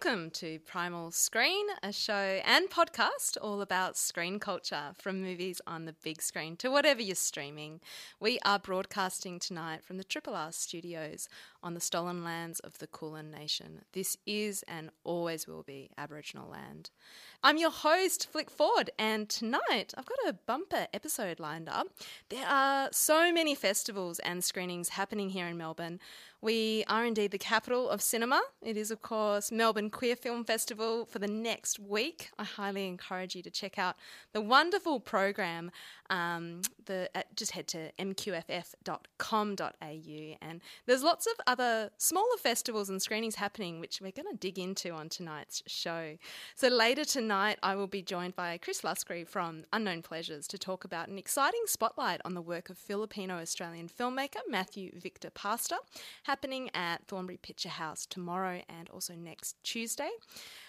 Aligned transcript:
Welcome 0.00 0.30
to 0.30 0.60
Primal 0.60 1.10
Screen, 1.10 1.66
a 1.82 1.90
show 1.90 2.40
and 2.44 2.70
podcast 2.70 3.36
all 3.42 3.60
about 3.60 3.96
screen 3.96 4.38
culture 4.38 4.92
from 4.96 5.20
movies 5.20 5.60
on 5.66 5.86
the 5.86 5.94
big 6.04 6.22
screen 6.22 6.56
to 6.58 6.70
whatever 6.70 7.02
you're 7.02 7.16
streaming. 7.16 7.80
We 8.20 8.38
are 8.44 8.60
broadcasting 8.60 9.40
tonight 9.40 9.82
from 9.82 9.96
the 9.96 10.04
Triple 10.04 10.36
R 10.36 10.52
studios 10.52 11.28
on 11.62 11.74
the 11.74 11.80
stolen 11.80 12.24
lands 12.24 12.60
of 12.60 12.78
the 12.78 12.86
Kulin 12.86 13.30
Nation. 13.30 13.82
This 13.92 14.16
is 14.26 14.64
and 14.68 14.90
always 15.04 15.46
will 15.46 15.62
be 15.62 15.90
Aboriginal 15.98 16.48
land. 16.48 16.90
I'm 17.42 17.56
your 17.56 17.70
host, 17.70 18.28
Flick 18.30 18.50
Ford, 18.50 18.90
and 18.98 19.28
tonight 19.28 19.94
I've 19.96 20.06
got 20.06 20.18
a 20.26 20.32
bumper 20.32 20.88
episode 20.92 21.38
lined 21.38 21.68
up. 21.68 21.88
There 22.28 22.46
are 22.46 22.88
so 22.92 23.32
many 23.32 23.54
festivals 23.54 24.18
and 24.20 24.42
screenings 24.42 24.90
happening 24.90 25.30
here 25.30 25.46
in 25.46 25.56
Melbourne. 25.56 26.00
We 26.40 26.84
are 26.86 27.04
indeed 27.04 27.32
the 27.32 27.38
capital 27.38 27.88
of 27.88 28.00
cinema. 28.00 28.40
It 28.62 28.76
is, 28.76 28.92
of 28.92 29.02
course, 29.02 29.50
Melbourne 29.50 29.90
Queer 29.90 30.14
Film 30.14 30.44
Festival 30.44 31.04
for 31.04 31.18
the 31.18 31.26
next 31.26 31.80
week. 31.80 32.30
I 32.38 32.44
highly 32.44 32.86
encourage 32.86 33.34
you 33.34 33.42
to 33.42 33.50
check 33.50 33.76
out 33.76 33.96
the 34.32 34.40
wonderful 34.40 35.00
program. 35.00 35.72
Um, 36.10 36.62
the, 36.86 37.10
uh, 37.14 37.22
just 37.34 37.50
head 37.52 37.66
to 37.68 37.90
mqff.com.au, 37.98 39.66
and 40.40 40.60
there's 40.86 41.02
lots 41.02 41.26
of 41.26 41.32
other 41.48 41.90
smaller 41.96 42.36
festivals 42.38 42.90
and 42.90 43.00
screenings 43.00 43.36
happening, 43.36 43.80
which 43.80 44.00
we're 44.02 44.12
going 44.12 44.30
to 44.30 44.36
dig 44.36 44.58
into 44.58 44.90
on 44.90 45.08
tonight's 45.08 45.62
show. 45.66 46.18
So 46.54 46.68
later 46.68 47.06
tonight, 47.06 47.58
I 47.62 47.74
will 47.74 47.86
be 47.86 48.02
joined 48.02 48.36
by 48.36 48.58
Chris 48.58 48.84
Luscre 48.84 49.24
from 49.26 49.64
Unknown 49.72 50.02
Pleasures 50.02 50.46
to 50.48 50.58
talk 50.58 50.84
about 50.84 51.08
an 51.08 51.16
exciting 51.16 51.62
spotlight 51.64 52.20
on 52.22 52.34
the 52.34 52.42
work 52.42 52.68
of 52.68 52.76
Filipino 52.76 53.38
Australian 53.38 53.88
filmmaker 53.88 54.40
Matthew 54.46 54.90
Victor 54.94 55.30
Pastor 55.30 55.76
happening 56.24 56.68
at 56.74 57.06
Thornbury 57.08 57.38
Picture 57.38 57.70
House 57.70 58.04
tomorrow 58.04 58.60
and 58.68 58.90
also 58.90 59.14
next 59.14 59.56
Tuesday. 59.64 60.10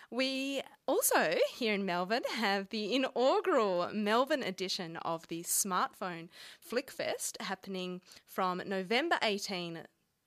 We 0.10 0.62
also, 0.88 1.36
here 1.54 1.74
in 1.74 1.86
Melbourne, 1.86 2.24
have 2.38 2.70
the 2.70 2.96
inaugural 2.96 3.90
Melbourne 3.94 4.44
edition 4.44 4.96
of 4.98 5.28
the 5.28 5.44
Smartphone 5.44 6.30
Flickfest 6.68 7.42
happening 7.42 8.02
from 8.26 8.64
November 8.66 9.18
18, 9.22 9.84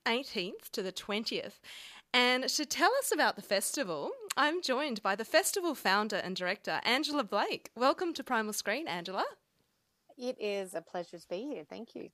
18th 0.06 0.70
to 0.72 0.83
the 0.83 0.92
20th. 0.92 1.61
And 2.14 2.48
to 2.48 2.67
tell 2.67 2.91
us 2.98 3.12
about 3.12 3.36
the 3.36 3.42
festival, 3.42 4.11
I'm 4.36 4.61
joined 4.62 5.03
by 5.03 5.14
the 5.14 5.25
festival 5.25 5.75
founder 5.75 6.17
and 6.17 6.36
director, 6.36 6.81
Angela 6.84 7.25
Blake. 7.25 7.70
Welcome 7.75 8.12
to 8.14 8.25
Primal 8.25 8.53
Screen, 8.53 8.86
Angela. 8.86 9.25
It 10.19 10.36
is 10.39 10.75
a 10.75 10.83
pleasure 10.83 11.19
to 11.19 11.28
be 11.28 11.42
here. 11.42 11.64
Thank 11.69 11.95
you. 11.95 12.11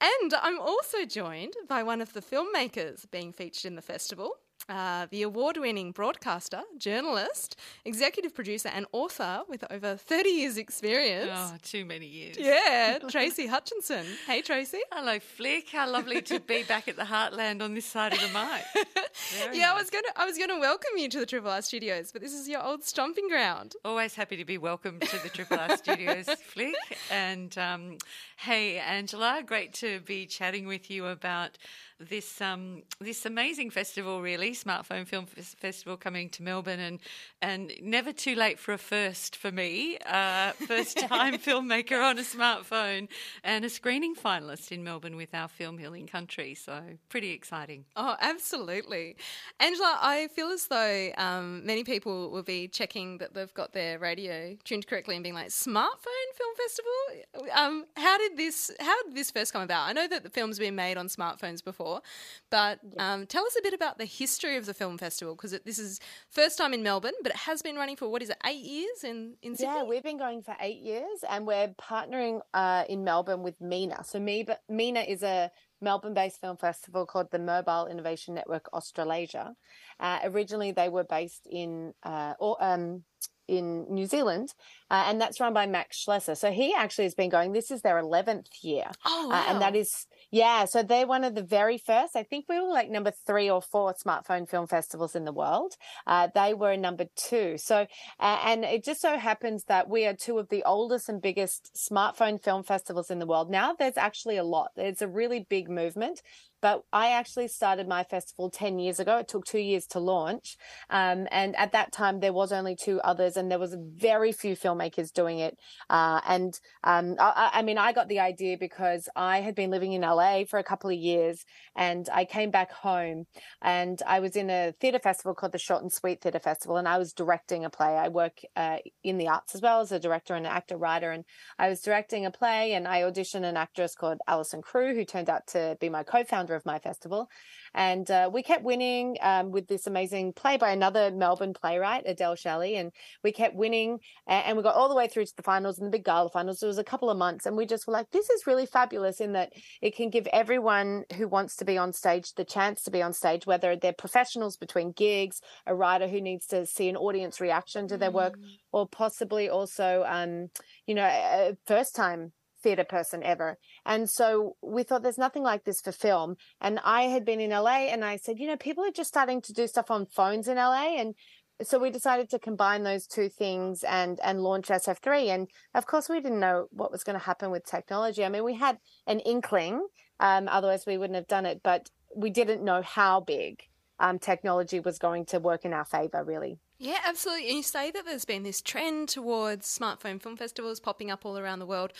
And 0.00 0.34
I'm 0.40 0.60
also 0.60 1.04
joined 1.04 1.54
by 1.68 1.82
one 1.82 2.00
of 2.00 2.12
the 2.12 2.20
filmmakers 2.20 3.10
being 3.10 3.32
featured 3.32 3.64
in 3.64 3.76
the 3.76 3.82
festival, 3.82 4.36
uh, 4.68 5.06
the 5.10 5.22
award 5.22 5.56
winning 5.56 5.92
broadcaster, 5.92 6.62
journalist, 6.78 7.56
executive 7.84 8.34
producer, 8.34 8.68
and 8.68 8.86
author 8.92 9.42
with 9.48 9.64
over 9.70 9.96
30 9.96 10.28
years' 10.28 10.56
experience. 10.56 11.30
Oh, 11.32 11.56
too 11.62 11.84
many 11.84 12.06
years. 12.06 12.36
Yeah, 12.38 12.98
Tracee 13.08 13.46
Hutchison. 13.46 14.04
Hey, 14.26 14.42
Tracee. 14.42 14.82
Hello, 14.92 15.18
Flick. 15.20 15.70
How 15.70 15.88
lovely 15.90 16.20
to 16.22 16.40
be 16.40 16.64
back 16.64 16.88
at 16.88 16.96
the 16.96 17.04
Heartland 17.04 17.62
on 17.62 17.74
this 17.74 17.86
side 17.86 18.12
of 18.12 18.20
the 18.20 18.28
mic. 18.28 18.86
Very 19.38 19.58
yeah, 19.58 19.66
nice. 19.66 19.72
I 19.72 19.74
was 19.74 19.90
gonna, 19.90 20.08
I 20.16 20.24
was 20.24 20.38
gonna 20.38 20.58
welcome 20.58 20.96
you 20.96 21.08
to 21.10 21.20
the 21.20 21.26
Triple 21.26 21.50
R 21.50 21.62
Studios, 21.62 22.10
but 22.12 22.22
this 22.22 22.32
is 22.32 22.48
your 22.48 22.62
old 22.62 22.84
stomping 22.84 23.28
ground. 23.28 23.74
Always 23.84 24.14
happy 24.14 24.36
to 24.36 24.44
be 24.44 24.58
welcomed 24.58 25.02
to 25.02 25.18
the 25.22 25.28
Triple 25.28 25.58
R 25.58 25.76
Studios, 25.76 26.26
Flick. 26.42 26.74
And 27.10 27.56
um, 27.58 27.98
hey, 28.36 28.78
Angela, 28.78 29.42
great 29.46 29.72
to 29.74 30.00
be 30.00 30.26
chatting 30.26 30.66
with 30.66 30.90
you 30.90 31.06
about 31.06 31.58
this 31.98 32.40
um, 32.40 32.82
this 33.00 33.24
amazing 33.24 33.70
festival, 33.70 34.20
really, 34.20 34.52
Smartphone 34.52 35.06
Film 35.06 35.26
Festival 35.26 35.96
coming 35.96 36.28
to 36.30 36.42
Melbourne, 36.42 36.80
and 36.80 37.00
and 37.40 37.72
never 37.80 38.12
too 38.12 38.34
late 38.34 38.58
for 38.58 38.72
a 38.72 38.78
first 38.78 39.36
for 39.36 39.50
me, 39.50 39.98
uh, 40.06 40.52
first 40.52 40.98
time 41.08 41.38
filmmaker 41.38 42.02
on 42.02 42.18
a 42.18 42.22
smartphone, 42.22 43.08
and 43.44 43.64
a 43.64 43.70
screening 43.70 44.14
finalist 44.14 44.72
in 44.72 44.84
Melbourne 44.84 45.16
with 45.16 45.34
our 45.34 45.48
film 45.48 45.78
Healing 45.78 46.06
Country. 46.06 46.54
So 46.54 46.80
pretty 47.08 47.30
exciting. 47.30 47.86
Oh, 47.96 48.16
absolutely, 48.20 49.16
Angela. 49.58 49.98
I 50.00 50.28
feel 50.28 50.48
as 50.48 50.66
though 50.66 51.10
um, 51.16 51.64
many 51.64 51.84
people 51.84 52.30
will 52.30 52.42
be 52.42 52.68
checking 52.68 53.18
that 53.18 53.32
they've 53.32 53.54
got 53.54 53.72
their 53.72 53.98
radio 53.98 54.56
tuned 54.64 54.86
correctly 54.86 55.14
and 55.16 55.22
being 55.22 55.34
like, 55.34 55.48
"Smartphone 55.48 56.30
Film 56.34 56.54
Festival." 56.56 57.50
Um, 57.54 57.86
how 57.96 58.18
did 58.18 58.36
this? 58.36 58.70
How 58.80 59.02
did 59.04 59.14
this 59.14 59.30
first 59.30 59.52
come 59.54 59.62
about? 59.62 59.88
I 59.88 59.92
know 59.92 60.06
that 60.08 60.24
the 60.24 60.30
film's 60.30 60.58
been 60.58 60.76
made 60.76 60.98
on 60.98 61.08
smartphones 61.08 61.64
before 61.64 61.85
before. 61.86 62.02
But 62.50 62.80
um, 62.98 63.26
tell 63.26 63.44
us 63.44 63.56
a 63.58 63.62
bit 63.62 63.74
about 63.74 63.98
the 63.98 64.04
history 64.04 64.56
of 64.56 64.66
the 64.66 64.74
film 64.74 64.98
festival 64.98 65.34
because 65.34 65.58
this 65.64 65.78
is 65.78 66.00
first 66.30 66.58
time 66.58 66.72
in 66.74 66.82
Melbourne, 66.82 67.12
but 67.22 67.32
it 67.32 67.38
has 67.38 67.62
been 67.62 67.76
running 67.76 67.96
for 67.96 68.08
what 68.08 68.22
is 68.22 68.30
it, 68.30 68.38
eight 68.44 68.64
years 68.64 69.04
in 69.04 69.34
in 69.42 69.56
Sydney? 69.56 69.74
Yeah, 69.74 69.84
we've 69.84 70.02
been 70.02 70.18
going 70.18 70.42
for 70.42 70.56
eight 70.60 70.82
years, 70.82 71.24
and 71.28 71.46
we're 71.46 71.68
partnering 71.80 72.40
uh, 72.54 72.84
in 72.88 73.04
Melbourne 73.04 73.42
with 73.42 73.60
MINA. 73.60 74.04
So 74.04 74.18
MINA 74.20 75.00
is 75.00 75.22
a 75.22 75.50
Melbourne-based 75.80 76.40
film 76.40 76.56
festival 76.56 77.04
called 77.04 77.30
the 77.30 77.38
Mobile 77.38 77.86
Innovation 77.86 78.34
Network 78.34 78.68
Australasia. 78.72 79.54
Uh, 80.00 80.20
originally, 80.24 80.72
they 80.72 80.88
were 80.88 81.04
based 81.04 81.46
in 81.50 81.92
uh, 82.02 82.34
or, 82.38 82.56
um, 82.60 83.04
in 83.48 83.86
New 83.92 84.06
Zealand, 84.06 84.54
uh, 84.90 85.04
and 85.06 85.20
that's 85.20 85.40
run 85.40 85.52
by 85.52 85.66
Max 85.66 86.04
Schleser. 86.04 86.36
So 86.36 86.50
he 86.50 86.74
actually 86.74 87.04
has 87.04 87.14
been 87.14 87.30
going. 87.30 87.52
This 87.52 87.70
is 87.70 87.82
their 87.82 87.98
eleventh 87.98 88.48
year, 88.62 88.90
oh, 89.04 89.28
wow. 89.28 89.34
uh, 89.34 89.44
and 89.48 89.60
that 89.60 89.76
is 89.76 90.06
yeah. 90.30 90.64
So 90.64 90.82
they're 90.82 91.06
one 91.06 91.24
of 91.24 91.34
the 91.34 91.42
very 91.42 91.78
first. 91.78 92.16
I 92.16 92.22
think 92.22 92.46
we 92.48 92.60
were 92.60 92.68
like 92.68 92.90
number 92.90 93.12
three 93.26 93.48
or 93.50 93.62
four 93.62 93.94
smartphone 93.94 94.48
film 94.48 94.66
festivals 94.66 95.14
in 95.14 95.24
the 95.24 95.32
world. 95.32 95.76
Uh, 96.06 96.28
they 96.34 96.54
were 96.54 96.76
number 96.76 97.06
two. 97.16 97.56
So 97.58 97.86
uh, 98.20 98.38
and 98.44 98.64
it 98.64 98.84
just 98.84 99.00
so 99.00 99.18
happens 99.18 99.64
that 99.64 99.88
we 99.88 100.06
are 100.06 100.14
two 100.14 100.38
of 100.38 100.48
the 100.48 100.62
oldest 100.64 101.08
and 101.08 101.22
biggest 101.22 101.74
smartphone 101.74 102.42
film 102.42 102.62
festivals 102.62 103.10
in 103.10 103.18
the 103.18 103.26
world. 103.26 103.50
Now 103.50 103.74
there's 103.74 103.96
actually 103.96 104.36
a 104.36 104.44
lot. 104.44 104.72
There's 104.76 105.02
a 105.02 105.08
really 105.08 105.46
big 105.48 105.68
movement. 105.68 106.22
But 106.66 106.82
I 106.92 107.12
actually 107.12 107.46
started 107.46 107.86
my 107.86 108.02
festival 108.02 108.50
10 108.50 108.80
years 108.80 108.98
ago. 108.98 109.18
It 109.18 109.28
took 109.28 109.44
two 109.44 109.60
years 109.60 109.86
to 109.90 110.00
launch. 110.00 110.56
Um, 110.90 111.28
and 111.30 111.54
at 111.54 111.70
that 111.70 111.92
time, 111.92 112.18
there 112.18 112.32
was 112.32 112.50
only 112.50 112.74
two 112.74 113.00
others, 113.02 113.36
and 113.36 113.48
there 113.48 113.60
was 113.60 113.76
very 113.78 114.32
few 114.32 114.56
filmmakers 114.56 115.12
doing 115.12 115.38
it. 115.38 115.56
Uh, 115.88 116.20
and 116.26 116.58
um, 116.82 117.14
I, 117.20 117.50
I, 117.52 117.62
mean, 117.62 117.78
I 117.78 117.92
got 117.92 118.08
the 118.08 118.18
idea 118.18 118.56
because 118.58 119.08
I 119.14 119.42
had 119.42 119.54
been 119.54 119.70
living 119.70 119.92
in 119.92 120.02
LA 120.02 120.42
for 120.42 120.58
a 120.58 120.64
couple 120.64 120.90
of 120.90 120.96
years, 120.96 121.44
and 121.76 122.08
I 122.12 122.24
came 122.24 122.50
back 122.50 122.72
home, 122.72 123.26
and 123.62 124.02
I 124.04 124.18
was 124.18 124.34
in 124.34 124.50
a 124.50 124.72
theatre 124.80 124.98
festival 124.98 125.36
called 125.36 125.52
the 125.52 125.58
Short 125.58 125.82
and 125.82 125.92
Sweet 125.92 126.20
Theatre 126.20 126.40
Festival, 126.40 126.78
and 126.78 126.88
I 126.88 126.98
was 126.98 127.12
directing 127.12 127.64
a 127.64 127.70
play. 127.70 127.96
I 127.96 128.08
work 128.08 128.40
uh, 128.56 128.78
in 129.04 129.18
the 129.18 129.28
arts 129.28 129.54
as 129.54 129.62
well 129.62 129.82
as 129.82 129.92
a 129.92 130.00
director 130.00 130.34
and 130.34 130.44
an 130.44 130.50
actor 130.50 130.76
writer, 130.76 131.12
and 131.12 131.24
I 131.60 131.68
was 131.68 131.80
directing 131.80 132.26
a 132.26 132.32
play, 132.32 132.72
and 132.72 132.88
I 132.88 133.02
auditioned 133.02 133.44
an 133.44 133.56
actress 133.56 133.94
called 133.94 134.18
Alison 134.26 134.62
Crew, 134.62 134.96
who 134.96 135.04
turned 135.04 135.30
out 135.30 135.46
to 135.48 135.76
be 135.80 135.88
my 135.88 136.02
co-founder 136.02 136.55
founder 136.55 136.55
of 136.56 136.66
my 136.66 136.78
festival. 136.78 137.28
And 137.74 138.10
uh, 138.10 138.30
we 138.32 138.42
kept 138.42 138.64
winning 138.64 139.16
um, 139.20 139.50
with 139.50 139.68
this 139.68 139.86
amazing 139.86 140.32
play 140.32 140.56
by 140.56 140.70
another 140.70 141.10
Melbourne 141.10 141.52
playwright, 141.52 142.04
Adele 142.06 142.34
Shelley. 142.34 142.76
And 142.76 142.90
we 143.22 143.32
kept 143.32 143.54
winning 143.54 143.98
and 144.26 144.56
we 144.56 144.62
got 144.62 144.74
all 144.74 144.88
the 144.88 144.94
way 144.94 145.08
through 145.08 145.26
to 145.26 145.36
the 145.36 145.42
finals 145.42 145.78
and 145.78 145.86
the 145.86 145.90
big 145.90 146.04
gala 146.04 146.30
finals. 146.30 146.62
It 146.62 146.66
was 146.66 146.78
a 146.78 146.84
couple 146.84 147.10
of 147.10 147.18
months. 147.18 147.46
And 147.46 147.56
we 147.56 147.66
just 147.66 147.86
were 147.86 147.92
like, 147.92 148.10
this 148.10 148.30
is 148.30 148.46
really 148.46 148.66
fabulous 148.66 149.20
in 149.20 149.32
that 149.32 149.52
it 149.82 149.94
can 149.94 150.10
give 150.10 150.26
everyone 150.32 151.04
who 151.16 151.28
wants 151.28 151.56
to 151.56 151.64
be 151.64 151.78
on 151.78 151.92
stage 151.92 152.32
the 152.34 152.44
chance 152.44 152.82
to 152.82 152.90
be 152.90 153.02
on 153.02 153.12
stage, 153.12 153.46
whether 153.46 153.76
they're 153.76 153.92
professionals 153.92 154.56
between 154.56 154.92
gigs, 154.92 155.40
a 155.66 155.74
writer 155.74 156.08
who 156.08 156.20
needs 156.20 156.46
to 156.46 156.66
see 156.66 156.88
an 156.88 156.96
audience 156.96 157.40
reaction 157.40 157.88
to 157.88 157.98
their 157.98 158.10
work, 158.10 158.38
mm. 158.38 158.44
or 158.72 158.88
possibly 158.88 159.48
also, 159.48 160.04
um, 160.06 160.48
you 160.86 160.94
know, 160.94 161.04
a 161.04 161.56
first 161.66 161.94
time 161.94 162.32
theatre 162.66 162.84
person 162.84 163.22
ever. 163.22 163.58
And 163.84 164.10
so 164.10 164.56
we 164.60 164.82
thought 164.82 165.04
there's 165.04 165.16
nothing 165.16 165.44
like 165.44 165.62
this 165.62 165.80
for 165.80 165.92
film. 165.92 166.34
And 166.60 166.80
I 166.84 167.02
had 167.02 167.24
been 167.24 167.40
in 167.40 167.50
LA 167.50 167.86
and 167.92 168.04
I 168.04 168.16
said, 168.16 168.40
you 168.40 168.48
know, 168.48 168.56
people 168.56 168.82
are 168.84 168.90
just 168.90 169.08
starting 169.08 169.40
to 169.42 169.52
do 169.52 169.68
stuff 169.68 169.88
on 169.88 170.06
phones 170.06 170.48
in 170.48 170.56
LA. 170.56 170.96
And 170.98 171.14
so 171.62 171.78
we 171.78 171.90
decided 171.90 172.28
to 172.30 172.40
combine 172.40 172.82
those 172.82 173.06
two 173.06 173.28
things 173.28 173.84
and 173.84 174.18
and 174.24 174.42
launch 174.42 174.66
SF3. 174.66 175.28
And 175.28 175.48
of 175.76 175.86
course, 175.86 176.08
we 176.08 176.20
didn't 176.20 176.40
know 176.40 176.66
what 176.72 176.90
was 176.90 177.04
going 177.04 177.18
to 177.18 177.24
happen 177.24 177.52
with 177.52 177.64
technology. 177.64 178.24
I 178.24 178.30
mean, 178.30 178.42
we 178.42 178.56
had 178.56 178.78
an 179.06 179.20
inkling, 179.20 179.86
um, 180.18 180.48
otherwise 180.48 180.86
we 180.86 180.98
wouldn't 180.98 181.14
have 181.14 181.28
done 181.28 181.46
it, 181.46 181.60
but 181.62 181.88
we 182.16 182.30
didn't 182.30 182.64
know 182.64 182.82
how 182.82 183.20
big 183.20 183.62
um, 184.00 184.18
technology 184.18 184.80
was 184.80 184.98
going 184.98 185.24
to 185.26 185.38
work 185.38 185.64
in 185.64 185.72
our 185.72 185.84
favor, 185.84 186.24
really. 186.24 186.58
Yeah, 186.78 186.98
absolutely. 187.06 187.48
And 187.48 187.56
you 187.56 187.62
say 187.62 187.90
that 187.90 188.04
there's 188.04 188.26
been 188.26 188.42
this 188.42 188.60
trend 188.60 189.08
towards 189.08 189.66
smartphone 189.66 190.20
film 190.20 190.36
festivals 190.36 190.78
popping 190.78 191.10
up 191.10 191.24
all 191.24 191.38
around 191.38 191.58
the 191.58 191.66
world. 191.66 191.92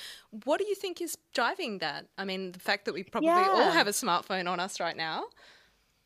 What 0.45 0.59
do 0.61 0.67
you 0.67 0.75
think 0.75 1.01
is 1.01 1.17
driving 1.33 1.79
that? 1.79 2.07
I 2.19 2.25
mean, 2.27 2.53
the 2.53 2.59
fact 2.59 2.85
that 2.85 2.93
we 2.93 3.03
probably 3.03 3.29
Yeah. 3.29 3.49
all 3.49 3.71
have 3.71 3.87
a 3.87 3.93
smartphone 3.93 4.49
on 4.51 4.61
us 4.61 4.79
right 4.79 4.97
now. 4.97 5.25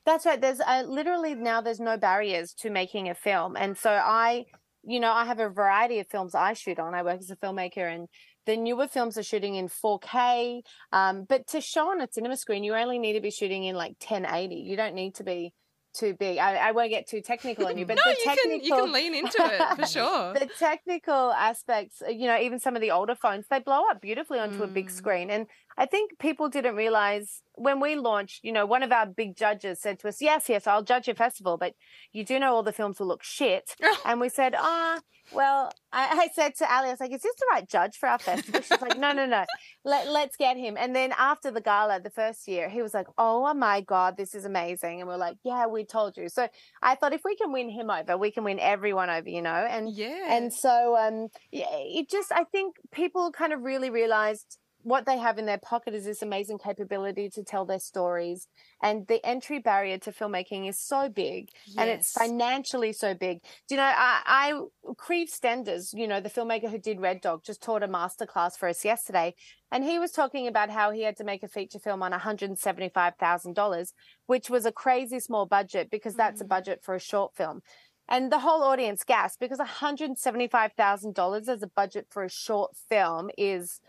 That's 0.06 0.24
right. 0.24 0.40
There's 0.40 0.60
uh, 0.60 0.84
literally 0.86 1.34
now 1.34 1.60
there's 1.60 1.80
no 1.80 1.96
barriers 1.96 2.54
to 2.54 2.70
making 2.70 3.08
a 3.08 3.14
film, 3.14 3.54
and 3.56 3.76
so 3.76 3.90
I, 3.90 4.46
you 4.82 4.98
know, 4.98 5.12
I 5.12 5.24
have 5.26 5.40
a 5.40 5.48
variety 5.50 5.98
of 5.98 6.08
films 6.08 6.34
I 6.34 6.54
shoot 6.54 6.78
on. 6.78 6.94
I 6.94 7.02
work 7.02 7.18
as 7.18 7.30
a 7.30 7.36
filmmaker, 7.36 7.92
and 7.94 8.08
the 8.46 8.56
newer 8.56 8.88
films 8.88 9.18
are 9.18 9.22
shooting 9.22 9.56
in 9.56 9.68
4K. 9.68 10.62
Um, 10.92 11.24
but 11.28 11.46
to 11.48 11.60
show 11.60 11.90
on 11.90 12.00
a 12.00 12.08
cinema 12.10 12.36
screen, 12.38 12.64
you 12.64 12.74
only 12.74 12.98
need 12.98 13.12
to 13.12 13.20
be 13.20 13.30
shooting 13.30 13.64
in 13.64 13.76
like 13.76 13.96
1080. 14.00 14.54
You 14.54 14.76
don't 14.76 14.94
need 14.94 15.16
to 15.16 15.22
be 15.24 15.52
too 15.92 16.14
big. 16.14 16.38
I, 16.38 16.56
I 16.56 16.72
won't 16.72 16.90
get 16.90 17.06
too 17.08 17.20
technical 17.20 17.66
on 17.66 17.76
you, 17.78 17.86
but 17.86 17.94
no, 18.06 18.12
the 18.12 18.18
you 18.18 18.36
can 18.36 18.60
you 18.64 18.74
can 18.74 18.92
lean 18.92 19.14
into 19.14 19.38
it 19.38 19.76
for 19.76 19.86
sure. 19.98 20.34
the 20.34 20.48
technical 20.58 21.32
aspects, 21.32 22.02
uh, 22.06 22.10
you 22.10 22.26
know, 22.26 22.38
even 22.38 22.58
some 22.60 22.76
of 22.76 22.82
the 22.82 22.90
older 22.90 23.14
phones, 23.14 23.46
they 23.50 23.58
blow 23.60 23.82
up 23.90 24.00
beautifully 24.00 24.38
onto 24.38 24.62
a 24.62 24.66
big 24.68 24.86
Mm. 24.88 24.90
screen. 24.92 25.30
And 25.30 25.46
I 25.76 25.86
think 25.86 26.18
people 26.18 26.48
didn't 26.48 26.76
realize 26.76 27.42
when 27.54 27.80
we 27.80 27.94
launched, 27.96 28.40
you 28.42 28.52
know, 28.52 28.66
one 28.66 28.82
of 28.82 28.92
our 28.92 29.06
big 29.06 29.36
judges 29.36 29.80
said 29.80 29.98
to 30.00 30.08
us, 30.08 30.20
Yes, 30.20 30.48
yes, 30.48 30.66
I'll 30.66 30.82
judge 30.82 31.06
your 31.06 31.16
festival, 31.16 31.56
but 31.56 31.74
you 32.12 32.24
do 32.24 32.38
know 32.38 32.54
all 32.54 32.62
the 32.62 32.72
films 32.72 32.98
will 32.98 33.06
look 33.06 33.22
shit. 33.22 33.76
and 34.04 34.20
we 34.20 34.28
said, 34.28 34.54
Ah, 34.56 35.00
well, 35.32 35.70
I, 35.92 36.22
I 36.22 36.28
said 36.34 36.54
to 36.56 36.72
Ali, 36.72 36.88
I 36.88 36.90
was 36.92 37.00
like, 37.00 37.12
Is 37.12 37.22
this 37.22 37.34
the 37.36 37.46
right 37.52 37.68
judge 37.68 37.96
for 37.96 38.08
our 38.08 38.18
festival? 38.18 38.60
She's 38.62 38.80
like, 38.80 38.98
No, 38.98 39.12
no, 39.12 39.26
no. 39.26 39.44
Let, 39.84 40.10
let's 40.10 40.36
get 40.36 40.56
him. 40.56 40.76
And 40.78 40.94
then 40.94 41.12
after 41.18 41.50
the 41.50 41.60
gala, 41.60 42.00
the 42.00 42.10
first 42.10 42.48
year, 42.48 42.68
he 42.68 42.82
was 42.82 42.94
like, 42.94 43.06
Oh 43.18 43.52
my 43.54 43.80
God, 43.80 44.16
this 44.16 44.34
is 44.34 44.44
amazing. 44.44 45.00
And 45.00 45.08
we're 45.08 45.16
like, 45.16 45.36
Yeah, 45.44 45.66
we 45.66 45.84
told 45.84 46.16
you. 46.16 46.28
So 46.28 46.48
I 46.82 46.94
thought 46.94 47.12
if 47.12 47.22
we 47.24 47.36
can 47.36 47.52
win 47.52 47.70
him 47.70 47.90
over, 47.90 48.16
we 48.16 48.30
can 48.30 48.44
win 48.44 48.58
everyone 48.58 49.10
over, 49.10 49.28
you 49.28 49.42
know? 49.42 49.50
And 49.50 49.92
yeah. 49.92 50.34
and 50.34 50.52
so 50.52 50.96
um 50.96 51.28
yeah, 51.52 51.66
it 51.70 52.10
just 52.10 52.32
I 52.32 52.44
think 52.44 52.76
people 52.92 53.32
kind 53.32 53.52
of 53.52 53.62
really 53.62 53.90
realized 53.90 54.58
what 54.82 55.06
they 55.06 55.18
have 55.18 55.38
in 55.38 55.46
their 55.46 55.58
pocket 55.58 55.94
is 55.94 56.04
this 56.04 56.22
amazing 56.22 56.58
capability 56.58 57.28
to 57.30 57.42
tell 57.44 57.64
their 57.64 57.78
stories 57.78 58.48
and 58.82 59.06
the 59.08 59.24
entry 59.26 59.58
barrier 59.58 59.98
to 59.98 60.10
filmmaking 60.12 60.68
is 60.68 60.78
so 60.78 61.08
big 61.08 61.48
and 61.76 61.90
it's 61.90 62.12
financially 62.12 62.92
so 62.92 63.14
big. 63.14 63.42
Do 63.68 63.74
you 63.74 63.76
know 63.76 63.84
i 63.94 64.22
i 64.26 64.52
Kriv 64.94 65.28
Stenders 65.28 65.92
you 65.92 66.08
know 66.08 66.20
the 66.20 66.30
filmmaker 66.30 66.70
who 66.70 66.78
did 66.78 67.00
red 67.00 67.20
dog 67.20 67.44
just 67.44 67.62
taught 67.62 67.82
a 67.82 67.88
masterclass 67.88 68.56
for 68.56 68.68
us 68.68 68.84
yesterday 68.84 69.34
and 69.70 69.84
he 69.84 69.98
was 69.98 70.10
talking 70.12 70.46
about 70.46 70.70
how 70.70 70.90
he 70.90 71.02
had 71.02 71.16
to 71.16 71.24
make 71.24 71.42
a 71.42 71.48
feature 71.48 71.78
film 71.78 72.02
on 72.02 72.12
$175000 72.12 73.92
which 74.26 74.50
was 74.50 74.66
a 74.66 74.72
crazy 74.72 75.20
small 75.20 75.46
budget 75.46 75.90
because 75.90 76.14
that's 76.14 76.40
a 76.40 76.44
Mm. 76.44 76.48
budget 76.48 76.80
for 76.82 76.94
a 76.94 77.00
short 77.00 77.34
film. 77.36 77.60
And 78.08 78.32
the 78.32 78.40
whole 78.40 78.62
audience 78.64 79.04
gasped 79.04 79.40
because 79.40 79.58
$175,000 79.58 81.48
as 81.48 81.62
a 81.62 81.66
budget 81.68 82.06
for 82.10 82.24
a 82.24 82.28
short 82.30 82.76
film 82.88 83.30
is, 83.38 83.80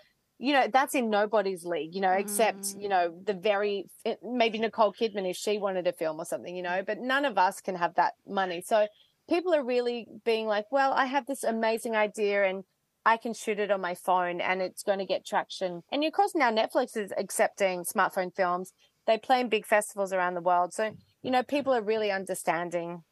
you 0.42 0.54
know, 0.54 0.68
that's 0.74 0.96
in 0.96 1.12
nobody's 1.12 1.66
league, 1.66 1.94
you 1.94 2.02
know, 2.02 2.12
except, 2.12 2.62
mm. 2.62 2.82
you 2.82 2.90
know, 2.90 3.14
the 3.26 3.34
very, 3.36 3.86
eh, 4.06 4.16
maybe 4.24 4.58
Nicole 4.58 4.92
Kidman 4.92 5.30
if 5.30 5.38
she 5.38 5.60
wanted 5.60 5.86
a 5.86 5.94
film 5.94 6.20
or 6.20 6.26
something, 6.26 6.56
you 6.56 6.64
know, 6.64 6.82
but 6.86 6.98
none 6.98 7.26
of 7.26 7.38
us 7.38 7.62
can 7.62 7.76
have 7.76 7.94
that 7.96 8.14
money. 8.28 8.64
So 8.66 8.88
people 9.30 9.54
are 9.54 9.64
really 9.64 10.08
being 10.26 10.48
like, 10.48 10.66
well, 10.72 10.94
I 10.94 11.06
have 11.06 11.28
this 11.28 11.44
amazing 11.44 11.96
idea 11.96 12.44
and 12.44 12.64
I 13.06 13.18
can 13.18 13.36
shoot 13.36 13.60
it 13.60 13.70
on 13.70 13.82
my 13.82 13.94
phone 13.94 14.42
and 14.42 14.64
it's 14.64 14.82
going 14.82 14.98
to 14.98 15.06
get 15.06 15.28
traction. 15.28 15.84
And 15.92 16.04
of 16.04 16.12
course, 16.12 16.34
now 16.34 16.52
Netflix 16.52 16.98
is 16.98 17.14
accepting 17.16 17.84
smartphone 17.84 18.36
films. 18.36 18.74
They 19.06 19.20
play 19.20 19.42
in 19.42 19.50
big 19.50 19.68
festivals 19.68 20.12
around 20.12 20.34
the 20.34 20.42
world. 20.42 20.74
So, 20.74 20.96
you 21.22 21.30
know, 21.30 21.44
people 21.44 21.72
are 21.72 21.84
really 21.84 22.10
understanding 22.10 23.04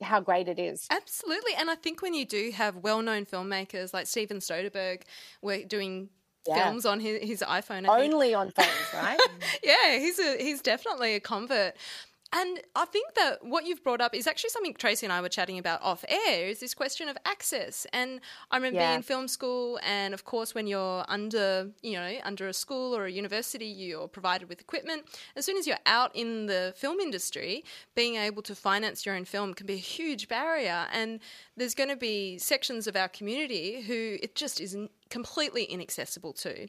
how 0.00 0.20
great 0.20 0.48
it 0.48 0.58
is. 0.58 0.86
Absolutely. 0.90 1.52
And 1.58 1.70
I 1.70 1.74
think 1.74 2.00
when 2.00 2.14
you 2.14 2.24
do 2.24 2.50
have 2.54 2.76
well 2.76 3.02
known 3.02 3.26
filmmakers 3.26 3.92
like 3.92 4.06
Steven 4.06 4.38
Soderbergh, 4.38 5.02
we're 5.42 5.64
doing 5.64 6.08
Yeah. 6.46 6.64
films 6.64 6.84
on 6.86 7.00
his, 7.00 7.22
his 7.22 7.40
iPhone. 7.42 7.88
I 7.88 8.00
think. 8.00 8.14
Only 8.14 8.34
on 8.34 8.50
phones, 8.50 8.68
right? 8.94 9.18
yeah, 9.62 9.98
he's 9.98 10.18
a 10.18 10.36
he's 10.38 10.60
definitely 10.60 11.14
a 11.14 11.20
convert. 11.20 11.74
And 12.34 12.60
I 12.74 12.86
think 12.86 13.12
that 13.14 13.44
what 13.44 13.66
you've 13.66 13.84
brought 13.84 14.00
up 14.00 14.14
is 14.14 14.26
actually 14.26 14.50
something 14.50 14.72
Tracee 14.72 15.04
and 15.04 15.12
I 15.12 15.20
were 15.20 15.28
chatting 15.28 15.58
about 15.58 15.82
off 15.82 16.02
air 16.08 16.46
is 16.48 16.60
this 16.60 16.72
question 16.72 17.08
of 17.08 17.16
access. 17.26 17.86
And 17.92 18.20
I 18.50 18.56
remember 18.56 18.80
Yeah. 18.80 18.88
being 18.88 18.96
in 18.96 19.02
film 19.02 19.28
school 19.28 19.78
and 19.82 20.14
of 20.14 20.24
course 20.24 20.54
when 20.54 20.66
you're 20.66 21.04
under, 21.08 21.70
you 21.82 21.92
know, 21.92 22.18
under 22.24 22.48
a 22.48 22.54
school 22.54 22.96
or 22.96 23.04
a 23.04 23.10
university, 23.12 23.66
you're 23.66 24.08
provided 24.08 24.48
with 24.48 24.60
equipment. 24.60 25.06
As 25.36 25.44
soon 25.44 25.58
as 25.58 25.66
you're 25.66 25.78
out 25.84 26.10
in 26.16 26.46
the 26.46 26.72
film 26.74 27.00
industry, 27.00 27.64
being 27.94 28.16
able 28.16 28.42
to 28.42 28.54
finance 28.54 29.04
your 29.04 29.14
own 29.14 29.26
film 29.26 29.52
can 29.52 29.66
be 29.66 29.74
a 29.74 29.76
huge 29.76 30.26
barrier. 30.28 30.86
And 30.90 31.20
there's 31.56 31.74
going 31.74 31.90
to 31.90 31.96
be 31.96 32.38
sections 32.38 32.86
of 32.86 32.96
our 32.96 33.08
community 33.08 33.82
who 33.82 34.16
it 34.22 34.34
just 34.34 34.58
isn't 34.58 34.90
completely 35.10 35.64
inaccessible 35.64 36.32
to. 36.32 36.66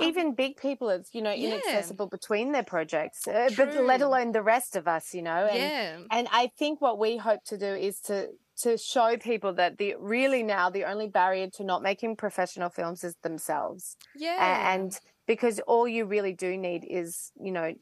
Even 0.00 0.34
big 0.34 0.56
people, 0.56 0.88
it's 0.88 1.14
you 1.14 1.22
know 1.22 1.32
Yeah. 1.32 1.48
inaccessible 1.50 2.08
between 2.08 2.52
their 2.52 2.64
projects, 2.64 3.26
uh, 3.28 3.48
but 3.56 3.74
let 3.74 4.00
alone 4.02 4.32
the 4.32 4.42
rest 4.42 4.74
of 4.76 4.88
us, 4.88 5.14
you 5.14 5.22
know. 5.22 5.46
And, 5.46 5.58
yeah. 5.58 5.98
and 6.10 6.28
I 6.32 6.50
think 6.58 6.80
what 6.80 6.98
we 6.98 7.16
hope 7.16 7.40
to 7.46 7.58
do 7.58 7.66
is 7.74 8.00
to 8.02 8.28
to 8.62 8.76
show 8.78 9.16
people 9.16 9.52
that 9.54 9.78
the 9.78 9.94
really 9.98 10.42
now 10.42 10.70
the 10.70 10.84
only 10.84 11.08
barrier 11.08 11.48
to 11.54 11.64
not 11.64 11.82
making 11.82 12.16
professional 12.16 12.70
films 12.70 13.02
is 13.04 13.14
themselves, 13.22 13.96
Yeah. 14.16 14.72
and 14.74 14.98
because 15.26 15.60
all 15.60 15.86
you 15.88 16.04
really 16.06 16.32
do 16.32 16.56
need 16.56 16.84
is 16.88 17.32
you 17.40 17.52
know 17.52 17.74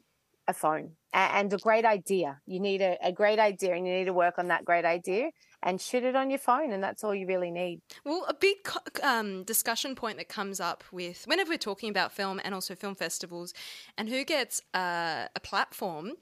a 0.48 0.52
phone 0.52 0.96
and 1.14 1.52
a 1.52 1.58
great 1.58 1.84
idea. 1.84 2.40
You 2.46 2.58
need 2.60 2.82
a, 2.82 2.96
a 3.02 3.12
great 3.12 3.38
idea, 3.38 3.74
and 3.74 3.86
you 3.86 3.94
need 3.94 4.06
to 4.06 4.12
work 4.12 4.38
on 4.38 4.48
that 4.48 4.64
great 4.64 4.84
idea 4.84 5.30
and 5.62 5.80
shoot 5.80 6.04
it 6.04 6.16
on 6.16 6.30
your 6.30 6.38
phone, 6.38 6.72
and 6.72 6.82
that's 6.82 7.04
all 7.04 7.14
you 7.14 7.26
really 7.26 7.50
need. 7.50 7.80
Well, 8.04 8.24
a 8.28 8.34
big 8.34 8.56
um, 9.02 9.44
discussion 9.44 9.94
point 9.94 10.18
that 10.18 10.28
comes 10.28 10.60
up 10.60 10.84
with 10.92 11.24
whenever 11.26 11.50
we're 11.50 11.58
talking 11.58 11.90
about 11.90 12.12
film 12.12 12.40
and 12.44 12.54
also 12.54 12.74
film 12.74 12.94
festivals 12.94 13.54
and 13.96 14.08
who 14.08 14.24
gets 14.24 14.60
uh, 14.74 15.26
a 15.34 15.40
platform 15.40 16.12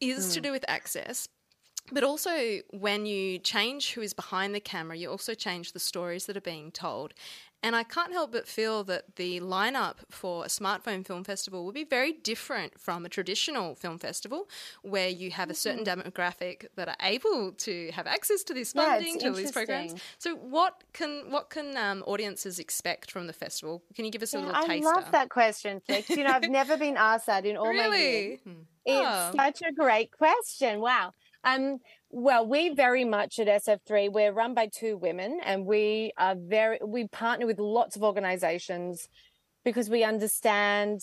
is 0.00 0.34
to 0.34 0.40
do 0.40 0.50
with 0.50 0.64
access. 0.66 1.28
But 1.92 2.04
also, 2.04 2.60
when 2.70 3.06
you 3.06 3.38
change 3.38 3.92
who 3.92 4.00
is 4.00 4.12
behind 4.12 4.54
the 4.54 4.60
camera, 4.60 4.96
you 4.96 5.10
also 5.10 5.34
change 5.34 5.72
the 5.72 5.80
stories 5.80 6.26
that 6.26 6.36
are 6.36 6.40
being 6.42 6.70
told. 6.70 7.14
And 7.62 7.76
I 7.76 7.82
can't 7.82 8.12
help 8.12 8.32
but 8.32 8.48
feel 8.48 8.84
that 8.84 9.16
the 9.16 9.38
lineup 9.40 9.96
for 10.10 10.44
a 10.44 10.48
smartphone 10.48 11.06
film 11.06 11.24
festival 11.24 11.64
will 11.64 11.72
be 11.72 11.84
very 11.84 12.12
different 12.12 12.80
from 12.80 13.04
a 13.04 13.08
traditional 13.08 13.74
film 13.74 13.98
festival, 13.98 14.48
where 14.82 15.08
you 15.08 15.30
have 15.30 15.50
a 15.50 15.54
certain 15.54 15.84
demographic 15.84 16.66
that 16.76 16.88
are 16.88 16.96
able 17.02 17.52
to 17.52 17.90
have 17.92 18.06
access 18.06 18.42
to 18.44 18.54
this 18.54 18.72
Yeah, 18.72 19.00
funding, 19.00 19.18
to 19.18 19.30
these 19.30 19.52
programs. 19.52 19.94
So, 20.18 20.34
what 20.36 20.84
can 20.94 21.30
what 21.30 21.50
can 21.50 21.76
um, 21.76 22.02
audiences 22.06 22.58
expect 22.58 23.10
from 23.10 23.26
the 23.26 23.32
festival? 23.34 23.84
Can 23.94 24.04
you 24.06 24.10
give 24.10 24.22
us 24.22 24.34
a 24.34 24.38
Yeah, 24.38 24.40
little 24.40 24.56
I 24.56 24.66
taster? 24.66 25.00
I 25.00 25.02
love 25.02 25.10
that 25.10 25.30
question. 25.30 25.80
You 26.14 26.24
know, 26.24 26.30
I've 26.30 26.46
never 26.46 26.76
been 26.76 26.96
asked 26.96 27.26
that 27.26 27.44
in 27.46 27.56
all 27.56 27.74
my 27.74 27.86
years. 27.86 28.24
Really? 28.28 28.40
It's 28.84 29.18
Oh. 29.18 29.36
such 29.36 29.62
a 29.62 29.72
great 29.72 30.12
question. 30.12 30.80
Wow. 30.80 31.14
Um, 31.44 31.78
well, 32.10 32.46
we 32.46 32.74
very 32.74 33.04
much 33.04 33.38
at 33.38 33.46
SF3, 33.46 34.12
we're 34.12 34.32
run 34.32 34.54
by 34.54 34.66
two 34.66 34.96
women 34.96 35.40
and 35.44 35.64
we 35.64 36.12
are 36.18 36.34
very, 36.36 36.78
we 36.84 37.08
partner 37.08 37.46
with 37.46 37.58
lots 37.58 37.96
of 37.96 38.02
organizations 38.02 39.08
because 39.64 39.88
we 39.88 40.04
understand, 40.04 41.00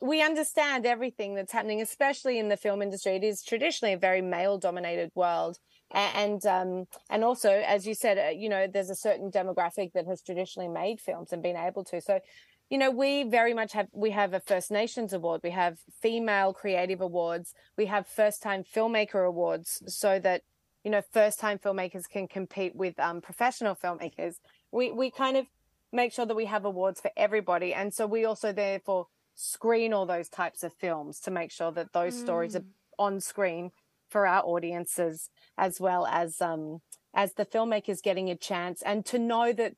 we 0.00 0.22
understand 0.22 0.86
everything 0.86 1.34
that's 1.34 1.52
happening, 1.52 1.82
especially 1.82 2.38
in 2.38 2.48
the 2.48 2.56
film 2.56 2.82
industry. 2.82 3.16
It 3.16 3.24
is 3.24 3.42
traditionally 3.42 3.94
a 3.94 3.98
very 3.98 4.22
male 4.22 4.58
dominated 4.58 5.10
world. 5.14 5.58
And, 5.90 6.44
um, 6.46 6.86
and 7.08 7.22
also, 7.22 7.50
as 7.50 7.86
you 7.86 7.94
said, 7.94 8.18
uh, 8.18 8.30
you 8.30 8.48
know, 8.48 8.66
there's 8.66 8.90
a 8.90 8.96
certain 8.96 9.30
demographic 9.30 9.92
that 9.92 10.06
has 10.06 10.22
traditionally 10.22 10.68
made 10.68 11.00
films 11.00 11.32
and 11.32 11.42
been 11.42 11.56
able 11.56 11.84
to. 11.84 12.00
So, 12.00 12.20
you 12.70 12.78
know, 12.78 12.90
we 12.90 13.24
very 13.24 13.54
much 13.54 13.72
have 13.72 13.88
we 13.92 14.10
have 14.10 14.32
a 14.32 14.40
First 14.40 14.70
Nations 14.70 15.12
award, 15.12 15.42
we 15.44 15.50
have 15.50 15.78
female 16.00 16.52
creative 16.52 17.00
awards, 17.00 17.54
we 17.76 17.86
have 17.86 18.06
first 18.06 18.42
time 18.42 18.64
filmmaker 18.64 19.26
awards, 19.26 19.82
so 19.86 20.18
that 20.20 20.42
you 20.82 20.90
know 20.90 21.02
first 21.12 21.38
time 21.38 21.58
filmmakers 21.58 22.08
can 22.08 22.26
compete 22.26 22.74
with 22.74 22.98
um, 22.98 23.20
professional 23.20 23.74
filmmakers. 23.74 24.36
We 24.72 24.90
we 24.90 25.10
kind 25.10 25.36
of 25.36 25.46
make 25.92 26.12
sure 26.12 26.26
that 26.26 26.34
we 26.34 26.46
have 26.46 26.64
awards 26.64 27.00
for 27.00 27.10
everybody, 27.16 27.74
and 27.74 27.92
so 27.92 28.06
we 28.06 28.24
also 28.24 28.52
therefore 28.52 29.06
screen 29.34 29.92
all 29.92 30.06
those 30.06 30.28
types 30.28 30.62
of 30.62 30.72
films 30.72 31.20
to 31.20 31.30
make 31.30 31.50
sure 31.50 31.72
that 31.72 31.92
those 31.92 32.18
stories 32.18 32.54
are 32.54 32.64
on 32.98 33.20
screen 33.20 33.72
for 34.08 34.26
our 34.26 34.44
audiences 34.44 35.28
as 35.58 35.80
well 35.80 36.06
as 36.06 36.40
um 36.40 36.80
as 37.14 37.34
the 37.34 37.44
filmmakers 37.44 38.00
getting 38.02 38.30
a 38.30 38.36
chance 38.36 38.80
and 38.82 39.04
to 39.04 39.18
know 39.18 39.52
that 39.52 39.74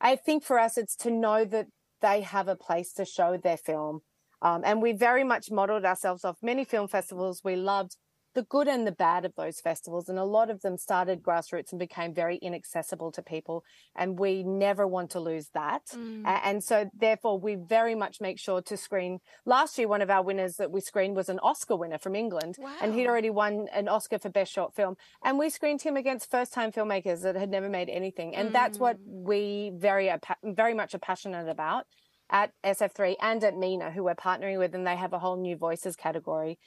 I 0.00 0.16
think 0.16 0.42
for 0.42 0.58
us 0.58 0.76
it's 0.76 0.96
to 0.96 1.10
know 1.10 1.44
that 1.44 1.68
they 2.00 2.20
have 2.22 2.48
a 2.48 2.56
place 2.56 2.92
to 2.94 3.04
show 3.04 3.36
their 3.36 3.56
film. 3.56 4.00
Um, 4.42 4.62
and 4.64 4.82
we 4.82 4.92
very 4.92 5.24
much 5.24 5.50
modeled 5.50 5.84
ourselves 5.84 6.24
off 6.24 6.36
many 6.42 6.64
film 6.64 6.88
festivals 6.88 7.42
we 7.42 7.56
loved 7.56 7.96
the 8.36 8.42
good 8.42 8.68
and 8.68 8.86
the 8.86 8.92
bad 8.92 9.24
of 9.24 9.34
those 9.34 9.60
festivals. 9.60 10.10
And 10.10 10.18
a 10.18 10.24
lot 10.24 10.50
of 10.50 10.60
them 10.60 10.76
started 10.76 11.22
grassroots 11.22 11.72
and 11.72 11.78
became 11.78 12.12
very 12.12 12.36
inaccessible 12.36 13.10
to 13.12 13.22
people. 13.22 13.64
And 13.96 14.18
we 14.18 14.44
never 14.44 14.86
want 14.86 15.10
to 15.12 15.20
lose 15.20 15.48
that. 15.54 15.86
Mm. 15.94 16.22
And 16.44 16.62
so, 16.62 16.90
therefore, 16.96 17.40
we 17.40 17.54
very 17.54 17.94
much 17.94 18.20
make 18.20 18.38
sure 18.38 18.60
to 18.60 18.76
screen. 18.76 19.20
Last 19.46 19.78
year, 19.78 19.88
one 19.88 20.02
of 20.02 20.10
our 20.10 20.22
winners 20.22 20.56
that 20.56 20.70
we 20.70 20.82
screened 20.82 21.16
was 21.16 21.30
an 21.30 21.38
Oscar 21.40 21.76
winner 21.76 21.98
from 21.98 22.14
England. 22.14 22.56
Wow. 22.58 22.74
And 22.82 22.94
he'd 22.94 23.08
already 23.08 23.30
won 23.30 23.68
an 23.72 23.88
Oscar 23.88 24.18
for 24.18 24.28
Best 24.28 24.52
Short 24.52 24.74
Film. 24.74 24.96
And 25.24 25.38
we 25.38 25.48
screened 25.48 25.80
him 25.80 25.96
against 25.96 26.30
first 26.30 26.52
time 26.52 26.70
filmmakers 26.72 27.22
that 27.22 27.36
had 27.36 27.48
never 27.48 27.70
made 27.70 27.88
anything. 27.88 28.36
And 28.36 28.50
mm. 28.50 28.52
that's 28.52 28.78
what 28.78 28.98
mm. 28.98 29.24
we 29.24 29.72
very, 29.74 30.12
very 30.44 30.74
much 30.74 30.94
are 30.94 30.98
passionate 30.98 31.48
about 31.48 31.86
at 32.28 32.52
SF3 32.64 33.16
and 33.22 33.42
at 33.44 33.56
MINA, 33.56 33.92
who 33.92 34.04
we're 34.04 34.14
partnering 34.14 34.58
with, 34.58 34.74
and 34.74 34.86
they 34.86 34.96
have 34.96 35.14
a 35.14 35.18
whole 35.18 35.36
new 35.36 35.56
voices 35.56 35.96
category. 35.96 36.58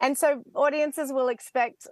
And 0.00 0.16
so 0.16 0.42
audiences 0.54 1.12
will 1.12 1.28
expect, 1.28 1.86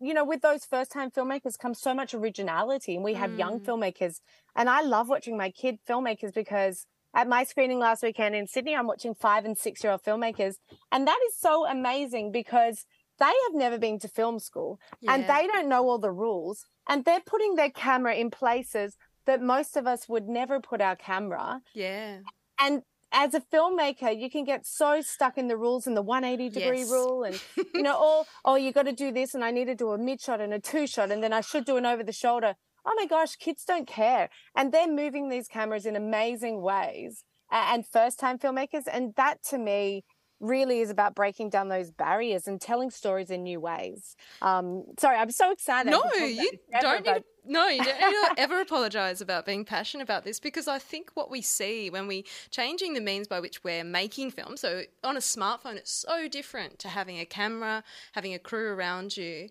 you 0.00 0.14
know, 0.14 0.24
with 0.24 0.40
those 0.40 0.64
first 0.64 0.92
time 0.92 1.10
filmmakers 1.10 1.58
comes 1.58 1.80
so 1.80 1.94
much 1.94 2.14
originality. 2.14 2.94
And 2.94 3.04
we 3.04 3.14
have 3.14 3.30
mm. 3.30 3.38
young 3.38 3.60
filmmakers. 3.60 4.20
And 4.56 4.68
I 4.68 4.82
love 4.82 5.08
watching 5.08 5.36
my 5.36 5.50
kid 5.50 5.78
filmmakers 5.88 6.32
because 6.32 6.86
at 7.14 7.28
my 7.28 7.44
screening 7.44 7.78
last 7.78 8.02
weekend 8.02 8.34
in 8.34 8.46
Sydney, 8.46 8.74
I'm 8.74 8.86
watching 8.86 9.14
five 9.14 9.44
and 9.44 9.56
six 9.56 9.84
year 9.84 9.92
old 9.92 10.02
filmmakers. 10.02 10.56
And 10.90 11.06
that 11.06 11.18
is 11.28 11.38
so 11.38 11.66
amazing 11.66 12.32
because 12.32 12.86
they 13.18 13.26
have 13.26 13.54
never 13.54 13.78
been 13.78 13.98
to 14.00 14.08
film 14.08 14.38
school 14.40 14.80
yeah. 15.00 15.14
and 15.14 15.22
they 15.24 15.46
don't 15.46 15.68
know 15.68 15.88
all 15.88 15.98
the 15.98 16.10
rules. 16.10 16.66
And 16.88 17.04
they're 17.04 17.20
putting 17.24 17.54
their 17.54 17.70
camera 17.70 18.14
in 18.14 18.30
places 18.30 18.96
that 19.26 19.40
most 19.40 19.76
of 19.76 19.86
us 19.86 20.08
would 20.08 20.28
never 20.28 20.60
put 20.60 20.80
our 20.80 20.96
camera. 20.96 21.60
Yeah. 21.74 22.18
And 22.60 22.82
as 23.14 23.32
a 23.32 23.40
filmmaker, 23.40 24.18
you 24.18 24.28
can 24.28 24.44
get 24.44 24.66
so 24.66 25.00
stuck 25.00 25.38
in 25.38 25.46
the 25.46 25.56
rules 25.56 25.86
and 25.86 25.96
the 25.96 26.02
180 26.02 26.50
degree 26.50 26.80
yes. 26.80 26.90
rule, 26.90 27.22
and 27.22 27.40
you 27.72 27.82
know, 27.82 27.96
oh, 27.98 28.24
oh, 28.44 28.56
you 28.56 28.72
got 28.72 28.82
to 28.82 28.92
do 28.92 29.12
this, 29.12 29.34
and 29.34 29.44
I 29.44 29.52
need 29.52 29.66
to 29.66 29.74
do 29.74 29.92
a 29.92 29.98
mid 29.98 30.20
shot 30.20 30.40
and 30.40 30.52
a 30.52 30.58
two 30.58 30.86
shot, 30.86 31.10
and 31.10 31.22
then 31.22 31.32
I 31.32 31.40
should 31.40 31.64
do 31.64 31.76
an 31.76 31.86
over 31.86 32.02
the 32.02 32.12
shoulder. 32.12 32.54
Oh 32.84 32.94
my 32.96 33.06
gosh, 33.06 33.36
kids 33.36 33.64
don't 33.64 33.86
care, 33.86 34.28
and 34.54 34.72
they're 34.72 34.90
moving 34.90 35.28
these 35.28 35.48
cameras 35.48 35.86
in 35.86 35.96
amazing 35.96 36.60
ways. 36.60 37.24
And 37.50 37.86
first 37.86 38.18
time 38.18 38.38
filmmakers, 38.38 38.84
and 38.92 39.14
that 39.16 39.42
to 39.50 39.58
me 39.58 40.04
really 40.40 40.80
is 40.80 40.90
about 40.90 41.14
breaking 41.14 41.50
down 41.50 41.68
those 41.68 41.90
barriers 41.90 42.46
and 42.46 42.60
telling 42.60 42.90
stories 42.90 43.30
in 43.30 43.42
new 43.42 43.60
ways. 43.60 44.16
Um, 44.42 44.84
sorry, 44.98 45.16
I'm 45.16 45.30
so 45.30 45.50
excited. 45.50 45.90
No, 45.90 46.04
you 46.14 46.50
don't 46.80 47.04
need 47.04 47.14
to, 47.14 47.24
no, 47.46 47.68
you 47.68 47.82
don't 47.82 48.00
need 48.00 48.34
to 48.34 48.34
ever 48.38 48.60
apologize 48.60 49.20
about 49.20 49.46
being 49.46 49.64
passionate 49.64 50.02
about 50.02 50.24
this 50.24 50.40
because 50.40 50.68
I 50.68 50.78
think 50.78 51.10
what 51.14 51.30
we 51.30 51.40
see 51.40 51.90
when 51.90 52.06
we 52.06 52.24
changing 52.50 52.94
the 52.94 53.00
means 53.00 53.28
by 53.28 53.40
which 53.40 53.64
we're 53.64 53.84
making 53.84 54.32
film. 54.32 54.56
So 54.56 54.82
on 55.02 55.16
a 55.16 55.20
smartphone, 55.20 55.76
it's 55.76 55.92
so 55.92 56.28
different 56.28 56.78
to 56.80 56.88
having 56.88 57.18
a 57.18 57.24
camera, 57.24 57.82
having 58.12 58.34
a 58.34 58.38
crew 58.38 58.72
around 58.72 59.16
you. 59.16 59.48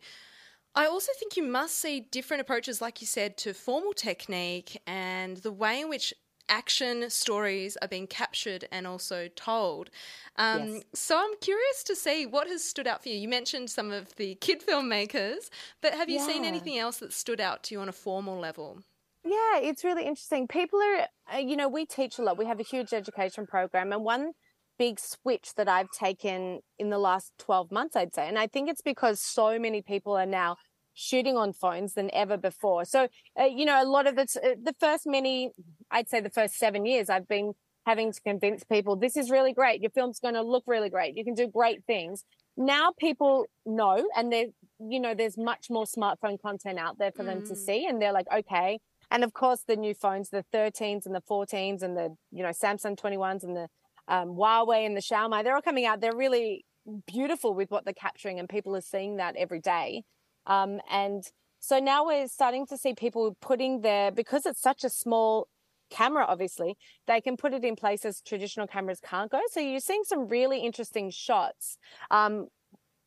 I 0.76 0.88
also 0.88 1.12
think 1.20 1.38
you 1.38 1.44
must 1.44 1.78
see 1.78 2.00
different 2.00 2.42
approaches, 2.42 2.82
like 2.82 3.00
you 3.00 3.06
said, 3.06 3.38
to 3.38 3.54
formal 3.54 3.94
technique 3.94 4.82
and 4.88 5.38
the 5.38 5.52
way 5.52 5.82
in 5.82 5.90
which 5.90 6.16
action 6.50 7.10
stories 7.10 7.78
are 7.82 7.88
being 7.88 8.08
captured 8.08 8.68
and 8.72 8.86
also 8.86 9.28
told. 9.36 9.90
Um, 10.38 10.76
yes. 10.76 10.84
So 10.94 11.18
I'm 11.18 11.36
curious 11.42 11.84
to 11.86 11.96
see 11.96 12.26
what 12.26 12.48
has 12.48 12.64
stood 12.64 12.88
out 12.88 13.04
for 13.04 13.10
you. 13.10 13.16
You 13.16 13.28
mentioned 13.28 13.70
some 13.70 13.92
of 13.92 14.16
the 14.16 14.36
kid 14.36 14.62
filmmakers, 14.66 15.50
but 15.82 15.94
have 15.94 16.10
you 16.10 16.20
yeah. 16.20 16.28
seen 16.28 16.46
anything 16.46 16.78
else 16.78 16.98
that 16.98 17.14
stood 17.14 17.42
out 17.42 17.64
to 17.64 17.76
you 17.76 17.82
on 17.82 17.90
a 17.90 17.94
formal 17.94 18.40
level? 18.40 18.80
Yeah, 19.26 19.60
it's 19.60 19.84
really 19.84 20.04
interesting. 20.04 20.48
People 20.48 20.80
are, 20.82 21.08
uh, 21.34 21.38
you 21.38 21.56
know, 21.56 21.70
we 21.70 21.86
teach 21.86 22.20
a 22.20 22.22
lot. 22.22 22.38
We 22.38 22.46
have 22.46 22.60
a 22.60 22.64
huge 22.64 22.94
education 22.94 23.48
program, 23.48 23.94
and 23.94 24.04
one 24.04 24.34
big 24.78 25.00
switch 25.00 25.54
that 25.56 25.70
I've 25.70 25.90
taken 25.92 26.60
in 26.80 26.90
the 26.90 26.98
last 26.98 27.32
12 27.40 27.72
months, 27.72 27.96
I'd 27.96 28.14
say. 28.14 28.28
And 28.28 28.38
I 28.38 28.48
think 28.48 28.70
it's 28.70 28.82
because 28.82 29.22
so 29.22 29.60
many 29.60 29.82
people 29.82 30.14
are 30.14 30.26
now 30.26 30.58
shooting 30.94 31.38
on 31.38 31.54
phones 31.54 31.94
than 31.94 32.10
ever 32.14 32.38
before. 32.38 32.86
So, 32.86 33.08
uh, 33.40 33.46
you 33.46 33.66
know, 33.66 33.82
a 33.82 33.86
lot 33.86 34.08
of 34.08 34.16
the, 34.16 34.28
uh, 34.44 34.56
the 34.62 34.76
first 34.80 35.04
many, 35.06 35.52
I'd 35.92 36.10
say 36.10 36.22
the 36.22 36.30
first 36.30 36.56
seven 36.56 36.86
years, 36.86 37.10
I've 37.10 37.28
been 37.28 37.54
having 37.86 38.12
to 38.14 38.22
convince 38.22 38.64
people 38.64 38.96
this 38.96 39.18
is 39.18 39.30
really 39.30 39.54
great. 39.54 39.82
Your 39.82 39.92
film's 39.92 40.20
going 40.20 40.36
to 40.36 40.42
look 40.42 40.64
really 40.68 40.90
great. 40.90 41.18
You 41.18 41.24
can 41.24 41.34
do 41.34 41.48
great 41.48 41.84
things. 41.86 42.24
Now 42.56 42.92
people 42.98 43.46
know, 43.66 44.06
and 44.16 44.32
there, 44.32 44.46
you 44.80 45.00
know, 45.00 45.14
there's 45.14 45.38
much 45.38 45.68
more 45.70 45.86
smartphone 45.86 46.40
content 46.42 46.80
out 46.80 46.98
there 47.00 47.12
for 47.12 47.24
mm. 47.24 47.28
them 47.28 47.48
to 47.48 47.54
mm. 47.54 47.58
see. 47.58 47.86
And 47.86 48.02
they're 48.02 48.14
like, 48.14 48.28
okay. 48.34 48.80
And 49.12 49.24
of 49.24 49.34
course, 49.34 49.64
the 49.68 49.76
new 49.76 49.94
phones, 49.94 50.30
the 50.30 50.46
13s 50.54 51.06
and 51.06 51.14
the 51.14 51.22
14s 51.30 51.82
and 51.82 51.98
the, 51.98 52.16
you 52.32 52.44
know, 52.44 52.50
Samsung 52.50 52.98
21s 52.98 53.44
and 53.44 53.56
the 53.56 53.68
um, 54.08 54.30
Huawei 54.30 54.86
and 54.86 54.96
the 54.96 55.02
Xiaomi, 55.02 55.44
they're 55.44 55.56
all 55.56 55.62
coming 55.62 55.86
out. 55.86 56.02
They're 56.02 56.16
really 56.16 56.66
beautiful 57.08 57.54
with 57.54 57.72
what 57.72 57.86
they're 57.86 57.94
capturing, 57.94 58.40
and 58.40 58.50
people 58.50 58.76
are 58.76 58.82
seeing 58.82 59.18
that 59.18 59.36
every 59.38 59.60
day. 59.60 60.04
Um, 60.46 60.80
and 60.92 61.24
so 61.60 61.80
now 61.80 62.06
we're 62.06 62.28
starting 62.28 62.66
to 62.68 62.78
see 62.78 62.94
people 62.94 63.38
putting 63.42 63.82
their, 63.82 64.12
because 64.12 64.46
it's 64.46 64.62
such 64.62 64.84
a 64.84 64.90
small 64.90 65.48
camera, 65.90 66.26
obviously, 66.28 66.76
they 67.08 67.22
can 67.22 67.38
put 67.38 67.54
it 67.54 67.64
in 67.64 67.76
places 67.76 68.22
traditional 68.26 68.68
cameras 68.68 69.00
can't 69.00 69.32
go. 69.32 69.40
So 69.52 69.60
you're 69.60 69.80
seeing 69.80 70.04
some 70.04 70.28
really 70.28 70.60
interesting 70.60 71.12
shots. 71.12 71.78
Um, 72.12 72.48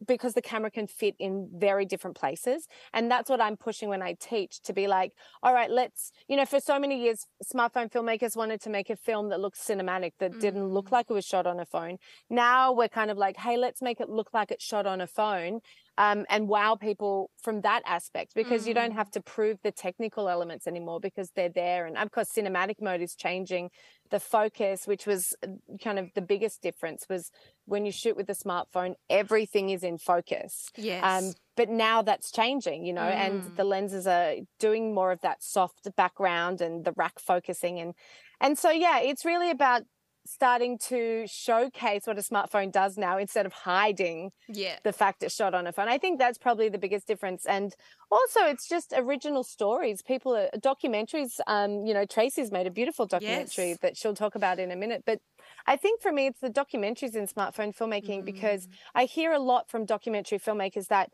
because 0.06 0.34
the 0.34 0.42
camera 0.42 0.70
can 0.70 0.86
fit 0.86 1.14
in 1.18 1.48
very 1.54 1.84
different 1.84 2.16
places. 2.16 2.66
And 2.92 3.10
that's 3.10 3.30
what 3.30 3.40
I'm 3.40 3.56
pushing 3.56 3.88
when 3.88 4.02
I 4.02 4.14
teach 4.18 4.60
to 4.62 4.72
be 4.72 4.86
like, 4.86 5.12
all 5.42 5.54
right, 5.54 5.70
let's, 5.70 6.12
you 6.28 6.36
know, 6.36 6.44
for 6.44 6.60
so 6.60 6.78
many 6.78 7.02
years, 7.02 7.26
smartphone 7.44 7.90
filmmakers 7.90 8.36
wanted 8.36 8.60
to 8.62 8.70
make 8.70 8.90
a 8.90 8.96
film 8.96 9.30
that 9.30 9.40
looked 9.40 9.58
cinematic, 9.58 10.12
that 10.18 10.32
mm. 10.32 10.40
didn't 10.40 10.68
look 10.68 10.88
mm. 10.88 10.92
like 10.92 11.06
it 11.08 11.14
was 11.14 11.24
shot 11.24 11.46
on 11.46 11.60
a 11.60 11.66
phone. 11.66 11.98
Now 12.28 12.72
we're 12.72 12.88
kind 12.88 13.10
of 13.10 13.16
like, 13.16 13.36
hey, 13.36 13.56
let's 13.56 13.80
make 13.80 14.00
it 14.00 14.08
look 14.08 14.30
like 14.34 14.50
it's 14.50 14.64
shot 14.64 14.86
on 14.86 15.00
a 15.00 15.06
phone 15.06 15.60
um, 15.98 16.26
and 16.28 16.48
wow 16.48 16.74
people 16.74 17.30
from 17.40 17.62
that 17.62 17.82
aspect 17.86 18.34
because 18.34 18.64
mm. 18.64 18.68
you 18.68 18.74
don't 18.74 18.92
mm. 18.92 18.96
have 18.96 19.10
to 19.12 19.20
prove 19.20 19.58
the 19.62 19.72
technical 19.72 20.28
elements 20.28 20.66
anymore 20.66 21.00
because 21.00 21.30
they're 21.34 21.48
there. 21.48 21.86
And 21.86 21.96
of 21.96 22.10
course, 22.10 22.30
cinematic 22.36 22.76
mode 22.80 23.00
is 23.00 23.14
changing 23.14 23.70
the 24.10 24.20
focus, 24.20 24.86
which 24.86 25.06
was 25.06 25.34
uh, 25.42 25.48
kind 25.82 25.98
of 25.98 26.10
the 26.14 26.22
biggest 26.22 26.62
difference 26.62 27.06
was 27.08 27.30
when 27.64 27.84
you 27.84 27.92
shoot 27.92 28.16
with 28.16 28.28
a 28.28 28.34
smartphone, 28.34 28.94
everything 29.10 29.70
is 29.70 29.82
in 29.82 29.98
focus. 29.98 30.70
Yes. 30.76 31.02
Um, 31.04 31.34
but 31.56 31.68
now 31.68 32.02
that's 32.02 32.30
changing, 32.30 32.84
you 32.84 32.92
know, 32.92 33.02
mm. 33.02 33.14
and 33.14 33.56
the 33.56 33.64
lenses 33.64 34.06
are 34.06 34.34
doing 34.58 34.94
more 34.94 35.12
of 35.12 35.20
that 35.22 35.42
soft 35.42 35.88
background 35.96 36.60
and 36.60 36.84
the 36.84 36.92
rack 36.92 37.18
focusing 37.18 37.78
and 37.78 37.94
and 38.40 38.58
so 38.58 38.70
yeah, 38.70 39.00
it's 39.00 39.24
really 39.24 39.50
about 39.50 39.82
starting 40.26 40.78
to 40.78 41.24
showcase 41.26 42.02
what 42.06 42.18
a 42.18 42.22
smartphone 42.22 42.70
does 42.70 42.96
now 42.96 43.18
instead 43.18 43.46
of 43.46 43.52
hiding 43.52 44.30
yeah. 44.48 44.76
the 44.84 44.92
fact 44.92 45.22
it's 45.22 45.34
shot 45.34 45.54
on 45.54 45.66
a 45.66 45.72
phone. 45.72 45.88
I 45.88 45.98
think 45.98 46.18
that's 46.18 46.38
probably 46.38 46.68
the 46.68 46.78
biggest 46.78 47.06
difference. 47.06 47.46
And 47.46 47.74
also, 48.10 48.40
it's 48.44 48.68
just 48.68 48.92
original 48.96 49.44
stories. 49.44 50.02
People 50.02 50.36
are 50.36 50.48
documentaries. 50.58 51.40
Um, 51.46 51.84
you 51.86 51.94
know, 51.94 52.04
Tracee's 52.04 52.52
made 52.52 52.66
a 52.66 52.70
beautiful 52.70 53.06
documentary 53.06 53.70
yes. 53.70 53.78
that 53.82 53.96
she'll 53.96 54.14
talk 54.14 54.34
about 54.34 54.58
in 54.58 54.70
a 54.70 54.76
minute. 54.76 55.02
But 55.06 55.20
I 55.66 55.76
think 55.76 56.02
for 56.02 56.12
me, 56.12 56.26
it's 56.26 56.40
the 56.40 56.50
documentaries 56.50 57.14
in 57.14 57.26
smartphone 57.26 57.76
filmmaking 57.76 58.22
mm. 58.22 58.24
because 58.24 58.68
I 58.94 59.04
hear 59.04 59.32
a 59.32 59.38
lot 59.38 59.70
from 59.70 59.84
documentary 59.84 60.38
filmmakers 60.38 60.88
that 60.88 61.10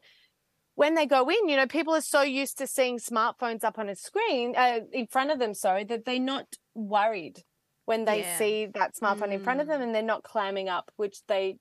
when 0.75 0.95
they 0.95 1.07
go 1.07 1.28
in, 1.28 1.49
you 1.49 1.57
know, 1.57 1.66
people 1.66 1.95
are 1.95 2.00
so 2.00 2.23
used 2.23 2.59
to 2.59 2.66
seeing 2.66 2.99
smartphones 2.99 3.62
up 3.62 3.78
on 3.78 3.88
a 3.88 3.95
screen 3.95 4.54
uh, 4.57 4.81
in 4.92 5.07
front 5.07 5.31
of 5.31 5.38
them, 5.38 5.54
sorry, 5.54 5.85
that 5.85 6.04
they're 6.04 6.19
not 6.19 6.47
worried 6.75 7.42
when 7.85 8.05
they 8.05 8.21
yeah. 8.21 8.39
see 8.39 8.67
that 8.75 8.95
smartphone 8.95 9.29
mm. 9.29 9.35
in 9.35 9.41
front 9.41 9.61
of 9.61 9.67
them 9.67 9.81
mm. 9.81 9.85
and 9.85 9.95
they're 9.95 10.03
not 10.03 10.23
clamming 10.23 10.69
up, 10.69 10.91
which 10.97 11.19
they 11.27 11.57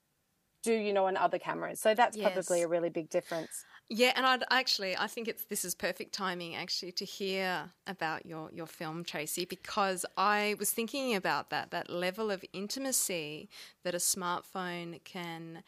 do, 0.63 0.74
you 0.74 0.94
know, 0.94 1.08
on 1.08 1.18
other 1.18 1.40
cameras. 1.40 1.80
So 1.80 1.94
that's 1.94 2.16
yes. 2.16 2.32
probably 2.32 2.62
a 2.62 2.68
really 2.68 2.90
big 2.90 3.10
difference. 3.10 3.66
Yeah, 3.90 4.13
and 4.16 4.25
I'd 4.25 4.44
actually, 4.51 4.96
I 4.96 5.08
think 5.08 5.28
it's 5.28 5.44
this 5.46 5.66
is 5.66 5.75
perfect 5.75 6.13
timing 6.13 6.56
actually 6.56 6.94
to 6.94 7.04
hear 7.06 7.72
about 7.88 8.25
your 8.25 8.50
your 8.54 8.68
film, 8.68 9.04
Tracee, 9.04 9.44
because 9.44 10.06
I 10.16 10.56
was 10.60 10.72
thinking 10.72 11.16
about 11.16 11.50
that 11.50 11.72
that 11.72 11.90
level 11.90 12.32
of 12.32 12.46
intimacy 12.54 13.50
that 13.84 13.94
a 13.94 13.98
smartphone 13.98 15.04
can 15.04 15.63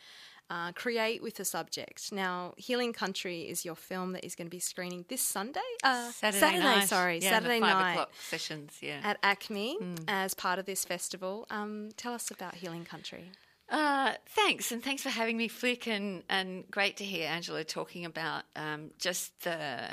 uh, 0.50 0.72
create 0.74 1.22
with 1.22 1.40
a 1.40 1.46
subject. 1.46 2.12
Now, 2.12 2.54
Healing 2.58 2.94
Country 2.94 3.42
is 3.42 3.66
your 3.66 3.76
film 3.76 4.12
that 4.14 4.26
is 4.26 4.36
going 4.36 4.48
to 4.48 4.52
be 4.52 4.60
screening 4.60 5.06
this 5.08 5.22
Sunday, 5.22 5.60
uh, 5.84 6.12
Saturday, 6.12 6.40
Saturday 6.40 6.64
night. 6.64 6.88
Sorry, 6.88 7.20
yeah, 7.20 7.30
Saturday 7.30 7.60
night 7.60 8.06
sessions. 8.20 8.78
Yeah, 8.82 9.00
at 9.04 9.22
ACMI 9.22 9.78
mm. 9.80 10.04
as 10.08 10.34
part 10.34 10.60
of 10.60 10.66
this 10.66 10.86
festival. 10.86 11.46
Um, 11.50 11.90
tell 11.98 12.14
us 12.14 12.32
about 12.32 12.56
Healing 12.56 12.86
Country. 12.86 13.32
Uh, 13.70 14.14
thanks, 14.28 14.72
and 14.72 14.84
thanks 14.84 15.02
for 15.02 15.10
having 15.10 15.38
me, 15.38 15.48
Flick, 15.48 15.88
and, 15.88 16.24
and 16.30 16.70
great 16.70 16.98
to 16.98 17.04
hear 17.04 17.28
Angela 17.28 17.64
talking 17.64 18.06
about 18.06 18.44
um, 18.56 18.92
just 19.00 19.44
the 19.44 19.88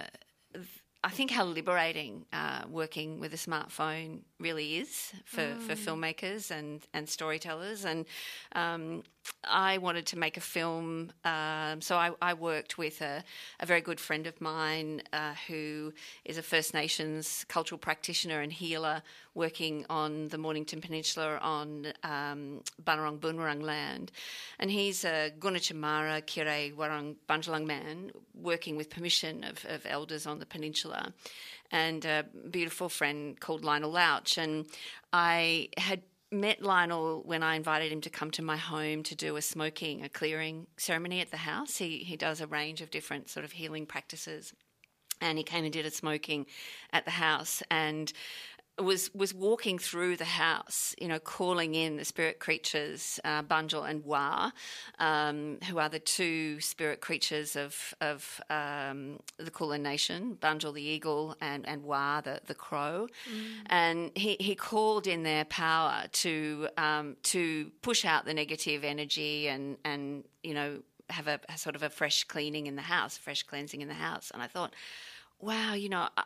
I 1.02 1.09
think 1.09 1.30
how 1.30 1.45
liberating 1.45 2.26
uh, 2.33 2.62
working 2.69 3.21
with 3.21 3.33
a 3.33 3.38
smartphone 3.38 4.21
really 4.38 4.76
is 4.76 5.12
for, 5.25 5.40
mm. 5.40 5.59
for 5.61 5.75
filmmakers 5.75 6.50
and, 6.50 6.87
and 6.92 7.09
storytellers. 7.09 7.87
And 7.87 8.04
um, 8.52 9.02
I 9.44 9.78
wanted 9.78 10.06
to 10.06 10.18
make 10.18 10.36
a 10.36 10.40
film, 10.40 11.12
um, 11.24 11.80
so 11.80 11.96
I, 11.96 12.10
I, 12.20 12.34
worked 12.34 12.78
with 12.78 13.00
a, 13.00 13.24
a, 13.58 13.66
very 13.66 13.80
good 13.80 13.98
friend 13.98 14.26
of 14.26 14.40
mine 14.40 15.02
uh, 15.12 15.34
who 15.46 15.92
is 16.24 16.36
a 16.36 16.42
First 16.42 16.74
Nations 16.74 17.44
cultural 17.48 17.78
practitioner 17.78 18.40
and 18.40 18.52
healer 18.52 19.02
working 19.34 19.86
on 19.88 20.28
the 20.28 20.38
Mornington 20.38 20.80
Peninsula 20.80 21.38
on 21.40 21.86
um, 22.02 22.60
Bunurong 22.82 23.18
Boonwurrung 23.18 23.62
land. 23.62 24.12
And 24.58 24.70
he's 24.70 25.04
a 25.04 25.32
Gunditjmara 25.38 26.22
Kirrae 26.22 26.74
Whurrong 26.74 27.16
Bundjalung 27.28 27.66
man 27.66 28.12
working 28.34 28.76
with 28.76 28.90
permission 28.90 29.44
of, 29.44 29.64
of 29.68 29.86
elders 29.86 30.26
on 30.26 30.38
the 30.38 30.46
peninsula 30.46 31.12
and 31.70 32.04
a 32.04 32.24
beautiful 32.50 32.88
friend 32.88 33.38
called 33.38 33.64
Lionel 33.64 33.90
Lauch. 33.90 34.36
And 34.36 34.66
I 35.12 35.68
had 35.76 36.02
met 36.32 36.62
Lionel 36.62 37.22
when 37.25 37.42
I 37.42 37.56
invited 37.56 37.90
him 37.92 38.00
to 38.02 38.10
come 38.10 38.30
to 38.32 38.42
my 38.42 38.56
home 38.56 39.02
to 39.04 39.14
do 39.14 39.37
a 39.37 39.42
smoking, 39.42 40.04
a 40.04 40.08
clearing 40.08 40.66
ceremony 40.76 41.20
at 41.20 41.30
the 41.30 41.38
house. 41.38 41.76
He 41.76 41.99
he 41.99 42.16
does 42.16 42.40
a 42.40 42.46
range 42.46 42.80
of 42.80 42.90
different 42.90 43.28
sort 43.28 43.44
of 43.44 43.52
healing 43.52 43.87
practices. 43.87 44.52
And 45.22 45.37
he 45.37 45.44
came 45.44 45.64
and 45.64 45.72
did 45.72 45.84
a 45.84 45.90
smoking 45.90 46.46
at 46.92 47.04
the 47.04 47.10
house. 47.10 47.62
And 47.70 48.10
was 48.82 49.12
was 49.14 49.34
walking 49.34 49.78
through 49.78 50.16
the 50.16 50.25
house, 50.25 50.94
you 51.00 51.08
know, 51.08 51.18
calling 51.18 51.75
in 51.75 51.96
the 51.96 52.04
spirit 52.04 52.38
creatures, 52.38 53.20
uh, 53.25 53.42
Bunjil 53.42 53.88
and 53.88 54.04
Wa, 54.04 54.50
um, 54.99 55.58
who 55.68 55.78
are 55.78 55.88
the 55.88 55.99
two 55.99 56.60
spirit 56.60 57.00
creatures 57.00 57.56
of 57.56 57.94
of 58.00 58.40
um, 58.50 59.20
the 59.38 59.50
Kulin 59.50 59.82
Nation, 59.82 60.37
Bunjil 60.40 60.75
the 60.75 60.82
eagle 60.82 61.37
and 61.40 61.66
and 61.68 61.82
Wa 61.82 62.20
the 62.20 62.40
the 62.46 62.54
crow, 62.54 63.08
mm. 63.30 63.42
and 63.66 64.10
he 64.14 64.37
he 64.40 64.54
called 64.54 65.06
in 65.06 65.22
their 65.22 65.44
power 65.44 66.04
to 66.12 66.68
um, 66.76 67.16
to 67.25 67.70
push 67.82 68.04
out 68.04 68.25
the 68.25 68.34
negative 68.34 68.84
energy 68.84 69.49
and 69.49 69.76
and 69.84 70.25
you 70.42 70.54
know 70.54 70.82
have 71.10 71.26
a, 71.26 71.40
a 71.49 71.58
sort 71.58 71.75
of 71.75 71.82
a 71.82 71.90
fresh 71.90 72.25
cleaning 72.25 72.66
in 72.66 72.76
the 72.76 72.82
house, 72.82 73.16
fresh 73.16 73.42
cleansing 73.42 73.80
in 73.80 73.88
the 73.88 73.94
house, 73.94 74.30
and 74.32 74.42
I 74.42 74.46
thought, 74.46 74.75
wow, 75.40 75.75
you 75.75 75.88
know, 75.88 76.08
I, 76.16 76.25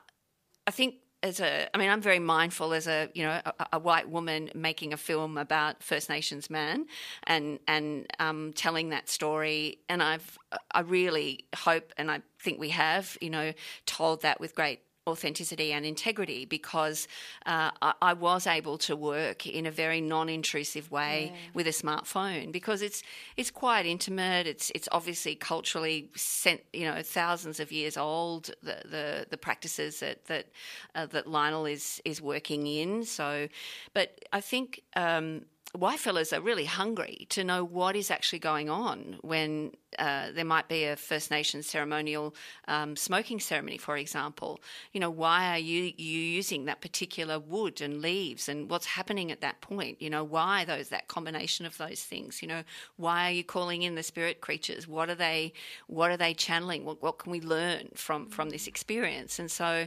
I 0.67 0.71
think 0.71 0.97
as 1.25 1.41
a, 1.41 1.75
I 1.75 1.79
mean, 1.79 1.89
I'm 1.89 2.03
very 2.03 2.19
mindful 2.19 2.75
as 2.75 2.87
a, 2.87 3.09
you 3.15 3.25
know, 3.25 3.41
a, 3.47 3.67
a, 3.73 3.79
white 3.79 4.11
woman 4.11 4.51
making 4.55 4.93
a 4.93 4.99
film 4.99 5.39
about 5.39 5.83
First 5.83 6.11
Nations 6.11 6.51
man, 6.51 6.85
and 7.25 7.59
and 7.67 8.07
um, 8.19 8.53
telling 8.53 8.91
that 8.91 9.09
story. 9.09 9.79
And 9.89 10.03
I've, 10.03 10.39
I 10.71 10.81
really 10.81 11.47
hope, 11.57 11.95
and 11.97 12.11
I 12.11 12.21
think 12.39 12.61
we 12.61 12.69
have, 12.69 13.17
you 13.23 13.31
know, 13.31 13.55
told 13.87 14.21
that 14.21 14.39
with 14.39 14.55
great 14.55 14.81
authenticity 15.07 15.73
and 15.73 15.85
integrity 15.85 16.47
because 16.47 17.07
uh, 17.45 17.71
I, 17.83 17.93
I, 18.01 18.13
was 18.15 18.47
able 18.47 18.79
to 18.79 18.97
work 18.97 19.47
in 19.47 19.67
a 19.67 19.71
very 19.71 20.01
non-intrusive 20.01 20.91
way 20.91 21.31
yeah. 21.33 21.41
with 21.53 21.67
a 21.67 21.71
smartphone 21.71 22.51
because 22.51 22.81
it's 22.81 23.03
it's 23.37 23.51
quite 23.51 23.85
intimate. 23.85 24.47
It's 24.47 24.73
it's 24.75 24.89
obviously 24.93 25.35
culturally 25.35 26.09
sent, 26.17 26.63
you 26.73 26.87
know 26.87 27.03
thousands 27.03 27.61
of 27.61 27.71
years 27.71 27.99
old. 27.99 28.51
The 28.63 28.79
the, 28.85 29.27
the 29.29 29.37
practices 29.37 30.01
that 30.01 30.25
that 30.27 30.47
uh, 30.95 31.07
that 31.07 31.27
Lionel 31.27 31.67
is 31.67 32.01
is 32.07 32.23
working 32.23 32.67
in. 32.67 33.05
So, 33.05 33.49
but 33.93 34.25
I 34.33 34.41
think. 34.41 34.83
Um, 34.97 35.43
white 35.77 35.99
fellas 35.99 36.33
are 36.33 36.41
really 36.41 36.67
hungry 36.67 37.27
to 37.31 37.43
know 37.43 37.65
what 37.65 37.97
is 37.97 38.11
actually 38.11 38.39
going 38.39 38.71
on 38.71 39.19
when 39.23 39.73
uh, 39.99 40.29
there 40.33 40.45
might 40.45 40.69
be 40.69 40.85
a 40.85 40.97
First 40.97 41.31
Nations 41.31 41.67
ceremonial 41.67 42.35
um, 42.69 42.95
smoking 42.95 43.41
ceremony, 43.41 43.79
for 43.79 43.97
example. 43.97 44.61
You 44.93 45.01
know, 45.01 45.11
why 45.11 45.51
are 45.51 45.59
you, 45.59 45.93
you 45.97 46.21
using 46.21 46.67
that 46.67 46.81
particular 46.81 47.41
wood 47.41 47.81
and 47.81 48.01
leaves, 48.01 48.49
and 48.49 48.71
what's 48.71 48.87
happening 48.87 49.33
at 49.33 49.41
that 49.41 49.61
point? 49.61 50.01
You 50.01 50.11
know, 50.11 50.23
why 50.23 50.65
those 50.65 50.91
that 50.91 51.09
combination 51.09 51.67
of 51.67 51.77
those 51.77 52.03
things? 52.03 52.41
You 52.41 52.49
know, 52.49 52.63
why 52.97 53.29
are 53.29 53.33
you 53.33 53.45
calling 53.45 53.83
in 53.83 53.97
the 53.97 54.03
spirit 54.03 54.41
creatures? 54.41 54.87
What 54.87 55.11
are 55.11 55.15
they? 55.17 55.53
What 55.89 56.11
are 56.11 56.17
they 56.17 56.35
channeling? 56.35 56.85
What, 56.85 57.03
what 57.03 57.19
can 57.19 57.33
we 57.33 57.41
learn 57.41 57.89
from 57.95 58.29
from 58.29 58.51
this 58.51 58.67
experience? 58.67 59.39
And 59.39 59.51
so. 59.51 59.87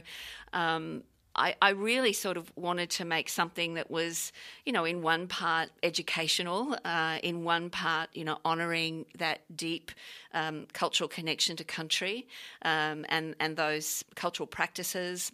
Um, 0.52 1.02
I, 1.38 1.54
I, 1.62 1.70
really 1.70 2.12
sort 2.12 2.36
of 2.36 2.52
wanted 2.56 2.90
to 2.90 3.04
make 3.04 3.28
something 3.28 3.74
that 3.74 3.90
was, 3.90 4.32
you 4.66 4.72
know, 4.72 4.84
in 4.84 5.02
one 5.02 5.28
part 5.28 5.70
educational, 5.82 6.76
uh, 6.84 7.18
in 7.22 7.44
one 7.44 7.70
part, 7.70 8.10
you 8.12 8.24
know, 8.24 8.38
honouring 8.44 9.06
that 9.18 9.40
deep 9.54 9.92
um, 10.34 10.66
cultural 10.72 11.08
connection 11.08 11.56
to 11.56 11.64
country 11.64 12.26
um, 12.62 13.06
and 13.08 13.34
and 13.40 13.56
those 13.56 14.04
cultural 14.14 14.46
practices. 14.46 15.32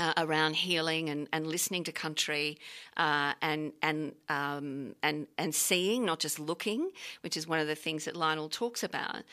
Uh, 0.00 0.12
around 0.16 0.54
healing 0.54 1.08
and, 1.08 1.26
and 1.32 1.44
listening 1.44 1.82
to 1.82 1.90
country 1.90 2.56
uh, 2.98 3.32
and 3.42 3.72
and 3.82 4.12
um, 4.28 4.94
and 5.02 5.26
and 5.36 5.52
seeing, 5.52 6.04
not 6.04 6.20
just 6.20 6.38
looking, 6.38 6.92
which 7.22 7.36
is 7.36 7.48
one 7.48 7.58
of 7.58 7.66
the 7.66 7.74
things 7.74 8.04
that 8.04 8.14
Lionel 8.14 8.48
talks 8.48 8.84
about. 8.84 9.24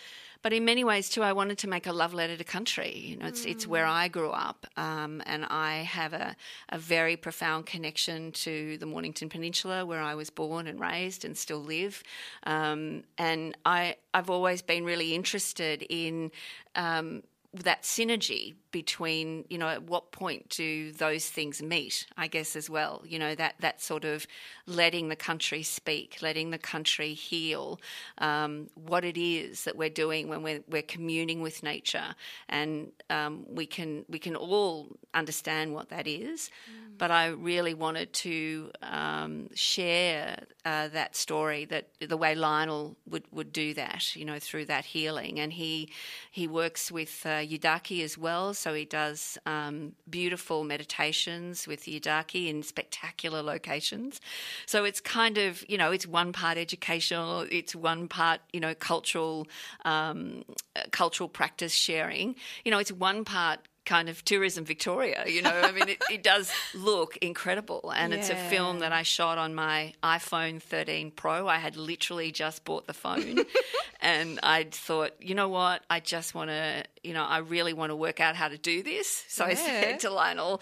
But 0.46 0.54
in 0.54 0.64
many 0.64 0.84
ways, 0.84 1.10
too, 1.10 1.24
I 1.24 1.34
wanted 1.34 1.58
to 1.58 1.68
make 1.68 1.88
a 1.88 1.92
love 1.92 2.14
letter 2.14 2.38
to 2.38 2.44
country. 2.44 2.96
You 2.96 3.18
know, 3.18 3.25
it's, 3.25 3.48
mm. 3.48 3.50
it's 3.50 3.66
where 3.66 3.88
I 3.88 4.08
grew 4.08 4.30
up, 4.30 4.68
um, 4.78 5.24
and 5.25 5.44
I 5.44 5.78
have 5.78 6.14
a, 6.14 6.36
a 6.70 6.78
very 6.78 7.18
profound 7.18 7.66
connection 7.66 8.32
to 8.34 8.78
the 8.78 8.86
Mornington 8.86 9.28
Peninsula, 9.28 9.88
where 9.88 10.04
I 10.04 10.14
was 10.14 10.30
born 10.30 10.68
and 10.68 10.80
raised 10.80 11.25
and 11.25 11.36
still 11.36 11.64
live. 11.64 12.04
Um, 12.44 13.06
and 13.18 13.58
I, 13.66 13.96
I've 14.14 14.30
always 14.30 14.62
been 14.62 14.86
really 14.86 15.16
interested 15.16 15.84
in 15.90 16.29
um, 16.75 17.24
that 17.63 17.83
synergy 17.83 18.55
between 18.72 19.46
you 19.50 19.57
know 19.57 19.70
at 19.70 19.83
what 19.83 20.11
point 20.11 20.50
do 20.50 20.91
those 20.91 21.29
things 21.29 21.61
meet 21.61 22.05
i 22.18 22.27
guess 22.27 22.55
as 22.55 22.70
well 22.70 23.01
you 23.07 23.18
know 23.18 23.33
that 23.33 23.55
that 23.59 23.81
sort 23.81 24.03
of 24.03 24.27
letting 24.68 25.07
the 25.07 25.15
country 25.15 25.63
speak 25.63 26.18
letting 26.22 26.50
the 26.50 26.57
country 26.57 27.13
heal 27.13 27.79
um, 28.18 28.68
what 28.75 29.03
it 29.03 29.18
is 29.18 29.63
that 29.65 29.75
we're 29.75 29.89
doing 29.89 30.27
when 30.27 30.41
we're, 30.44 30.63
we're 30.70 30.81
communing 30.81 31.41
with 31.41 31.63
nature. 31.63 32.15
And 32.50 32.91
um, 33.09 33.46
we 33.48 33.65
can 33.65 34.05
we 34.09 34.20
can 34.20 34.35
all 34.35 34.87
understand 35.13 35.74
what 35.74 35.89
that 35.89 36.07
is. 36.07 36.50
Mm. 36.70 36.85
but 36.98 37.11
i 37.11 37.27
really 37.27 37.74
wanted 37.74 38.11
to 38.13 38.72
um, 38.81 39.50
share 39.53 40.37
uh, 40.63 40.87
that 40.89 41.15
story 41.15 41.65
that 41.65 41.89
the 42.00 42.18
way 42.18 42.33
lionel 42.35 42.96
would, 43.09 43.25
would 43.31 43.51
do 43.51 43.74
that 43.74 44.15
you 44.15 44.25
know 44.25 44.39
through 44.39 44.65
that 44.65 44.85
healing. 44.85 45.39
And 45.39 45.51
he 45.53 45.89
he 46.31 46.48
works 46.48 46.91
with 46.91 47.25
uh, 47.25 47.37
yidaki 47.46 48.03
as 48.03 48.18
well 48.18 48.53
so 48.53 48.74
he 48.74 48.86
does 48.86 49.38
um, 49.46 49.94
beautiful 50.10 50.64
meditations 50.64 51.68
with 51.68 51.84
Yidaki 51.84 52.50
in 52.50 52.64
spectacular 52.64 53.42
locations. 53.42 54.22
So 54.66 54.84
it's 54.84 55.00
kind 55.00 55.38
of, 55.38 55.64
you 55.70 55.77
know, 55.77 55.92
it's 55.92 56.08
one 56.08 56.34
part 56.34 56.58
educational, 56.58 57.46
it's 57.51 57.75
one 57.75 58.08
part, 58.08 58.42
you 58.53 58.60
know, 58.60 58.74
cultural, 58.74 59.48
um, 59.84 60.44
cultural 60.92 61.29
practice 61.29 61.74
sharing. 61.74 62.36
You 62.64 62.72
know, 62.72 62.79
it's 62.79 62.92
one 62.92 63.25
part 63.25 63.60
kind 63.86 64.10
of 64.10 64.24
tourism 64.26 64.66
Victoria. 64.66 65.24
You 65.28 65.42
know, 65.42 65.52
I 65.52 65.72
mean, 65.72 65.90
it, 65.90 66.04
it 66.12 66.24
does 66.24 66.52
look 66.74 67.18
incredible, 67.18 67.94
and 67.96 68.12
yeah. 68.12 68.20
it's 68.20 68.30
a 68.30 68.36
film 68.36 68.80
that 68.80 68.92
I 68.92 69.04
shot 69.04 69.38
on 69.38 69.56
my 69.56 69.94
iPhone 70.04 70.62
13 70.62 71.12
Pro. 71.12 71.48
I 71.48 71.58
had 71.58 71.78
literally 71.78 72.32
just 72.32 72.66
bought 72.66 72.88
the 72.88 72.94
phone, 72.94 73.46
and 74.02 74.40
I 74.44 74.68
thought, 74.70 75.12
you 75.20 75.36
know 75.36 75.50
what, 75.50 75.84
I 75.90 76.00
just 76.00 76.36
want 76.36 76.50
to, 76.50 76.84
you 77.04 77.14
know, 77.14 77.24
I 77.24 77.40
really 77.40 77.74
want 77.74 77.92
to 77.92 77.96
work 77.96 78.20
out 78.20 78.36
how 78.36 78.48
to 78.48 78.58
do 78.58 78.84
this. 78.84 79.26
So 79.28 79.46
yeah. 79.46 79.52
I 79.52 79.54
said 79.56 80.00
to 80.02 80.10
Lionel, 80.10 80.62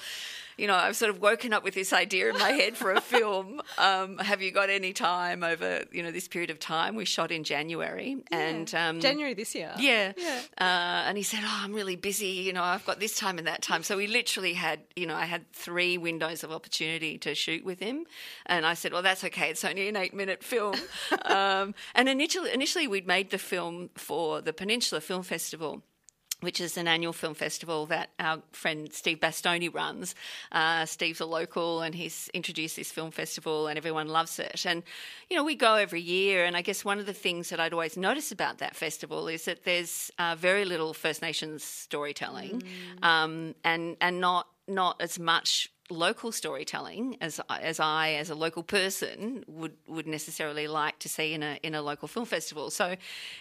you 0.57 0.67
know, 0.67 0.75
I've 0.75 0.95
sort 0.95 1.09
of 1.09 1.21
woken 1.21 1.53
up 1.53 1.63
with 1.63 1.73
this 1.73 1.93
idea 1.93 2.29
in 2.29 2.37
my 2.37 2.49
head 2.49 2.75
for 2.77 2.91
a 2.91 3.01
film. 3.13 3.61
Um, 3.77 4.17
have 4.17 4.41
you 4.41 4.51
got 4.51 4.69
any 4.69 4.93
time 4.93 5.43
over, 5.43 5.83
you 5.91 6.03
know, 6.03 6.11
this 6.11 6.27
period 6.27 6.49
of 6.49 6.59
time? 6.59 6.95
We 6.95 7.05
shot 7.05 7.31
in 7.31 7.43
January 7.43 8.17
yeah. 8.31 8.37
and 8.37 8.75
um, 8.75 8.99
January 8.99 9.33
this 9.33 9.55
year. 9.55 9.73
Yeah, 9.77 10.13
yeah. 10.17 10.41
Uh, 10.57 11.03
and 11.07 11.17
he 11.17 11.23
said, 11.23 11.41
"Oh, 11.43 11.61
I'm 11.63 11.73
really 11.73 11.95
busy. 11.95 12.27
You 12.27 12.53
know, 12.53 12.63
I've 12.63 12.85
got 12.85 12.99
this 12.99 13.15
time 13.17 13.37
and 13.37 13.47
that 13.47 13.61
time." 13.61 13.83
So 13.83 13.97
we 13.97 14.07
literally 14.07 14.53
had, 14.53 14.81
you 14.95 15.05
know, 15.05 15.15
I 15.15 15.25
had 15.25 15.51
three 15.53 15.97
windows 15.97 16.43
of 16.43 16.51
opportunity 16.51 17.17
to 17.19 17.35
shoot 17.35 17.63
with 17.63 17.79
him, 17.79 18.05
and 18.45 18.65
I 18.65 18.73
said, 18.73 18.93
"Well, 18.93 19.03
that's 19.03 19.23
okay. 19.23 19.49
It's 19.49 19.63
only 19.65 19.87
an 19.87 19.95
eight-minute 19.95 20.43
film." 20.43 20.75
um, 21.25 21.73
and 21.95 22.09
initially, 22.09 22.51
initially, 22.51 22.87
we'd 22.87 23.07
made 23.07 23.31
the 23.31 23.37
film 23.37 23.89
for 23.95 24.41
the 24.41 24.53
Peninsula 24.53 25.01
Film 25.01 25.23
Festival 25.23 25.83
which 26.43 26.61
is 26.61 26.77
an 26.77 26.87
annual 26.87 27.13
film 27.13 27.33
festival 27.33 27.85
that 27.87 28.09
our 28.19 28.41
friend 28.51 28.91
Steve 28.93 29.19
Bastoni 29.19 29.73
runs. 29.73 30.15
Uh, 30.51 30.85
Steve's 30.85 31.19
a 31.19 31.25
local 31.25 31.81
and 31.81 31.95
he's 31.95 32.29
introduced 32.33 32.75
this 32.75 32.91
film 32.91 33.11
festival 33.11 33.67
and 33.67 33.77
everyone 33.77 34.07
loves 34.07 34.39
it. 34.39 34.65
And, 34.65 34.83
you 35.29 35.37
know, 35.37 35.43
we 35.43 35.55
go 35.55 35.75
every 35.75 36.01
year. 36.01 36.45
And 36.45 36.55
I 36.55 36.61
guess 36.61 36.85
one 36.85 36.99
of 36.99 37.05
the 37.05 37.13
things 37.13 37.49
that 37.49 37.59
I'd 37.59 37.73
always 37.73 37.97
notice 37.97 38.31
about 38.31 38.59
that 38.59 38.75
festival 38.75 39.27
is 39.27 39.45
that 39.45 39.63
there's 39.63 40.11
uh, 40.19 40.35
very 40.37 40.65
little 40.65 40.93
First 40.93 41.21
Nations 41.21 41.63
storytelling 41.63 42.61
mm. 42.61 43.03
um, 43.03 43.55
and, 43.63 43.97
and 43.99 44.19
not 44.19 44.47
not 44.67 45.01
as 45.01 45.19
much 45.19 45.69
local 45.89 46.31
storytelling 46.31 47.17
as 47.19 47.41
as 47.49 47.79
I 47.79 48.13
as 48.13 48.29
a 48.29 48.35
local 48.35 48.63
person 48.63 49.43
would 49.47 49.73
would 49.87 50.07
necessarily 50.07 50.67
like 50.67 50.99
to 50.99 51.09
see 51.09 51.33
in 51.33 51.43
a 51.43 51.59
in 51.63 51.75
a 51.75 51.81
local 51.81 52.07
film 52.07 52.25
festival. 52.25 52.69
So, 52.69 52.95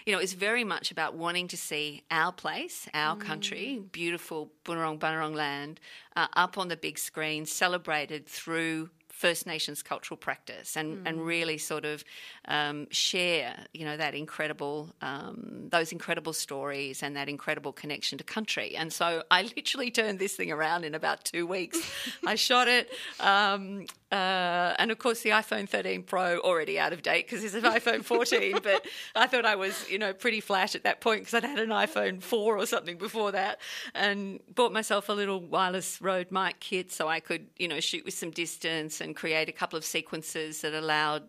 you 0.05 0.13
know, 0.13 0.19
it's 0.19 0.33
very 0.33 0.63
much 0.63 0.91
about 0.91 1.15
wanting 1.15 1.47
to 1.49 1.57
see 1.57 2.03
our 2.11 2.31
place, 2.31 2.87
our 2.93 3.15
mm. 3.15 3.21
country, 3.21 3.81
beautiful 3.91 4.51
Bunurong 4.65 4.99
Bunurong 4.99 5.35
land, 5.35 5.79
uh, 6.15 6.27
up 6.33 6.57
on 6.57 6.67
the 6.67 6.77
big 6.77 6.99
screen, 6.99 7.45
celebrated 7.45 8.27
through 8.27 8.89
First 9.13 9.45
Nations 9.45 9.83
cultural 9.83 10.17
practice 10.17 10.75
and, 10.75 10.97
mm. 10.97 11.01
and 11.05 11.23
really 11.23 11.59
sort 11.59 11.85
of 11.85 12.03
um, 12.47 12.87
share, 12.89 13.55
you 13.71 13.85
know, 13.85 13.95
that 13.95 14.15
incredible, 14.15 14.89
um, 15.01 15.69
those 15.69 15.91
incredible 15.91 16.33
stories 16.33 17.03
and 17.03 17.15
that 17.15 17.29
incredible 17.29 17.71
connection 17.71 18.17
to 18.17 18.23
country. 18.23 18.75
And 18.75 18.91
so 18.91 19.23
I 19.29 19.43
literally 19.55 19.91
turned 19.91 20.17
this 20.17 20.35
thing 20.35 20.51
around 20.51 20.83
in 20.83 20.95
about 20.95 21.23
two 21.23 21.45
weeks. 21.45 21.79
I 22.25 22.33
shot 22.33 22.67
it. 22.67 22.89
Um, 23.19 23.85
uh, 24.13 24.75
and 24.77 24.91
of 24.91 24.99
course, 24.99 25.21
the 25.21 25.31
iPhone 25.31 25.67
13 25.67 26.03
Pro 26.03 26.37
already 26.37 26.77
out 26.77 26.93
of 26.93 27.01
date 27.01 27.25
because 27.25 27.43
it's 27.43 27.55
an 27.55 27.63
iPhone 27.63 28.03
14. 28.05 28.59
but 28.61 28.85
I 29.15 29.25
thought 29.25 29.43
I 29.43 29.55
was, 29.55 29.89
you 29.89 29.97
know, 29.97 30.13
pretty 30.13 30.39
flash 30.39 30.75
at 30.75 30.83
that 30.83 31.01
point 31.01 31.21
because 31.21 31.33
I'd 31.33 31.43
had 31.43 31.57
an 31.57 31.69
iPhone 31.69 32.21
4 32.21 32.55
or 32.55 32.65
something 32.67 32.99
before 32.99 33.31
that, 33.31 33.59
and 33.95 34.39
bought 34.53 34.71
myself 34.71 35.09
a 35.09 35.13
little 35.13 35.41
wireless 35.41 35.99
Rode 35.99 36.31
mic 36.31 36.59
kit 36.59 36.91
so 36.91 37.07
I 37.07 37.21
could, 37.21 37.47
you 37.57 37.67
know, 37.67 37.79
shoot 37.79 38.05
with 38.05 38.13
some 38.13 38.29
distance 38.29 39.01
and 39.01 39.15
create 39.15 39.49
a 39.49 39.51
couple 39.51 39.77
of 39.77 39.83
sequences 39.83 40.61
that 40.61 40.75
allowed 40.75 41.23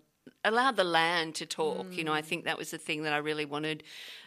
allowed 0.44 0.76
the 0.76 0.84
land 0.84 1.34
to 1.36 1.46
talk. 1.46 1.86
Mm. 1.86 1.96
You 1.96 2.04
know, 2.04 2.12
I 2.12 2.20
think 2.20 2.44
that 2.44 2.58
was 2.58 2.70
the 2.70 2.76
thing 2.76 3.04
that 3.04 3.14
I 3.14 3.18
really 3.18 3.46
wanted 3.46 3.82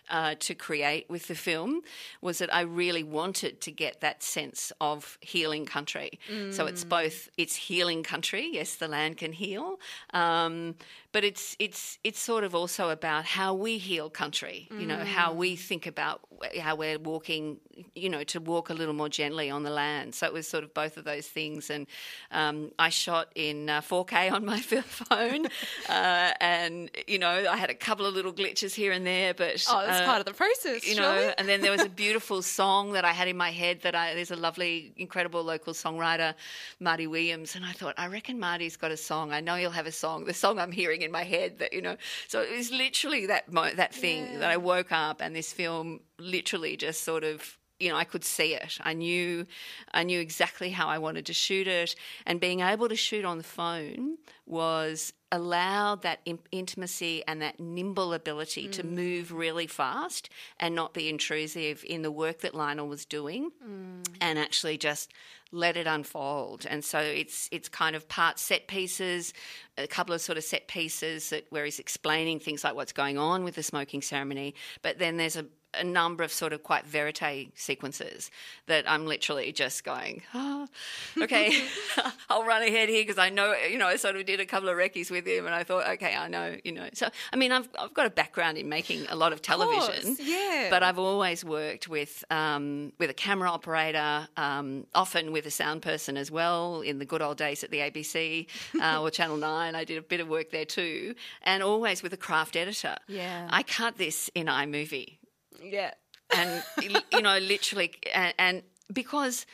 uh, 0.10 0.36
to 0.40 0.56
create 0.56 1.10
with 1.10 1.28
the 1.28 1.36
film 1.36 1.82
was 2.22 2.40
that 2.40 2.54
I 2.54 2.62
really 2.62 3.04
wanted 3.04 3.62
to 3.62 3.72
get 3.72 4.02
that 4.02 4.24
sense 4.24 4.72
of 4.80 5.18
healing 5.22 5.66
country. 5.66 6.20
Mm. 6.32 6.54
So 6.54 6.66
it's 6.66 6.84
mm. 6.84 6.90
both 6.90 7.30
it's 7.38 7.56
healing 7.56 8.04
country. 8.04 8.50
Yes, 8.52 8.76
the 8.76 8.88
land 8.88 9.18
can 9.18 9.34
heal, 9.34 9.80
um, 10.14 10.76
but 11.12 11.24
it's 11.24 11.56
it's 11.60 11.98
it's 12.04 12.20
sort 12.20 12.44
of 12.44 12.56
also 12.56 12.90
about 12.90 13.26
how 13.26 13.54
we 13.54 13.78
heal 13.78 14.10
country. 14.10 14.68
You 14.72 14.86
know, 14.86 15.04
how 15.04 15.34
we 15.34 15.56
mm. 15.56 15.60
think 15.60 15.88
about 15.88 16.22
how 16.60 16.76
we're 16.76 17.00
walking. 17.00 17.58
You 17.94 18.10
know, 18.10 18.24
to 18.24 18.40
walk 18.40 18.70
a 18.70 18.74
little 18.74 18.96
more 18.96 19.10
gently 19.10 19.52
on 19.52 19.64
the 19.64 19.70
land. 19.70 20.16
So 20.16 20.26
it 20.26 20.34
was 20.34 20.48
sort 20.48 20.64
of 20.64 20.74
both 20.74 20.98
of 20.98 21.04
those 21.04 21.28
things. 21.28 21.70
And 21.70 21.86
um, 22.32 22.72
I 22.80 22.90
shot 22.90 23.32
in 23.36 23.70
uh, 23.70 23.82
4K 23.82 24.32
on 24.32 24.46
my 24.46 24.60
phone, 24.62 25.46
uh, 25.90 26.32
and 26.40 26.90
you 27.08 27.20
know, 27.20 27.46
I 27.50 27.58
had 27.58 27.70
a 27.70 27.76
couple 27.76 28.06
of 28.06 28.14
little 28.14 28.34
glitches 28.34 28.74
here 28.74 28.92
and 28.92 29.06
there, 29.06 29.34
but 29.34 29.64
oh, 29.70 29.86
that's 29.98 30.08
part 30.08 30.20
of 30.20 30.26
the 30.26 30.34
process. 30.34 30.88
You 30.88 30.96
know, 30.96 31.34
and 31.38 31.48
then 31.48 31.62
there 31.62 31.72
was 31.72 31.84
a 31.84 31.90
beautiful 32.06 32.42
song 32.42 32.94
that 32.94 33.06
I 33.06 33.12
had 33.12 33.28
in 33.28 33.38
my 33.38 33.52
head 33.52 33.82
that 33.82 33.96
I 33.96 34.14
there's 34.14 34.32
a 34.32 34.36
lovely, 34.36 34.94
incredible 34.98 35.44
local 35.44 35.74
songwriter, 35.74 36.34
Marty 36.80 37.08
Williams, 37.08 37.56
and 37.56 37.66
I 37.66 37.72
thought 37.72 37.96
I 37.98 38.08
reckon 38.08 38.40
Marty's 38.40 38.78
got 38.78 38.92
a 38.92 38.98
song. 38.98 39.32
I 39.32 39.42
know 39.42 39.56
he'll 39.56 39.72
have 39.72 39.88
a 39.88 39.92
song. 39.92 40.26
The 40.26 40.34
song 40.34 40.60
I'm 40.60 40.72
hearing 40.72 41.02
in 41.02 41.12
my 41.12 41.24
head 41.24 41.60
that 41.60 41.74
you 41.74 41.82
know. 41.82 41.98
So 42.28 42.42
it 42.42 42.56
was 42.56 42.72
literally 42.72 43.26
that 43.28 43.46
that 43.76 43.94
thing 43.94 44.26
yeah. 44.26 44.40
that 44.40 44.52
I 44.52 44.58
woke 44.58 44.92
up 44.92 45.22
and 45.22 45.36
this 45.36 45.54
film 45.54 46.02
literally 46.20 46.78
just 46.78 47.04
sort 47.04 47.24
of 47.24 47.58
you 47.80 47.90
know 47.90 47.96
I 47.96 48.04
could 48.04 48.24
see 48.24 48.54
it. 48.54 48.78
I 48.82 48.94
knew 48.94 49.46
I 49.94 50.04
knew 50.04 50.20
exactly 50.20 50.70
how 50.72 50.88
I 50.88 50.98
wanted 50.98 51.26
to 51.28 51.34
shoot 51.34 51.68
it 51.68 51.96
and 52.26 52.40
being 52.40 52.62
able 52.62 52.90
to 52.90 52.96
shoot 52.96 53.26
on 53.26 53.38
the 53.38 53.44
phone 53.44 54.18
was 54.46 55.14
allowed 55.32 56.04
that 56.04 56.20
in- 56.26 56.40
intimacy 56.52 57.22
and 57.28 57.42
that 57.42 57.60
nimble 57.60 58.14
ability 58.14 58.68
mm. 58.68 58.72
to 58.72 58.86
move 58.86 59.32
really 59.32 59.68
fast 59.68 60.30
and 60.60 60.74
not 60.74 60.94
be 60.94 61.10
intrusive 61.10 61.84
in 61.86 62.02
the 62.02 62.12
work 62.12 62.40
that 62.40 62.56
Lionel 62.56 62.88
was 62.88 63.06
doing 63.06 63.52
mm. 63.64 64.08
and 64.22 64.40
actually 64.40 64.78
just 64.78 65.12
let 65.52 65.78
it 65.78 65.88
unfold. 65.88 66.66
And 66.70 66.84
so 66.84 67.00
it's 67.00 67.50
it's 67.52 67.70
kind 67.70 67.96
of 67.96 68.08
part 68.08 68.40
set 68.40 68.68
pieces, 68.68 69.34
a 69.78 69.88
couple 69.88 70.14
of 70.14 70.22
sort 70.22 70.38
of 70.38 70.44
set 70.44 70.68
pieces 70.68 71.30
that 71.30 71.46
where 71.50 71.66
he's 71.66 71.80
explaining 71.80 72.40
things 72.40 72.64
like 72.64 72.76
what's 72.76 72.94
going 72.94 73.18
on 73.18 73.44
with 73.44 73.56
the 73.56 73.64
smoking 73.64 74.02
ceremony, 74.02 74.56
but 74.82 75.00
then 75.00 75.18
there's 75.18 75.36
a 75.36 75.46
a 75.80 75.84
number 75.84 76.24
of 76.24 76.32
sort 76.32 76.54
of 76.54 76.64
quite 76.64 76.86
verite 76.86 77.52
sequences 77.56 78.32
that 78.68 78.90
I'm 78.90 79.06
literally 79.06 79.52
just 79.52 79.84
going, 79.84 80.22
oh, 80.34 80.68
okay, 81.22 81.52
I'll 82.30 82.44
run 82.44 82.62
ahead 82.62 82.90
here 82.90 83.04
because 83.04 83.18
I 83.18 83.30
know, 83.30 83.54
you 83.54 83.78
know, 83.78 83.88
I 83.88 83.96
sort 83.96 84.16
of 84.16 84.26
did 84.26 84.40
a 84.40 84.46
couple 84.46 84.70
of 84.70 84.78
recce's 84.78 85.12
with 85.12 85.26
him 85.26 85.46
and 85.46 85.56
I 85.56 85.64
thought, 85.64 85.88
okay, 85.92 86.16
I 86.16 86.28
know, 86.28 86.56
you 86.64 86.72
know. 86.72 86.90
So, 86.94 87.10
I 87.32 87.36
mean, 87.36 87.52
I've, 87.52 87.70
I've 87.80 87.94
got 87.94 88.06
a 88.06 88.10
background 88.10 88.58
in 88.58 88.70
making 88.70 89.06
a 89.10 89.16
lot 89.16 89.34
of 89.34 89.42
television, 89.42 90.12
of 90.12 90.18
course, 90.18 90.20
yeah. 90.20 90.68
but 90.70 90.84
I've 90.84 91.00
always 91.00 91.44
worked 91.44 91.88
with, 91.88 92.24
um, 92.30 92.92
with 93.00 93.10
a 93.10 93.14
camera 93.14 93.50
operator, 93.50 94.28
um, 94.38 94.86
often 94.94 95.32
with 95.32 95.46
a 95.46 95.52
sound 95.52 95.82
person 95.82 96.18
as 96.18 96.32
well 96.32 96.82
in 96.82 97.00
the 97.00 97.06
good 97.06 97.22
old 97.22 97.38
days 97.38 97.64
at 97.64 97.72
the 97.72 97.80
ABC 97.80 98.48
uh, 98.82 99.02
or 99.02 99.10
Channel 99.10 99.38
9. 99.38 99.76
I 99.76 99.84
did 99.84 99.98
a 99.98 100.02
bit 100.02 100.20
of 100.20 100.28
work 100.28 100.52
there 100.52 100.66
too, 100.66 101.16
and 101.44 101.64
always 101.64 102.04
with 102.04 102.14
a 102.14 102.18
craft 102.18 102.56
editor. 102.56 102.96
Yeah. 103.08 103.48
I 103.50 103.64
cut 103.64 103.98
this 103.98 104.30
in 104.36 104.48
iMovie 104.48 105.18
yeah. 105.64 105.92
And, 106.36 106.64
you 107.12 107.22
know, 107.22 107.38
literally, 107.38 107.94
and, 108.14 108.34
and 108.38 108.64
because 108.92 109.46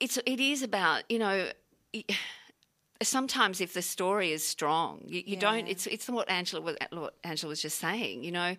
it's, 0.00 0.18
it 0.18 0.40
is 0.40 0.62
about, 0.62 1.04
you 1.08 1.18
know, 1.18 1.48
sometimes 3.02 3.60
if 3.60 3.74
the 3.74 3.82
story 3.82 4.32
is 4.32 4.46
strong, 4.46 5.02
you, 5.06 5.22
you 5.24 5.34
yeah. 5.34 5.40
don't. 5.40 5.68
It's 5.68 5.86
it's 5.86 6.08
what 6.08 6.28
Angela 6.28 6.62
was 6.62 6.76
what 6.90 7.14
Angela 7.24 7.50
was 7.50 7.62
just 7.62 7.78
saying. 7.78 8.24
You 8.24 8.32
know, 8.32 8.56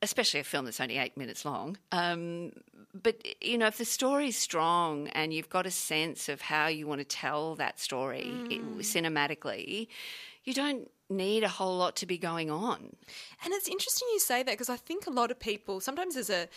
especially 0.00 0.40
a 0.40 0.44
film 0.44 0.64
that's 0.64 0.80
only 0.80 0.98
eight 0.98 1.16
minutes 1.16 1.44
long. 1.44 1.76
Um, 1.92 2.52
but 2.94 3.16
you 3.40 3.58
know, 3.58 3.66
if 3.66 3.78
the 3.78 3.84
story 3.84 4.28
is 4.28 4.36
strong 4.36 5.08
and 5.08 5.32
you've 5.32 5.48
got 5.48 5.66
a 5.66 5.70
sense 5.70 6.28
of 6.28 6.40
how 6.40 6.66
you 6.68 6.86
want 6.86 7.00
to 7.00 7.04
tell 7.04 7.54
that 7.56 7.78
story 7.78 8.26
mm. 8.26 8.52
it, 8.52 8.62
cinematically, 8.80 9.88
you 10.44 10.54
don't 10.54 10.90
need 11.12 11.44
a 11.44 11.48
whole 11.48 11.76
lot 11.76 11.96
to 11.96 12.06
be 12.06 12.18
going 12.18 12.50
on. 12.50 12.96
And 13.44 13.52
it's 13.54 13.68
interesting 13.68 14.08
you 14.12 14.20
say 14.20 14.42
that 14.42 14.52
because 14.52 14.70
I 14.70 14.76
think 14.76 15.06
a 15.06 15.10
lot 15.10 15.30
of 15.30 15.38
people 15.38 15.80
sometimes 15.80 16.14
there's 16.14 16.30
a 16.30 16.48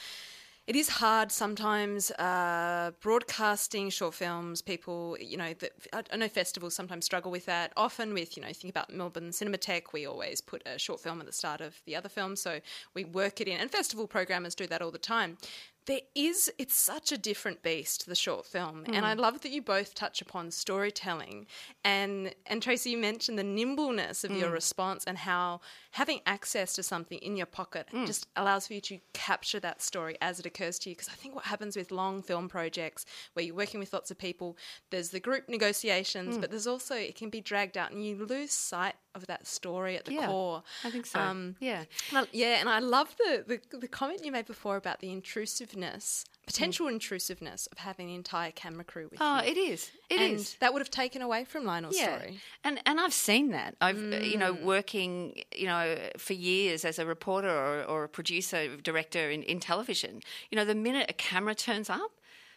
it 0.67 0.75
is 0.75 0.89
hard 0.89 1.31
sometimes 1.31 2.09
uh, 2.11 2.89
broadcasting 2.99 3.91
short 3.91 4.15
films. 4.15 4.63
People, 4.63 5.15
you 5.21 5.37
know, 5.37 5.53
I 5.93 6.17
know 6.17 6.27
festivals 6.27 6.73
sometimes 6.73 7.05
struggle 7.05 7.31
with 7.31 7.45
that. 7.45 7.71
Often, 7.77 8.15
with 8.15 8.35
you 8.35 8.41
know, 8.41 8.51
think 8.51 8.71
about 8.71 8.91
Melbourne 8.91 9.29
Cinematheque, 9.29 9.93
we 9.93 10.07
always 10.07 10.41
put 10.41 10.63
a 10.65 10.79
short 10.79 11.01
film 11.01 11.19
at 11.19 11.27
the 11.27 11.33
start 11.33 11.61
of 11.61 11.79
the 11.85 11.95
other 11.95 12.09
film, 12.09 12.35
so 12.35 12.61
we 12.95 13.05
work 13.05 13.41
it 13.41 13.47
in. 13.47 13.59
And 13.59 13.69
festival 13.69 14.07
programmers 14.07 14.55
do 14.55 14.65
that 14.65 14.81
all 14.81 14.89
the 14.89 14.97
time 14.97 15.37
there 15.85 16.01
is 16.15 16.51
it's 16.57 16.75
such 16.75 17.11
a 17.11 17.17
different 17.17 17.61
beast 17.61 18.05
the 18.05 18.15
short 18.15 18.45
film 18.45 18.83
mm. 18.85 18.95
and 18.95 19.05
i 19.05 19.13
love 19.13 19.41
that 19.41 19.51
you 19.51 19.61
both 19.61 19.93
touch 19.93 20.21
upon 20.21 20.51
storytelling 20.51 21.45
and 21.83 22.33
and 22.47 22.61
tracee 22.61 22.91
you 22.91 22.97
mentioned 22.97 23.37
the 23.37 23.43
nimbleness 23.43 24.23
of 24.23 24.31
mm. 24.31 24.39
your 24.39 24.49
response 24.49 25.03
and 25.05 25.17
how 25.17 25.59
having 25.91 26.19
access 26.25 26.73
to 26.73 26.83
something 26.83 27.17
in 27.19 27.35
your 27.35 27.45
pocket 27.45 27.87
mm. 27.93 28.05
just 28.05 28.27
allows 28.35 28.67
for 28.67 28.73
you 28.73 28.81
to 28.81 28.99
capture 29.13 29.59
that 29.59 29.81
story 29.81 30.17
as 30.21 30.39
it 30.39 30.45
occurs 30.45 30.79
to 30.79 30.89
you 30.89 30.95
because 30.95 31.09
i 31.09 31.13
think 31.13 31.35
what 31.35 31.45
happens 31.45 31.75
with 31.75 31.91
long 31.91 32.21
film 32.21 32.47
projects 32.49 33.05
where 33.33 33.45
you're 33.45 33.55
working 33.55 33.79
with 33.79 33.93
lots 33.93 34.11
of 34.11 34.17
people 34.17 34.57
there's 34.91 35.09
the 35.09 35.19
group 35.19 35.47
negotiations 35.47 36.37
mm. 36.37 36.41
but 36.41 36.49
there's 36.49 36.67
also 36.67 36.95
it 36.95 37.15
can 37.15 37.29
be 37.29 37.41
dragged 37.41 37.77
out 37.77 37.91
and 37.91 38.05
you 38.05 38.25
lose 38.25 38.51
sight 38.51 38.95
of 39.15 39.25
that 39.27 39.47
story 39.47 39.97
at 39.97 40.05
the 40.05 40.13
yeah, 40.13 40.27
core. 40.27 40.63
I 40.83 40.91
think 40.91 41.05
so. 41.05 41.19
Um, 41.19 41.55
yeah, 41.59 41.85
yeah, 42.31 42.59
and 42.59 42.69
I 42.69 42.79
love 42.79 43.15
the, 43.17 43.43
the, 43.47 43.77
the 43.77 43.87
comment 43.87 44.23
you 44.23 44.31
made 44.31 44.45
before 44.45 44.75
about 44.75 44.99
the 44.99 45.11
intrusiveness, 45.11 46.25
potential 46.45 46.87
mm. 46.87 46.93
intrusiveness 46.93 47.67
of 47.71 47.79
having 47.79 48.09
an 48.09 48.15
entire 48.15 48.51
camera 48.51 48.83
crew 48.83 49.07
with 49.09 49.21
oh, 49.21 49.37
you. 49.37 49.41
Oh, 49.41 49.47
it 49.47 49.57
is. 49.57 49.91
It 50.09 50.19
and 50.19 50.33
is. 50.33 50.55
That 50.59 50.73
would 50.73 50.81
have 50.81 50.91
taken 50.91 51.21
away 51.21 51.45
from 51.45 51.65
Lionel's 51.65 51.97
yeah. 51.97 52.17
story. 52.17 52.39
And 52.63 52.79
and 52.85 52.99
I've 52.99 53.13
seen 53.13 53.51
that. 53.51 53.75
I've 53.81 53.95
mm. 53.95 54.29
you 54.29 54.37
know 54.37 54.53
mm. 54.53 54.63
working 54.63 55.41
you 55.55 55.67
know 55.67 55.97
for 56.17 56.33
years 56.33 56.85
as 56.85 56.99
a 56.99 57.05
reporter 57.05 57.49
or, 57.49 57.83
or 57.83 58.03
a 58.03 58.09
producer 58.09 58.77
director 58.77 59.29
in, 59.29 59.43
in 59.43 59.59
television. 59.59 60.21
You 60.51 60.57
know 60.57 60.65
the 60.65 60.75
minute 60.75 61.09
a 61.09 61.13
camera 61.13 61.55
turns 61.55 61.89
up 61.89 62.11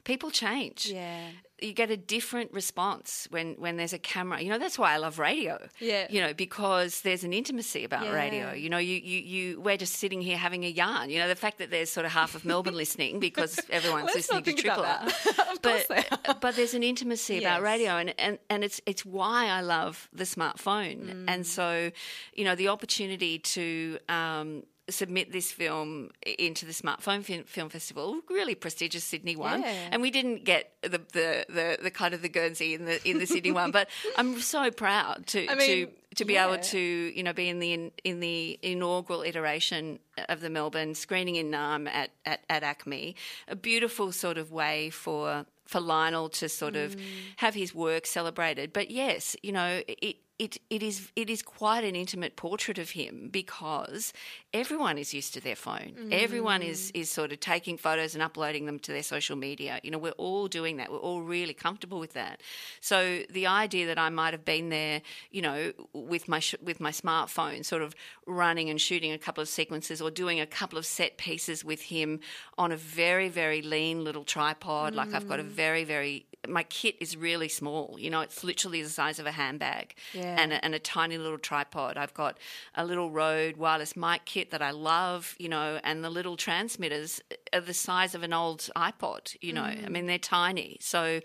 people 0.04 0.30
change. 0.30 0.90
Yeah. 0.92 1.28
You 1.60 1.72
get 1.72 1.90
a 1.90 1.96
different 1.96 2.52
response 2.52 3.26
when, 3.30 3.54
when 3.54 3.76
there's 3.76 3.92
a 3.92 3.98
camera. 3.98 4.40
You 4.40 4.48
know, 4.48 4.58
that's 4.58 4.78
why 4.78 4.92
I 4.92 4.98
love 4.98 5.18
radio. 5.18 5.58
Yeah. 5.80 6.06
You 6.08 6.20
know, 6.20 6.32
because 6.32 7.00
there's 7.00 7.24
an 7.24 7.32
intimacy 7.32 7.82
about 7.82 8.04
yeah. 8.04 8.12
radio. 8.12 8.52
You 8.52 8.70
know, 8.70 8.78
you, 8.78 8.96
you, 8.96 9.18
you 9.18 9.60
we're 9.60 9.76
just 9.76 9.94
sitting 9.94 10.20
here 10.20 10.36
having 10.36 10.64
a 10.64 10.68
yarn. 10.68 11.10
You 11.10 11.18
know, 11.18 11.26
the 11.26 11.34
fact 11.34 11.58
that 11.58 11.70
there's 11.70 11.90
sort 11.90 12.06
of 12.06 12.12
half 12.12 12.36
of 12.36 12.44
Melbourne 12.44 12.76
listening 12.76 13.18
because 13.18 13.58
everyone's 13.70 14.14
listening 14.14 14.44
to 14.44 14.52
Triple 14.52 14.84
R. 14.84 15.08
but 15.62 16.38
but 16.40 16.54
there's 16.54 16.74
an 16.74 16.84
intimacy 16.84 17.34
yes. 17.34 17.42
about 17.42 17.62
radio 17.62 17.96
and, 17.96 18.14
and, 18.18 18.38
and 18.48 18.62
it's 18.62 18.80
it's 18.86 19.04
why 19.04 19.46
I 19.46 19.60
love 19.60 20.08
the 20.12 20.24
smartphone. 20.24 21.06
Mm. 21.06 21.24
And 21.26 21.46
so, 21.46 21.90
you 22.34 22.44
know, 22.44 22.54
the 22.54 22.68
opportunity 22.68 23.40
to 23.40 23.98
um, 24.08 24.62
submit 24.90 25.32
this 25.32 25.52
film 25.52 26.10
into 26.38 26.64
the 26.66 26.72
Smartphone 26.72 27.22
Film 27.46 27.68
Festival, 27.68 28.20
really 28.30 28.54
prestigious 28.54 29.04
Sydney 29.04 29.36
one, 29.36 29.62
Yeah. 29.62 29.88
and 29.92 30.02
we 30.02 30.10
didn't 30.10 30.44
get 30.44 30.72
the, 30.82 30.88
the, 31.12 31.46
the, 31.48 31.78
the 31.82 31.90
kind 31.90 32.14
of 32.14 32.22
the 32.22 32.28
Guernsey 32.28 32.74
in 32.74 32.84
the 32.84 33.06
in 33.08 33.18
the 33.18 33.26
Sydney 33.26 33.52
one, 33.52 33.70
but 33.70 33.88
I'm 34.16 34.40
so 34.40 34.70
proud 34.70 35.26
to 35.28 35.46
I 35.50 35.54
mean, 35.54 35.86
to 35.86 35.92
to 36.16 36.24
be 36.24 36.34
yeah. 36.34 36.46
able 36.46 36.62
to 36.62 36.78
you 36.78 37.22
know 37.22 37.32
be 37.32 37.48
in 37.48 37.58
the 37.58 37.72
in, 37.72 37.92
in 38.04 38.20
the 38.20 38.58
inaugural 38.62 39.22
iteration 39.22 39.98
of 40.28 40.40
the 40.40 40.50
Melbourne 40.50 40.94
screening 40.94 41.36
in 41.36 41.50
Nam 41.50 41.86
at, 41.86 42.10
at 42.24 42.40
at 42.48 42.62
ACMI, 42.62 43.14
a 43.46 43.56
beautiful 43.56 44.10
sort 44.12 44.38
of 44.38 44.50
way 44.50 44.90
for 44.90 45.46
for 45.68 45.80
Lionel 45.80 46.28
to 46.40 46.48
sort 46.48 46.76
of 46.76 46.96
Mm. 46.96 47.02
have 47.44 47.54
his 47.54 47.74
work 47.74 48.04
celebrated. 48.06 48.72
But 48.72 48.90
yes, 48.90 49.36
you 49.42 49.52
know 49.52 49.82
it. 49.86 50.16
It, 50.46 50.56
it 50.70 50.84
is 50.84 51.10
it 51.16 51.28
is 51.30 51.42
quite 51.42 51.82
an 51.82 51.96
intimate 51.96 52.36
portrait 52.36 52.78
of 52.78 52.90
him 52.90 53.28
because 53.28 54.12
everyone 54.54 54.96
is 54.96 55.12
used 55.12 55.34
to 55.34 55.40
their 55.40 55.56
phone. 55.56 56.10
Everyone 56.12 56.62
is 56.62 56.92
is 56.92 57.10
sort 57.10 57.32
of 57.32 57.40
taking 57.40 57.76
photos 57.76 58.14
and 58.14 58.22
uploading 58.22 58.64
them 58.66 58.78
to 58.86 58.92
their 58.92 59.02
social 59.02 59.34
media. 59.34 59.80
You 59.82 59.90
know, 59.90 59.98
we're 59.98 60.12
all 60.26 60.46
doing 60.46 60.76
that. 60.76 60.92
We're 60.92 60.98
all 61.10 61.22
really 61.22 61.54
comfortable 61.54 61.98
with 61.98 62.12
that. 62.12 62.40
So 62.80 63.22
the 63.38 63.48
idea 63.48 63.88
that 63.88 63.98
I 63.98 64.10
might 64.10 64.32
have 64.32 64.44
been 64.44 64.68
there, 64.68 65.02
you 65.32 65.42
know, 65.42 65.72
with 65.92 66.28
my 66.28 66.38
sh- 66.38 66.54
with 66.62 66.78
my 66.78 66.92
smartphone, 66.92 67.64
sort 67.64 67.82
of 67.82 67.96
running 68.24 68.70
and 68.70 68.80
shooting 68.80 69.10
a 69.10 69.18
couple 69.18 69.42
of 69.42 69.48
sequences 69.48 70.00
or 70.00 70.08
doing 70.22 70.38
a 70.38 70.46
couple 70.46 70.78
of 70.78 70.86
set 70.86 71.18
pieces 71.18 71.64
with 71.64 71.82
him 71.82 72.20
on 72.56 72.70
a 72.70 72.76
very 72.76 73.28
very 73.28 73.60
lean 73.60 74.04
little 74.04 74.22
tripod. 74.24 74.94
Like 74.94 75.12
I've 75.14 75.28
got 75.28 75.40
a 75.40 75.48
very 75.64 75.84
very 75.84 76.14
my 76.48 76.62
kit 76.80 76.94
is 77.00 77.16
really 77.16 77.48
small. 77.48 77.96
You 77.98 78.10
know, 78.10 78.20
it's 78.20 78.44
literally 78.44 78.82
the 78.82 78.88
size 79.00 79.18
of 79.18 79.26
a 79.26 79.32
handbag 79.32 79.86
Yeah. 80.14 80.36
and 80.40 80.52
a, 80.52 80.64
and 80.64 80.72
a 80.74 80.78
tiny 80.78 81.18
little 81.18 81.38
tripod. 81.50 81.96
I've 81.96 82.14
got 82.14 82.38
a 82.74 82.84
little 82.84 83.10
Rode 83.10 83.56
wireless 83.56 83.96
mic 83.96 84.24
kit 84.24 84.50
that 84.52 84.62
I 84.62 84.70
love, 84.70 85.34
you 85.38 85.48
know, 85.48 85.80
and 85.82 86.04
the 86.04 86.10
little 86.18 86.36
transmitters 86.36 87.20
are 87.52 87.60
the 87.60 87.74
size 87.74 88.14
of 88.14 88.22
an 88.22 88.32
old 88.32 88.60
iPod, 88.76 89.36
you 89.40 89.52
know. 89.52 89.68
I 89.86 89.88
mean, 89.88 90.06
they're 90.06 90.18
tiny. 90.40 90.78
So, 90.80 91.20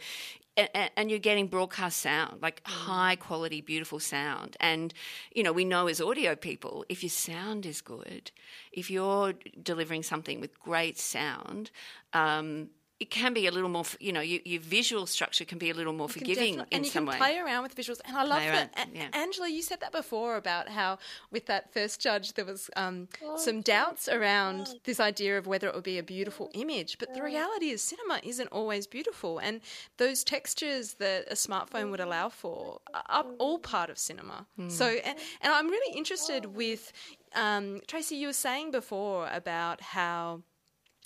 and, 0.58 0.90
and 0.98 1.10
you're 1.10 1.20
getting 1.32 1.48
broadcast 1.48 1.98
sound, 2.02 2.42
like 2.42 2.62
high 2.66 3.16
quality, 3.16 3.62
beautiful 3.62 4.00
sound. 4.00 4.58
And, 4.60 4.94
you 5.36 5.44
know, 5.44 5.54
we 5.54 5.66
know 5.66 5.88
as 5.88 6.02
audio 6.02 6.36
people, 6.36 6.86
if 6.90 7.04
your 7.04 7.10
sound 7.12 7.66
is 7.66 7.82
good, 7.82 8.32
if 8.72 8.90
you're 8.90 9.34
delivering 9.62 10.04
something 10.04 10.42
with 10.42 10.60
great 10.60 10.98
sound, 10.98 11.72
um, 12.14 12.70
it 13.04 13.10
can 13.10 13.34
be 13.34 13.46
a 13.48 13.52
little 13.52 13.70
more, 13.78 13.86
you 14.00 14.14
know, 14.16 14.22
your, 14.22 14.40
your 14.46 14.62
visual 14.62 15.06
structure 15.06 15.46
can 15.52 15.58
be 15.66 15.70
a 15.70 15.74
little 15.80 15.94
more 16.02 16.08
can 16.08 16.20
forgiving 16.20 16.54
definitely- 16.56 16.76
in 16.76 16.78
and 16.78 16.86
you 16.86 16.92
some 16.92 17.06
can 17.06 17.12
way. 17.14 17.18
play 17.18 17.38
around 17.38 17.62
with 17.64 17.76
visuals. 17.76 18.00
And 18.06 18.16
I 18.16 18.24
love 18.24 18.40
Play 18.42 18.50
that. 18.52 18.72
around, 18.78 18.90
A- 18.96 18.98
yeah. 18.98 19.08
Angela, 19.24 19.50
you 19.50 19.62
said 19.62 19.80
that 19.82 19.92
before 19.92 20.36
about 20.38 20.70
how 20.70 20.98
with 21.30 21.46
that 21.48 21.74
first 21.74 22.00
judge 22.00 22.28
there 22.36 22.46
was 22.46 22.70
um, 22.84 23.08
Oh, 23.22 23.38
some 23.38 23.60
doubts 23.62 24.08
around 24.08 24.62
this 24.86 25.00
idea 25.12 25.38
of 25.38 25.48
whether 25.48 25.68
it 25.68 25.76
would 25.76 25.84
be 25.96 25.98
a 26.00 26.04
beautiful 26.18 26.50
image. 26.54 26.98
But 26.98 27.14
the 27.14 27.22
reality 27.22 27.70
is, 27.76 27.82
cinema 27.82 28.18
isn't 28.24 28.50
always 28.60 28.88
beautiful, 28.88 29.40
and 29.40 29.60
those 29.98 30.24
textures 30.24 30.86
that 30.96 31.26
a 31.30 31.36
smartphone 31.36 31.92
would 31.92 32.00
allow 32.00 32.30
for 32.30 32.80
are 33.18 33.26
all 33.38 33.60
part 33.60 33.90
of 33.90 33.98
cinema. 33.98 34.46
Hmm. 34.56 34.70
So, 34.70 34.86
and, 34.86 35.18
and 35.42 35.54
I'm 35.54 35.68
really 35.68 35.92
interested 35.98 36.46
with 36.64 36.92
um, 37.36 37.82
Tracee. 37.88 38.16
You 38.16 38.28
were 38.28 38.34
saying 38.50 38.72
before 38.72 39.28
about 39.42 39.82
how 39.82 40.42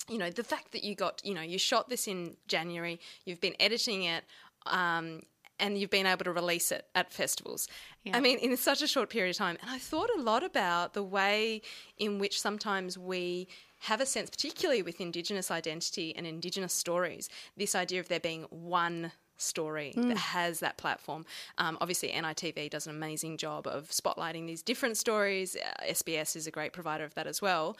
you 0.08 0.18
know 0.18 0.30
the 0.30 0.44
fact 0.44 0.72
that 0.72 0.84
you 0.84 0.94
got 0.94 1.20
you 1.24 1.34
know 1.34 1.42
you 1.42 1.58
shot 1.58 1.88
this 1.88 2.08
in 2.08 2.36
January, 2.46 3.00
you've 3.24 3.40
been 3.40 3.56
editing 3.60 4.04
it. 4.04 4.24
Um, 4.66 5.22
and 5.60 5.76
you've 5.76 5.90
been 5.90 6.06
able 6.06 6.24
to 6.24 6.30
release 6.32 6.70
it 6.70 6.86
at 6.94 7.12
festivals. 7.12 7.66
I 8.12 8.20
mean, 8.20 8.38
in 8.38 8.56
such 8.56 8.80
a 8.80 8.86
short 8.86 9.10
period 9.10 9.30
of 9.30 9.36
time. 9.36 9.58
And 9.60 9.68
I 9.68 9.78
thought 9.78 10.08
a 10.16 10.20
lot 10.20 10.44
about 10.44 10.94
the 10.94 11.02
way 11.02 11.62
in 11.96 12.20
which 12.20 12.40
sometimes 12.40 12.96
we 12.96 13.48
have 13.80 14.00
a 14.00 14.06
sense, 14.06 14.30
particularly 14.30 14.82
with 14.82 15.00
Indigenous 15.00 15.50
identity 15.50 16.14
and 16.16 16.26
Indigenous 16.26 16.72
stories, 16.72 17.28
this 17.56 17.74
idea 17.74 17.98
of 18.00 18.08
there 18.08 18.20
being 18.20 18.44
one 18.50 19.12
story 19.36 19.92
that 19.96 20.16
has 20.16 20.60
that 20.60 20.76
platform. 20.76 21.24
Um, 21.58 21.78
obviously, 21.80 22.10
NITV 22.10 22.70
does 22.70 22.86
an 22.86 22.94
amazing 22.94 23.36
job 23.36 23.66
of 23.66 23.88
spotlighting 23.90 24.46
these 24.46 24.62
different 24.62 24.96
stories. 24.96 25.56
Uh, 25.56 25.92
SBS 25.92 26.36
is 26.36 26.46
a 26.46 26.50
great 26.50 26.72
provider 26.72 27.04
of 27.04 27.14
that 27.14 27.26
as 27.26 27.40
well. 27.40 27.76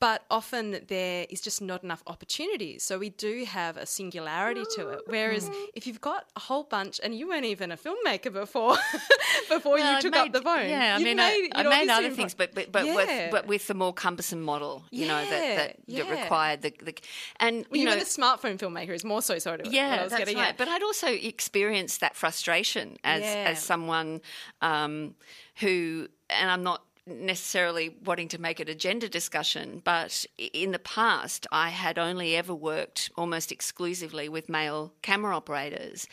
But 0.00 0.24
often 0.30 0.80
there 0.88 1.26
is 1.28 1.42
just 1.42 1.60
not 1.60 1.84
enough 1.84 2.02
opportunities. 2.06 2.82
So 2.82 2.98
we 2.98 3.10
do 3.10 3.44
have 3.44 3.76
a 3.76 3.84
singularity 3.84 4.64
to 4.76 4.88
it. 4.88 5.00
Whereas 5.06 5.50
if 5.74 5.86
you've 5.86 6.00
got 6.00 6.24
a 6.36 6.40
whole 6.40 6.64
bunch, 6.64 6.98
and 7.04 7.14
you 7.14 7.28
weren't 7.28 7.44
even 7.44 7.70
a 7.70 7.76
filmmaker 7.76 8.32
before, 8.32 8.76
before 9.50 9.74
Well, 9.74 9.92
you 9.92 9.98
I 9.98 10.00
took 10.00 10.12
made- 10.12 10.20
up 10.20 10.32
the 10.32 10.40
phone. 10.40 10.68
Yeah, 10.70 10.96
I 10.98 11.02
mean, 11.02 11.18
made- 11.18 11.50
I, 11.54 11.60
I 11.60 11.62
made 11.68 11.90
other 11.90 12.10
things, 12.10 12.32
but 12.32 12.54
but 12.54 12.72
but, 12.72 12.86
Yeah. 12.86 12.94
with 12.96 13.30
but 13.30 13.46
with 13.46 13.66
the 13.66 13.74
more 13.74 13.92
cumbersome 13.92 14.40
model, 14.42 14.84
you 14.90 15.06
know, 15.06 15.22
that 15.22 15.42
Yeah, 15.48 15.56
that, 15.56 15.76
yeah. 15.86 16.22
required 16.22 16.62
the, 16.62 16.72
the 16.82 16.94
and 17.38 17.66
Well, 17.70 17.78
you 17.80 17.84
know. 17.84 17.96
the 17.96 18.06
smartphone 18.06 18.56
filmmaker 18.58 18.94
is 18.94 19.04
more 19.04 19.20
so 19.20 19.38
sort 19.38 19.60
of 19.60 19.66
what 19.66 19.74
I 19.74 19.76
yeah, 19.76 20.02
was 20.02 20.12
that's 20.12 20.18
getting 20.20 20.38
right. 20.38 20.48
at. 20.48 20.56
But 20.56 20.68
I'd 20.68 20.82
also 20.82 21.08
experienced 21.08 22.00
that 22.00 22.16
frustration 22.16 22.96
as 23.04 23.20
Yeah. 23.20 23.44
as 23.50 23.62
someone 23.62 24.22
um, 24.62 25.14
who, 25.56 26.08
and 26.30 26.50
I'm 26.50 26.62
not 26.62 26.82
necessarily 27.10 27.96
wanting 28.04 28.28
to 28.28 28.40
make 28.40 28.60
it 28.60 28.68
a 28.68 28.74
gender 28.74 29.08
discussion, 29.08 29.82
but 29.84 30.24
in 30.38 30.72
the 30.72 30.78
past, 30.78 31.46
I 31.52 31.70
had 31.70 31.98
only 31.98 32.36
ever 32.36 32.54
worked 32.54 33.10
almost 33.16 33.52
exclusively 33.52 34.28
with 34.28 34.48
male 34.48 34.92
camera 35.02 35.36
operators, 35.36 36.06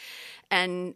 and 0.50 0.96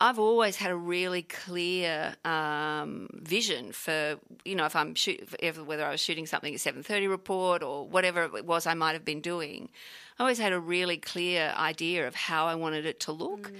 I've 0.00 0.18
always 0.18 0.56
had 0.56 0.70
a 0.72 0.76
really 0.76 1.22
clear 1.22 2.16
um, 2.24 3.08
vision 3.14 3.72
for 3.72 4.16
you 4.44 4.56
know 4.56 4.66
if 4.66 4.74
I'm 4.74 4.94
shoot 4.94 5.34
if, 5.38 5.58
whether 5.58 5.86
I 5.86 5.90
was 5.90 6.00
shooting 6.00 6.26
something 6.26 6.52
at 6.52 6.60
seven 6.60 6.82
thirty 6.82 7.06
report 7.06 7.62
or 7.62 7.86
whatever 7.86 8.24
it 8.24 8.44
was 8.44 8.66
I 8.66 8.74
might 8.74 8.92
have 8.92 9.04
been 9.04 9.20
doing. 9.20 9.68
I 10.18 10.22
always 10.22 10.38
had 10.38 10.52
a 10.52 10.60
really 10.60 10.96
clear 10.96 11.52
idea 11.56 12.06
of 12.06 12.14
how 12.14 12.46
I 12.46 12.54
wanted 12.54 12.86
it 12.86 13.00
to 13.00 13.12
look, 13.12 13.52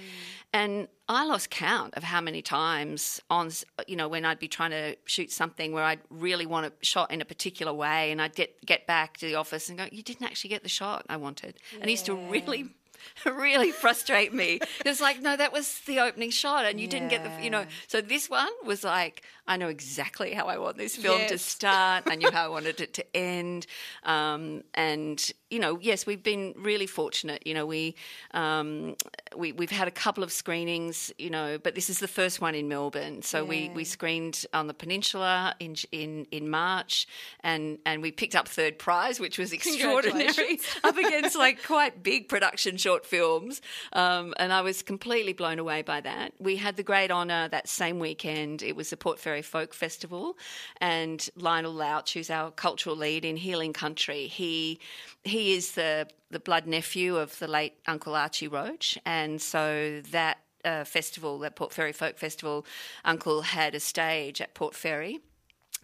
and 0.53 0.87
I 1.09 1.25
lost 1.25 1.49
count 1.49 1.93
of 1.95 2.03
how 2.03 2.21
many 2.21 2.41
times 2.41 3.21
on 3.29 3.51
you 3.87 3.95
know 3.95 4.09
when 4.09 4.25
I'd 4.25 4.39
be 4.39 4.49
trying 4.49 4.71
to 4.71 4.97
shoot 5.05 5.31
something 5.31 5.71
where 5.71 5.83
I'd 5.83 6.01
really 6.09 6.45
want 6.45 6.65
it 6.65 6.73
shot 6.81 7.11
in 7.11 7.21
a 7.21 7.25
particular 7.25 7.73
way, 7.73 8.11
and 8.11 8.21
I'd 8.21 8.35
get 8.35 8.65
get 8.65 8.85
back 8.87 9.17
to 9.17 9.25
the 9.25 9.35
office 9.35 9.69
and 9.69 9.77
go, 9.77 9.87
"You 9.89 10.03
didn't 10.03 10.25
actually 10.25 10.49
get 10.49 10.63
the 10.63 10.69
shot 10.69 11.05
I 11.07 11.15
wanted," 11.17 11.57
and 11.73 11.85
it 11.85 11.91
used 11.91 12.05
to 12.07 12.15
really 12.15 12.75
really 13.25 13.71
frustrate 13.71 14.33
me. 14.33 14.59
It's 14.85 15.01
like, 15.01 15.21
no, 15.21 15.35
that 15.35 15.53
was 15.53 15.79
the 15.85 15.99
opening 15.99 16.31
shot, 16.31 16.65
and 16.65 16.79
you 16.79 16.87
didn't 16.87 17.09
get 17.09 17.23
the, 17.23 17.43
you 17.43 17.49
know. 17.49 17.65
So 17.87 18.01
this 18.01 18.29
one 18.29 18.49
was 18.65 18.83
like, 18.83 19.23
I 19.47 19.57
know 19.57 19.67
exactly 19.67 20.33
how 20.33 20.47
I 20.47 20.57
want 20.57 20.77
this 20.77 20.95
film 20.95 21.21
to 21.27 21.37
start. 21.37 22.05
I 22.07 22.15
knew 22.15 22.31
how 22.31 22.45
I 22.45 22.49
wanted 22.49 22.81
it 22.81 22.93
to 22.95 23.15
end, 23.15 23.67
um, 24.03 24.63
and 24.73 25.31
you 25.51 25.59
know, 25.59 25.77
yes, 25.79 26.07
we've 26.07 26.23
been 26.23 26.55
really 26.57 26.87
fortunate. 26.87 27.45
You 27.45 27.53
know, 27.53 27.67
we 27.67 27.95
um, 28.31 28.95
we 29.35 29.51
we've 29.51 29.69
had 29.69 29.87
a 29.87 29.91
couple 29.91 30.23
of 30.23 30.31
screenings, 30.31 31.13
you 31.19 31.29
know, 31.29 31.59
but 31.59 31.75
this 31.75 31.89
is 31.89 31.99
the 31.99 32.07
first 32.07 32.41
one 32.41 32.55
in 32.55 32.67
Melbourne. 32.67 33.21
So 33.21 33.45
we 33.45 33.69
we 33.69 33.83
screened 33.83 34.45
on 34.53 34.65
the 34.65 34.73
peninsula 34.73 35.55
in 35.59 35.75
in 35.91 36.25
in 36.31 36.49
March, 36.49 37.07
and 37.41 37.77
and 37.85 38.01
we 38.01 38.11
picked 38.11 38.35
up 38.35 38.47
third 38.47 38.79
prize, 38.79 39.19
which 39.19 39.37
was 39.37 39.53
extraordinary 39.53 40.59
up 40.83 40.97
against 40.97 41.35
like 41.35 41.63
quite 41.63 42.01
big 42.01 42.27
production 42.27 42.77
short 42.77 43.05
films. 43.05 43.61
Um, 43.93 44.33
and 44.37 44.51
I 44.51 44.61
was 44.61 44.81
completely 44.81 45.33
blown 45.33 45.59
away 45.59 45.83
by 45.83 46.01
that. 46.01 46.33
We 46.39 46.55
had 46.55 46.75
the 46.75 46.83
great 46.83 47.11
honour 47.11 47.49
that 47.49 47.67
same 47.69 47.99
weekend. 47.99 48.63
It 48.63 48.75
was 48.75 48.89
the 48.89 48.97
Port 48.97 49.19
Fairy 49.19 49.43
Folk 49.43 49.75
Festival, 49.75 50.37
and 50.81 51.29
Lionel 51.35 51.73
Lauch, 51.73 52.13
who's 52.13 52.31
our 52.31 52.49
cultural 52.49 52.95
lead 52.95 53.25
in 53.25 53.37
Healing 53.37 53.73
Country, 53.73 54.25
he 54.25 54.79
he 55.23 55.34
is 55.35 55.73
the 55.73 56.07
the 56.31 56.39
blood 56.39 56.65
nephew 56.67 57.17
of 57.17 57.37
the 57.39 57.47
late 57.47 57.73
Uncle 57.87 58.15
Archie 58.15 58.47
Roach, 58.47 58.97
and 59.05 59.41
so 59.41 60.01
that. 60.11 60.39
Uh, 60.63 60.83
festival, 60.83 61.37
that 61.37 61.55
Port 61.55 61.71
Fairy 61.71 61.91
Folk 61.93 62.17
Festival, 62.17 62.65
Uncle 63.03 63.43
had 63.43 63.75
a 63.75 63.79
stage 63.79 64.41
at 64.41 64.55
Port 64.55 64.73
Fairy, 64.73 65.19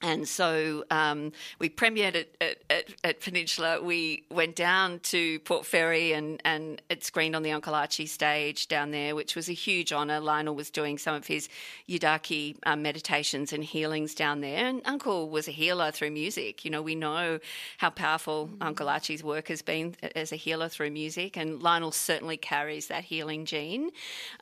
and 0.01 0.27
so 0.27 0.83
um, 0.89 1.31
we 1.59 1.69
premiered 1.69 2.15
at, 2.15 2.27
at, 2.41 2.57
at, 2.69 2.85
at 3.03 3.21
Peninsula. 3.21 3.81
We 3.81 4.23
went 4.31 4.55
down 4.55 4.99
to 5.03 5.39
Port 5.41 5.65
Fairy 5.65 6.13
and, 6.13 6.41
and 6.43 6.81
it 6.89 7.03
screened 7.03 7.35
on 7.35 7.43
the 7.43 7.51
Uncle 7.51 7.75
Archie 7.75 8.07
stage 8.07 8.67
down 8.67 8.89
there, 8.91 9.15
which 9.15 9.35
was 9.35 9.47
a 9.47 9.53
huge 9.53 9.93
honour. 9.93 10.19
Lionel 10.19 10.55
was 10.55 10.71
doing 10.71 10.97
some 10.97 11.13
of 11.13 11.27
his 11.27 11.49
Yidaki 11.87 12.57
um, 12.65 12.81
meditations 12.81 13.53
and 13.53 13.63
healings 13.63 14.15
down 14.15 14.41
there. 14.41 14.65
And 14.65 14.81
Uncle 14.85 15.29
was 15.29 15.47
a 15.47 15.51
healer 15.51 15.91
through 15.91 16.11
music. 16.11 16.65
You 16.65 16.71
know, 16.71 16.81
we 16.81 16.95
know 16.95 17.39
how 17.77 17.91
powerful 17.91 18.49
Uncle 18.59 18.89
Archie's 18.89 19.23
work 19.23 19.49
has 19.49 19.61
been 19.61 19.95
as 20.15 20.31
a 20.31 20.35
healer 20.35 20.67
through 20.67 20.89
music. 20.89 21.37
And 21.37 21.61
Lionel 21.61 21.91
certainly 21.91 22.37
carries 22.37 22.87
that 22.87 23.03
healing 23.03 23.45
gene. 23.45 23.91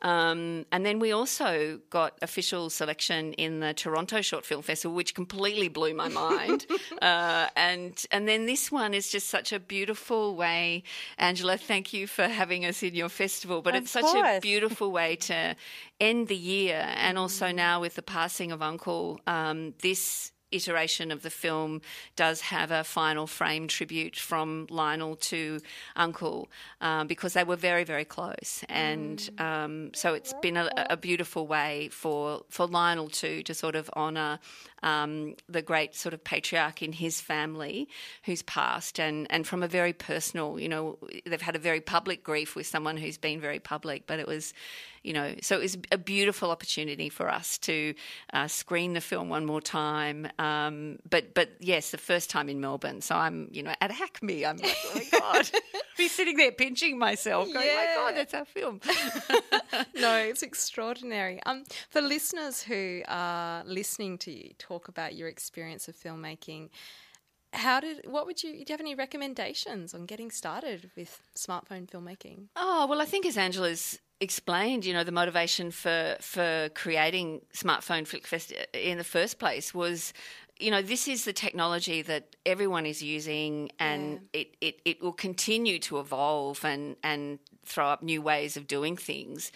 Um, 0.00 0.64
and 0.72 0.86
then 0.86 1.00
we 1.00 1.12
also 1.12 1.80
got 1.90 2.16
official 2.22 2.70
selection 2.70 3.34
in 3.34 3.60
the 3.60 3.74
Toronto 3.74 4.22
Short 4.22 4.46
Film 4.46 4.62
Festival, 4.62 4.96
which 4.96 5.14
completely 5.14 5.49
blew 5.68 5.94
my 5.94 6.08
mind. 6.08 6.66
uh, 7.02 7.48
and 7.56 8.04
and 8.10 8.28
then 8.28 8.46
this 8.46 8.70
one 8.70 8.94
is 8.94 9.10
just 9.10 9.28
such 9.28 9.52
a 9.52 9.60
beautiful 9.60 10.36
way. 10.36 10.82
Angela, 11.18 11.56
thank 11.56 11.92
you 11.92 12.06
for 12.06 12.28
having 12.28 12.64
us 12.64 12.82
in 12.82 12.94
your 12.94 13.08
festival. 13.08 13.62
But 13.62 13.74
Of 13.74 13.82
it's 13.82 13.90
such 13.92 14.14
a 14.14 14.40
beautiful 14.40 14.90
way 14.92 15.16
to 15.16 15.56
end 16.00 16.28
the 16.28 16.36
year, 16.36 16.86
and 16.96 17.18
also 17.18 17.52
now 17.52 17.80
with 17.80 17.94
the 17.94 18.02
passing 18.02 18.52
of 18.52 18.62
Uncle, 18.62 19.20
um, 19.26 19.74
this 19.80 20.32
iteration 20.52 21.10
of 21.10 21.22
the 21.22 21.30
film 21.30 21.80
does 22.16 22.40
have 22.40 22.70
a 22.70 22.84
final 22.84 23.26
frame 23.26 23.68
tribute 23.68 24.16
from 24.16 24.66
Lionel 24.70 25.16
to 25.16 25.60
Uncle 25.96 26.50
um, 26.80 27.06
because 27.06 27.34
they 27.34 27.44
were 27.44 27.56
very, 27.56 27.84
very 27.84 28.04
close. 28.04 28.64
And 28.68 29.28
um, 29.38 29.90
so 29.94 30.14
it's 30.14 30.34
been 30.42 30.56
a, 30.56 30.68
a, 30.90 30.96
beautiful 30.96 31.46
way 31.46 31.88
for, 31.92 32.42
for 32.48 32.66
Lionel 32.66 33.08
too 33.08 33.42
to 33.44 33.54
sort 33.54 33.74
of 33.74 33.88
honour 33.96 34.38
um, 34.82 35.34
the 35.48 35.62
great 35.62 35.94
sort 35.94 36.14
of 36.14 36.22
patriarch 36.24 36.82
in 36.82 36.92
his 36.92 37.20
family 37.20 37.88
who's 38.24 38.42
passed 38.42 38.98
and, 38.98 39.26
and 39.30 39.46
from 39.46 39.62
a 39.62 39.68
very 39.68 39.92
personal, 39.92 40.58
you 40.58 40.68
know, 40.68 40.98
they've 41.26 41.40
had 41.40 41.56
a 41.56 41.60
very 41.60 41.80
public 41.80 42.22
grief 42.22 42.56
with 42.56 42.66
someone 42.66 42.96
who's 42.96 43.18
been 43.18 43.40
very 43.40 43.58
public, 43.58 44.06
but 44.06 44.18
it 44.18 44.26
was, 44.26 44.52
you 45.02 45.12
know, 45.12 45.34
so 45.40 45.56
it 45.56 45.62
was 45.62 45.78
a 45.90 45.98
beautiful 45.98 46.50
opportunity 46.50 47.08
for 47.08 47.30
us 47.30 47.58
to 47.58 47.94
uh, 48.32 48.48
screen 48.48 48.92
the 48.92 49.00
film 49.00 49.28
one 49.28 49.46
more 49.46 49.60
time. 49.60 50.28
Um, 50.38 50.98
but 51.08 51.34
but 51.34 51.50
yes, 51.58 51.90
the 51.90 51.98
first 51.98 52.28
time 52.28 52.48
in 52.48 52.60
Melbourne. 52.60 53.00
So 53.00 53.14
I'm 53.14 53.48
you 53.50 53.62
know 53.62 53.74
at 53.80 53.90
Hackney. 53.90 54.44
I'm 54.44 54.58
like, 54.58 54.76
oh 54.86 54.94
my 54.94 55.18
god, 55.18 55.50
be 55.96 56.08
sitting 56.08 56.36
there 56.36 56.52
pinching 56.52 56.98
myself, 56.98 57.52
going, 57.52 57.66
yeah. 57.66 57.74
my 57.76 57.94
god, 57.94 58.16
that's 58.16 58.34
our 58.34 58.44
film. 58.44 58.80
no, 59.94 60.16
it's 60.18 60.42
extraordinary. 60.42 61.40
Um, 61.46 61.64
for 61.88 62.00
listeners 62.00 62.62
who 62.62 63.02
are 63.08 63.62
listening 63.64 64.18
to 64.18 64.30
you 64.30 64.50
talk 64.58 64.69
about 64.88 65.14
your 65.14 65.28
experience 65.28 65.88
of 65.88 65.96
filmmaking 65.96 66.68
how 67.52 67.80
did 67.80 68.04
what 68.06 68.26
would 68.26 68.42
you 68.42 68.52
do 68.52 68.58
you 68.58 68.64
have 68.68 68.80
any 68.80 68.94
recommendations 68.94 69.92
on 69.92 70.06
getting 70.06 70.30
started 70.30 70.90
with 70.96 71.20
smartphone 71.36 71.88
filmmaking 71.88 72.46
oh 72.54 72.86
well 72.86 73.00
i 73.00 73.04
think 73.04 73.26
as 73.26 73.36
angela's 73.36 73.98
explained, 74.20 74.84
you 74.84 74.92
know, 74.92 75.04
the 75.04 75.12
motivation 75.12 75.70
for 75.70 76.16
for 76.20 76.68
creating 76.74 77.40
Smartphone 77.54 78.06
Flick 78.06 78.26
Fest 78.26 78.52
uh, 78.52 78.78
in 78.78 78.98
the 78.98 79.04
first 79.04 79.38
place 79.38 79.74
was, 79.74 80.12
you 80.58 80.70
know, 80.70 80.82
this 80.82 81.08
is 81.08 81.24
the 81.24 81.32
technology 81.32 82.02
that 82.02 82.36
everyone 82.44 82.86
is 82.86 83.02
using, 83.02 83.70
and 83.78 84.20
yeah. 84.34 84.40
it, 84.40 84.56
it, 84.60 84.80
it 84.84 85.02
will 85.02 85.12
continue 85.12 85.78
to 85.80 85.98
evolve 85.98 86.64
and 86.64 86.96
and 87.02 87.38
throw 87.64 87.86
up 87.86 88.02
new 88.02 88.20
ways 88.20 88.56
of 88.56 88.66
doing 88.66 88.96
things. 88.96 89.50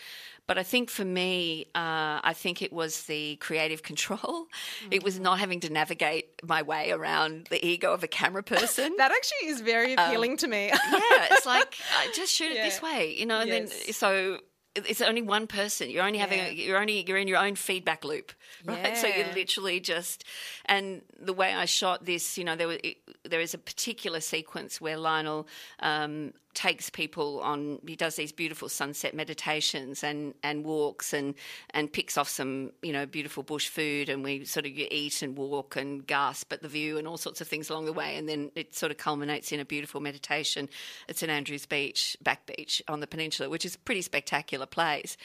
But 0.46 0.59
I 0.59 0.62
think 0.62 0.90
for 0.90 1.04
me, 1.04 1.66
uh, 1.74 2.20
I 2.22 2.35
think 2.35 2.61
it 2.61 2.72
was 2.72 3.04
the 3.04 3.37
creative 3.37 3.83
control. 3.83 4.18
Mm-hmm. 4.20 4.88
It 4.94 5.02
was 5.02 5.18
not 5.18 5.38
having 5.38 5.61
to 5.61 5.72
navigate 5.72 6.40
my 6.42 6.62
way 6.62 6.90
around 6.92 7.48
the 7.50 7.64
ego 7.64 7.92
of 7.92 8.04
a 8.04 8.09
camera 8.09 8.42
person. 8.54 8.94
that 8.98 9.11
actually 9.11 9.48
is 9.48 9.61
very 9.61 9.96
um, 9.96 10.07
appealing 10.07 10.33
um, 10.33 10.37
to 10.38 10.48
me. 10.48 10.66
yeah, 10.66 11.28
it's 11.30 11.46
like 11.46 11.74
just 12.14 12.33
shoot 12.33 12.50
it 12.50 12.57
yeah. 12.57 12.64
this 12.64 12.83
way, 12.83 13.14
you 13.18 13.26
know. 13.26 13.40
And 13.40 13.48
yes. 13.48 13.85
then 13.85 13.92
so 13.92 14.38
it's 14.74 15.00
only 15.00 15.22
one 15.22 15.46
person. 15.46 15.90
You're 15.90 16.04
only 16.04 16.18
having 16.18 16.38
yeah. 16.38 16.48
you're 16.50 16.78
only 16.78 17.04
you're 17.07 17.18
in 17.18 17.28
your 17.28 17.38
own 17.38 17.54
feedback 17.54 18.04
loop, 18.04 18.33
right? 18.64 18.78
Yeah. 18.78 18.94
So 18.94 19.07
you're 19.07 19.35
literally 19.35 19.80
just 19.80 20.24
and 20.66 21.02
the 21.20 21.33
way 21.33 21.54
I 21.54 21.64
shot 21.64 22.04
this, 22.04 22.38
you 22.38 22.44
know, 22.44 22.57
there 22.57 22.68
was 22.68 22.78
there 23.24 23.40
is 23.40 23.54
a 23.54 23.59
particular 23.59 24.20
sequence 24.20 24.80
where 24.80 24.96
Lionel 24.96 25.46
um, 25.80 26.33
takes 26.54 26.88
people 26.88 27.40
on 27.40 27.80
he 27.87 27.96
does 27.96 28.14
these 28.14 28.33
beautiful 28.33 28.68
sunset 28.68 29.12
meditations 29.12 30.04
and 30.04 30.35
and 30.42 30.64
walks 30.64 31.12
and 31.12 31.35
and 31.70 31.92
picks 31.92 32.16
off 32.16 32.28
some 32.28 32.70
you 32.80 32.92
know 32.92 33.04
beautiful 33.04 33.42
bush 33.42 33.68
food 33.68 34.09
and 34.09 34.22
we 34.22 34.44
sort 34.44 34.64
of 34.64 34.72
eat 34.72 35.20
and 35.20 35.37
walk 35.37 35.76
and 35.76 36.07
gasp 36.07 36.52
at 36.52 36.62
the 36.62 36.68
view 36.68 36.96
and 36.96 37.07
all 37.09 37.16
sorts 37.16 37.40
of 37.40 37.48
things 37.48 37.68
along 37.68 37.85
the 37.85 37.92
way 37.92 38.16
and 38.16 38.28
then 38.28 38.50
it 38.54 38.74
sort 38.74 38.92
of 38.92 38.98
culminates 38.98 39.50
in 39.52 39.61
a 39.61 39.64
beautiful 39.64 40.00
meditation 40.00 40.68
at 41.09 41.16
St 41.16 41.30
Andrews 41.30 41.66
Beach 41.66 42.16
back 42.22 42.46
beach 42.46 42.80
on 42.88 43.00
the 43.00 43.07
peninsula 43.07 43.50
which 43.50 43.66
is 43.66 43.74
a 43.74 43.78
pretty 43.80 44.02
spectacular 44.02 44.66
place 44.66 45.16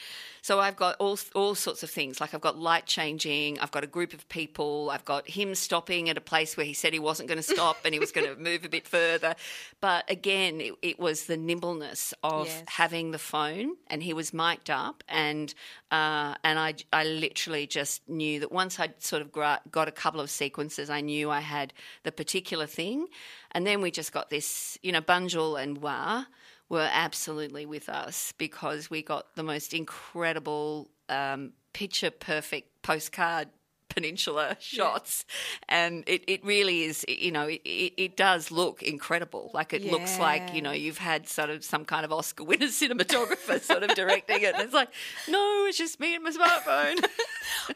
so 0.42 0.58
I've 0.58 0.76
got 0.76 0.96
all 0.98 1.18
all 1.34 1.54
sorts 1.54 1.82
of 1.82 1.90
things 1.90 2.20
like 2.20 2.34
I've 2.34 2.40
got 2.40 2.58
light 2.58 2.86
changing. 3.10 3.58
I've 3.58 3.70
got 3.70 3.84
a 3.84 3.86
group 3.86 4.12
of 4.12 4.28
people. 4.28 4.90
I've 4.92 5.04
got 5.04 5.28
him 5.28 5.54
stopping 5.54 6.08
at 6.08 6.16
a 6.16 6.20
place 6.20 6.56
where 6.56 6.66
he 6.66 6.72
said 6.72 6.92
he 6.92 6.98
wasn't 6.98 7.28
going 7.28 7.38
to 7.38 7.42
stop 7.42 7.78
and 7.84 7.92
he 7.92 8.00
was 8.00 8.12
going 8.12 8.26
to 8.34 8.40
move 8.40 8.64
a 8.64 8.68
bit 8.68 8.86
further. 8.86 9.34
But 9.80 10.10
again 10.10 10.60
it, 10.60 10.74
it 10.82 11.00
was 11.00 11.24
the 11.24 11.36
nimbleness 11.36 12.14
of 12.22 12.46
yes. 12.46 12.64
having 12.68 13.10
the 13.10 13.18
phone, 13.18 13.76
and 13.88 14.02
he 14.02 14.12
was 14.12 14.32
mic'd 14.32 14.70
up, 14.70 15.02
and 15.08 15.52
uh, 15.90 16.34
and 16.44 16.58
I 16.58 16.74
I 16.92 17.04
literally 17.04 17.66
just 17.66 18.08
knew 18.08 18.40
that 18.40 18.52
once 18.52 18.78
I'd 18.78 19.02
sort 19.02 19.22
of 19.22 19.32
got 19.32 19.88
a 19.88 19.92
couple 19.92 20.20
of 20.20 20.30
sequences, 20.30 20.90
I 20.90 21.00
knew 21.00 21.30
I 21.30 21.40
had 21.40 21.72
the 22.04 22.12
particular 22.12 22.66
thing, 22.66 23.06
and 23.52 23.66
then 23.66 23.80
we 23.80 23.90
just 23.90 24.12
got 24.12 24.30
this, 24.30 24.78
you 24.82 24.92
know, 24.92 25.00
Bunjil 25.00 25.60
and 25.60 25.78
Wah 25.78 26.24
were 26.68 26.88
absolutely 26.92 27.66
with 27.66 27.88
us 27.88 28.32
because 28.38 28.88
we 28.88 29.02
got 29.02 29.34
the 29.34 29.42
most 29.42 29.74
incredible 29.74 30.88
um, 31.08 31.52
picture 31.72 32.10
perfect 32.10 32.69
postcard 32.82 33.48
peninsula 33.90 34.56
shots. 34.60 35.26
Yeah. 35.28 35.86
and 35.86 36.04
it, 36.06 36.22
it 36.26 36.44
really 36.44 36.84
is 36.84 37.04
you 37.08 37.30
know 37.30 37.48
it, 37.48 37.60
it 37.64 38.16
does 38.16 38.50
look 38.50 38.82
incredible. 38.82 39.50
Like 39.52 39.74
it 39.74 39.82
yeah. 39.82 39.92
looks 39.92 40.18
like 40.18 40.54
you 40.54 40.62
know 40.62 40.72
you've 40.72 40.98
had 40.98 41.28
sort 41.28 41.50
of 41.50 41.62
some 41.64 41.84
kind 41.84 42.04
of 42.04 42.12
oscar 42.12 42.44
winner 42.44 42.66
cinematographer 42.80 43.60
sort 43.60 43.82
of 43.82 43.94
directing 43.94 44.42
it. 44.42 44.54
And 44.54 44.62
it's 44.62 44.74
like 44.74 44.88
no 45.28 45.66
it's 45.66 45.76
just 45.76 46.00
me 46.00 46.14
and 46.14 46.24
my 46.24 46.30
smartphone. 46.30 47.04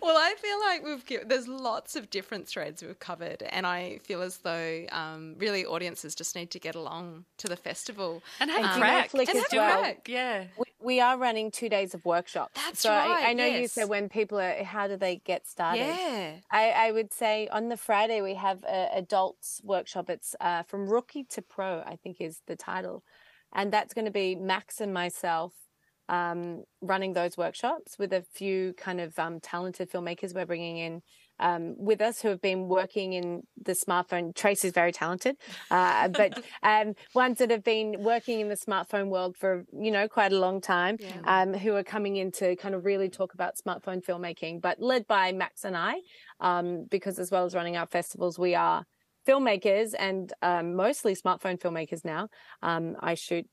Well 0.01 0.17
i 0.17 0.35
feel 0.38 0.61
like 0.61 0.85
we've 0.85 1.29
there's 1.29 1.49
lots 1.49 1.97
of 1.97 2.11
different 2.11 2.49
threads 2.49 2.83
we've 2.83 2.99
covered 2.99 3.43
and 3.43 3.67
i 3.67 3.99
feel 4.05 4.23
as 4.23 4.38
though 4.38 4.87
um, 4.90 5.35
really 5.38 5.64
audiences 5.64 6.14
just 6.14 6.35
need 6.37 6.51
to 6.51 6.59
get 6.59 6.75
along 6.75 7.25
to 7.38 7.49
the 7.49 7.57
festival. 7.57 8.23
And 8.40 8.51
have 8.51 8.64
um, 8.64 8.81
crack. 8.81 9.14
And 9.14 9.29
have 9.29 9.47
well. 9.53 9.81
crack. 9.81 10.09
yeah. 10.09 10.45
We, 10.57 10.64
we, 10.85 11.01
are 11.01 11.18
running 11.18 11.51
two 11.51 11.68
days 11.68 11.94
of 11.94 12.05
workshops 12.05 12.53
that's 12.55 12.81
so 12.81 12.90
right 12.90 13.25
I, 13.25 13.31
I 13.31 13.33
know 13.33 13.47
yes. 13.47 13.61
you 13.61 13.68
said 13.68 13.88
when 13.88 14.09
people 14.09 14.38
are 14.38 14.62
how 14.62 14.87
do 14.87 14.97
they 14.97 15.20
get 15.25 15.47
started 15.47 15.81
yeah. 15.81 16.33
I, 16.51 16.70
I 16.70 16.90
would 16.92 17.12
say 17.12 17.49
on 17.49 17.68
the 17.68 17.77
Friday 17.77 18.20
we 18.20 18.35
have 18.35 18.62
a 18.64 18.88
adults 18.94 19.61
workshop. 19.64 20.11
It's 20.11 20.35
uh, 20.40 20.62
from 20.64 20.88
rookie 20.88 21.25
to 21.25 21.42
pro, 21.42 21.81
I 21.81 21.97
think 22.03 22.20
is 22.20 22.40
the 22.47 22.57
title. 22.57 23.05
And 23.53 23.73
that's 23.73 23.94
going 23.94 24.07
to 24.07 24.11
be 24.11 24.35
Max 24.35 24.81
and 24.81 24.92
myself 24.92 25.53
um, 26.09 26.64
running 26.81 27.12
those 27.12 27.37
workshops 27.37 27.99
with 27.99 28.12
a 28.12 28.23
few 28.23 28.75
kind 28.75 29.01
of 29.01 29.18
um, 29.18 29.40
talented 29.40 29.90
filmmakers 29.90 30.35
we're 30.35 30.47
bringing 30.47 30.79
in 30.79 31.03
um, 31.38 31.75
with 31.79 32.01
us 32.01 32.20
who 32.20 32.29
have 32.29 32.40
been 32.40 32.68
working 32.68 33.12
in 33.12 33.42
the 33.62 33.73
smartphone. 33.73 34.35
Trace 34.35 34.64
is 34.64 34.73
very 34.73 34.92
talented, 34.92 35.37
uh, 35.70 36.09
but 36.09 36.42
um, 36.62 36.94
ones 37.14 37.38
that 37.38 37.51
have 37.51 37.64
been 37.64 38.03
working 38.03 38.40
in 38.40 38.49
the 38.49 38.57
smartphone 38.57 39.09
world 39.09 39.37
for 39.37 39.64
you 39.73 39.90
know 39.90 40.09
quite 40.09 40.33
a 40.33 40.38
long 40.38 40.61
time, 40.61 40.97
yeah. 41.01 41.42
um, 41.42 41.55
who 41.55 41.75
are 41.75 41.85
coming 41.85 42.16
in 42.16 42.31
to 42.33 42.57
kind 42.57 42.75
of 42.75 42.85
really 42.85 43.09
talk 43.09 43.35
about 43.35 43.55
smartphone 43.57 44.05
filmmaking, 44.05 44.61
but 44.61 44.81
led 44.81 45.07
by 45.07 45.33
Max 45.33 45.64
and 45.64 45.77
I, 45.77 45.97
um, 46.40 46.87
because 46.90 47.18
as 47.18 47.31
well 47.31 47.44
as 47.44 47.55
running 47.55 47.77
our 47.77 47.87
festivals, 47.87 48.38
we 48.38 48.55
are 48.55 48.85
filmmakers 49.27 49.94
and 49.99 50.33
um, 50.42 50.75
mostly 50.75 51.14
smartphone 51.14 51.59
filmmakers 51.59 52.05
now. 52.05 52.29
Um, 52.62 52.97
I 53.01 53.14
shoot 53.14 53.47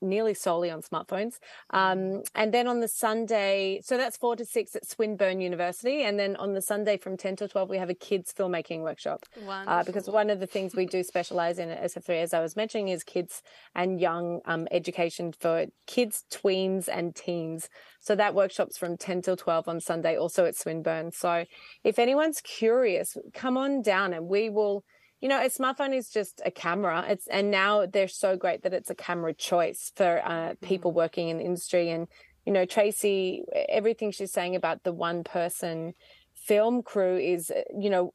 nearly 0.00 0.34
solely 0.34 0.70
on 0.70 0.82
smartphones. 0.82 1.34
Um, 1.70 2.22
and 2.34 2.52
then 2.52 2.66
on 2.66 2.80
the 2.80 2.88
Sunday, 2.88 3.80
so 3.84 3.96
that's 3.96 4.16
four 4.16 4.36
to 4.36 4.44
six 4.44 4.74
at 4.76 4.86
Swinburne 4.86 5.40
University. 5.40 6.02
And 6.02 6.18
then 6.18 6.36
on 6.36 6.54
the 6.54 6.62
Sunday 6.62 6.96
from 6.96 7.16
10 7.16 7.36
to 7.36 7.48
12, 7.48 7.70
we 7.70 7.78
have 7.78 7.90
a 7.90 7.94
kids 7.94 8.32
filmmaking 8.36 8.82
workshop. 8.82 9.24
Uh, 9.66 9.82
because 9.84 10.08
one 10.08 10.30
of 10.30 10.40
the 10.40 10.46
things 10.46 10.74
we 10.74 10.86
do 10.86 11.02
specialize 11.02 11.58
in 11.58 11.70
at 11.70 11.82
SF3, 11.82 12.22
as 12.22 12.34
I 12.34 12.40
was 12.40 12.56
mentioning, 12.56 12.88
is 12.88 13.02
kids 13.02 13.42
and 13.74 14.00
young 14.00 14.40
um, 14.44 14.66
education 14.70 15.32
for 15.32 15.66
kids, 15.86 16.24
tweens, 16.32 16.88
and 16.92 17.14
teens. 17.14 17.68
So 18.00 18.14
that 18.14 18.34
workshop's 18.34 18.78
from 18.78 18.96
10 18.96 19.22
till 19.22 19.36
12 19.36 19.68
on 19.68 19.80
Sunday, 19.80 20.16
also 20.16 20.44
at 20.44 20.56
Swinburne. 20.56 21.12
So 21.12 21.44
if 21.84 21.98
anyone's 21.98 22.40
curious, 22.40 23.16
come 23.34 23.56
on 23.56 23.82
down 23.82 24.12
and 24.12 24.28
we 24.28 24.50
will 24.50 24.84
you 25.20 25.28
know, 25.28 25.40
a 25.40 25.48
smartphone 25.48 25.94
is 25.94 26.10
just 26.10 26.42
a 26.44 26.50
camera. 26.50 27.04
It's 27.08 27.26
and 27.28 27.50
now 27.50 27.86
they're 27.86 28.08
so 28.08 28.36
great 28.36 28.62
that 28.62 28.74
it's 28.74 28.90
a 28.90 28.94
camera 28.94 29.32
choice 29.32 29.92
for 29.94 30.22
uh, 30.24 30.54
people 30.60 30.92
mm. 30.92 30.96
working 30.96 31.28
in 31.28 31.38
the 31.38 31.44
industry. 31.44 31.90
And 31.90 32.06
you 32.44 32.52
know, 32.52 32.64
Tracee, 32.64 33.42
everything 33.68 34.10
she's 34.12 34.32
saying 34.32 34.54
about 34.54 34.84
the 34.84 34.92
one 34.92 35.24
person 35.24 35.94
film 36.34 36.82
crew 36.82 37.16
is, 37.16 37.50
uh, 37.50 37.62
you 37.76 37.90
know, 37.90 38.14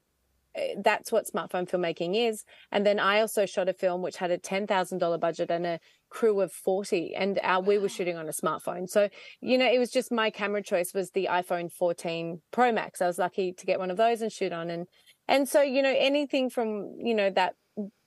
uh, 0.55 0.61
that's 0.83 1.11
what 1.11 1.27
smartphone 1.27 1.69
filmmaking 1.69 2.15
is. 2.15 2.43
And 2.71 2.85
then 2.85 2.99
I 2.99 3.19
also 3.21 3.45
shot 3.45 3.69
a 3.69 3.73
film 3.73 4.01
which 4.01 4.17
had 4.17 4.31
a 4.31 4.37
ten 4.37 4.67
thousand 4.67 4.99
dollar 4.99 5.17
budget 5.17 5.49
and 5.49 5.65
a 5.65 5.79
crew 6.09 6.39
of 6.41 6.51
forty, 6.51 7.15
and 7.15 7.39
our, 7.41 7.61
we 7.61 7.79
were 7.79 7.89
shooting 7.89 8.17
on 8.17 8.27
a 8.27 8.31
smartphone. 8.31 8.87
So 8.87 9.09
you 9.39 9.57
know, 9.57 9.69
it 9.71 9.79
was 9.79 9.89
just 9.89 10.11
my 10.11 10.29
camera 10.29 10.61
choice 10.61 10.93
was 10.93 11.11
the 11.11 11.29
iPhone 11.31 11.71
14 11.71 12.41
Pro 12.51 12.71
Max. 12.71 13.01
I 13.01 13.07
was 13.07 13.17
lucky 13.17 13.53
to 13.53 13.65
get 13.65 13.79
one 13.79 13.89
of 13.89 13.97
those 13.97 14.21
and 14.21 14.31
shoot 14.31 14.53
on, 14.53 14.69
and 14.69 14.87
and 15.31 15.47
so, 15.47 15.61
you 15.61 15.81
know, 15.81 15.95
anything 15.97 16.49
from, 16.49 16.95
you 16.99 17.15
know, 17.15 17.29
that 17.29 17.55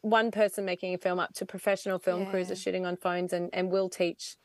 one 0.03 0.31
person 0.31 0.67
making 0.67 0.93
a 0.93 0.99
film 0.99 1.19
up 1.19 1.33
to 1.37 1.47
professional 1.47 1.99
film 1.99 2.25
yeah. 2.25 2.31
crews 2.31 2.51
are 2.51 2.57
shooting 2.57 2.85
on 2.85 2.99
phones 2.99 3.33
and, 3.33 3.49
and 3.55 3.71
we'll 3.71 3.89
teach 3.89 4.37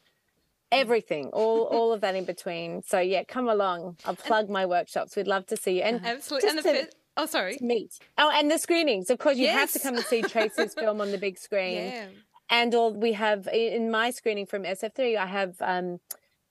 everything 0.72 1.30
all 1.34 1.64
all 1.64 1.92
of 1.92 2.00
that 2.00 2.16
in 2.16 2.24
between. 2.24 2.82
So 2.84 3.00
yeah 3.00 3.24
come 3.26 3.50
along. 3.50 3.98
I'll 4.06 4.16
plug 4.16 4.46
and, 4.46 4.54
my 4.54 4.66
workshops. 4.66 5.18
We'd 5.18 5.28
love 5.28 5.46
to 5.48 5.58
see 5.58 5.78
you. 5.78 5.82
And 5.82 6.06
absolutely. 6.06 6.50
and 6.50 6.58
the 6.60 6.64
to, 6.64 6.90
oh 7.18 7.26
sorry. 7.26 7.58
meet. 7.60 8.00
Oh 8.18 8.32
and 8.34 8.50
the 8.50 8.58
screenings. 8.58 9.10
Of 9.10 9.20
course 9.20 9.36
you 9.36 9.44
yes. 9.44 9.60
have 9.60 9.72
to 9.74 9.80
come 9.80 9.96
and 9.96 10.06
see 10.06 10.22
tracee's 10.22 10.74
film 10.80 11.02
on 11.02 11.12
the 11.12 11.18
big 11.18 11.38
screen. 11.38 11.92
Yeah. 11.92 12.06
and 12.50 12.74
all 12.74 12.94
we 12.94 13.12
have 13.14 13.48
in 13.52 13.92
my 13.92 14.10
screening 14.10 14.46
from 14.46 14.64
sf3 14.64 15.18
i 15.18 15.26
have 15.26 15.56
um 15.60 16.00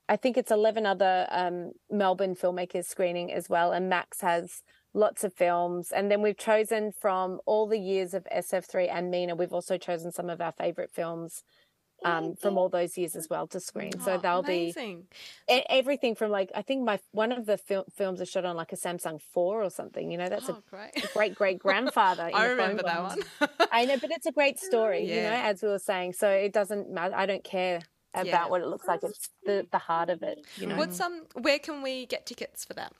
I 0.09 0.15
think 0.15 0.37
it's 0.37 0.49
11 0.49 0.87
other 0.87 1.27
um, 1.29 1.73
Melbourne 1.91 2.35
filmmakers 2.35 2.85
screening 2.85 3.31
as 3.31 3.47
well. 3.47 3.71
And 3.71 3.89
Max 3.89 4.21
has 4.21 4.63
lots 4.93 5.23
of 5.23 5.33
films. 5.33 5.91
And 5.91 6.09
then 6.11 6.21
we've 6.21 6.37
chosen 6.37 6.91
from 6.91 7.39
all 7.45 7.67
the 7.67 7.79
years 7.79 8.13
of 8.13 8.25
SF3 8.35 8.89
and 8.91 9.11
MINA, 9.11 9.35
we've 9.35 9.53
also 9.53 9.77
chosen 9.77 10.11
some 10.11 10.29
of 10.29 10.41
our 10.41 10.51
favorite 10.51 10.91
films 10.91 11.43
um, 12.05 12.35
from 12.35 12.57
all 12.57 12.69
those 12.69 12.97
years 12.97 13.13
as 13.17 13.27
well 13.29 13.45
to 13.47 13.59
screen. 13.59 13.99
So 13.99 14.13
Oh, 14.13 14.17
they'll 14.17 14.39
amazing. 14.39 15.07
be 15.47 15.53
e- 15.55 15.65
everything 15.69 16.15
from 16.15 16.31
like, 16.31 16.49
I 16.55 16.61
think 16.61 16.85
my 16.85 16.97
one 17.11 17.33
of 17.33 17.45
the 17.45 17.57
fil- 17.57 17.85
films 17.93 18.21
is 18.21 18.29
shot 18.29 18.45
on 18.45 18.55
like 18.55 18.71
a 18.71 18.77
Samsung 18.77 19.19
4 19.33 19.61
or 19.61 19.69
something. 19.69 20.09
You 20.09 20.17
know, 20.17 20.29
that's 20.29 20.47
Oh, 20.49 20.63
a 21.03 21.07
great 21.13 21.35
great 21.35 21.59
grandfather. 21.59 22.31
I 22.33 22.45
remember 22.45 22.83
that 22.83 23.03
one. 23.03 23.19
I 23.71 23.83
know, 23.83 23.97
but 23.97 24.11
it's 24.11 24.25
a 24.25 24.31
great 24.31 24.59
story, 24.69 25.01
you 25.03 25.21
know, 25.23 25.29
as 25.43 25.61
we 25.61 25.67
were 25.67 25.77
saying. 25.77 26.13
So 26.13 26.29
it 26.29 26.53
doesn't 26.53 26.89
matter. 26.89 27.15
I 27.15 27.25
don't 27.25 27.43
care 27.43 27.81
about 28.13 28.25
Yeah. 28.25 28.47
what 28.47 28.61
it 28.61 28.67
looks 28.67 28.87
like. 28.87 29.03
It's 29.03 29.29
the, 29.45 29.67
the 29.69 29.77
heart 29.77 30.09
of 30.09 30.23
it, 30.23 30.39
you 30.55 30.67
know. 30.67 30.77
What's 30.77 30.99
um? 31.01 31.25
Where 31.33 31.59
can 31.59 31.81
we 31.81 32.05
get 32.05 32.25
tickets 32.25 32.63
for 32.63 32.73
that? 32.75 32.93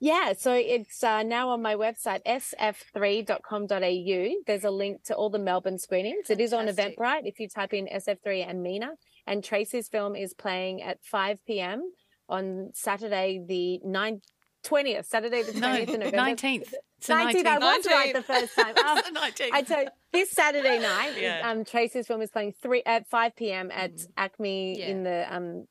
Yeah, 0.00 0.32
so 0.36 0.52
it's 0.54 1.02
uh, 1.04 1.22
now 1.22 1.50
on 1.50 1.62
my 1.62 1.74
website, 1.74 2.20
sf3.com.au. 2.26 4.34
There's 4.46 4.64
a 4.64 4.70
link 4.70 5.04
to 5.04 5.14
all 5.14 5.30
the 5.30 5.38
Melbourne 5.38 5.78
screenings. 5.78 6.30
It 6.30 6.40
is 6.40 6.52
on 6.52 6.66
Eventbrite 6.66 7.22
if 7.24 7.38
you 7.40 7.48
type 7.48 7.72
in 7.72 7.86
SF3 7.86 8.48
and 8.48 8.62
MINA. 8.62 8.90
And 9.26 9.44
Tracee's 9.44 9.88
film 9.88 10.16
is 10.16 10.34
playing 10.34 10.82
at 10.82 10.98
5 11.04 11.38
p.m. 11.46 11.82
on 12.28 12.70
Saturday, 12.74 13.42
the 13.46 13.80
9th, 13.86 14.22
20th, 14.66 15.06
Saturday 15.06 15.42
the 15.42 15.52
20th 15.52 15.86
No, 15.88 15.96
November. 15.96 16.16
19th. 16.16 16.72
It's 16.98 17.06
the 17.06 17.14
19th, 17.14 17.46
I 17.46 17.58
was 17.58 17.86
right 17.86 18.12
the 18.14 18.22
first 18.22 18.54
time. 18.54 18.74
Oh, 18.76 19.00
the 19.02 19.18
19th. 19.18 19.50
I 19.52 19.62
tell 19.62 19.82
you, 19.82 19.88
this 20.12 20.30
Saturday 20.30 20.78
night, 20.80 21.12
Yeah. 21.18 21.48
um, 21.50 21.64
Tracee's 21.64 22.06
film 22.06 22.20
is 22.22 22.30
playing 22.30 22.54
three 22.62 22.82
at 22.84 23.08
5 23.08 23.36
p.m. 23.36 23.70
at 23.72 23.92
ACMI 24.18 24.76
Yeah. 24.76 24.86
in 24.88 25.02
the 25.04 25.34
um, 25.34 25.66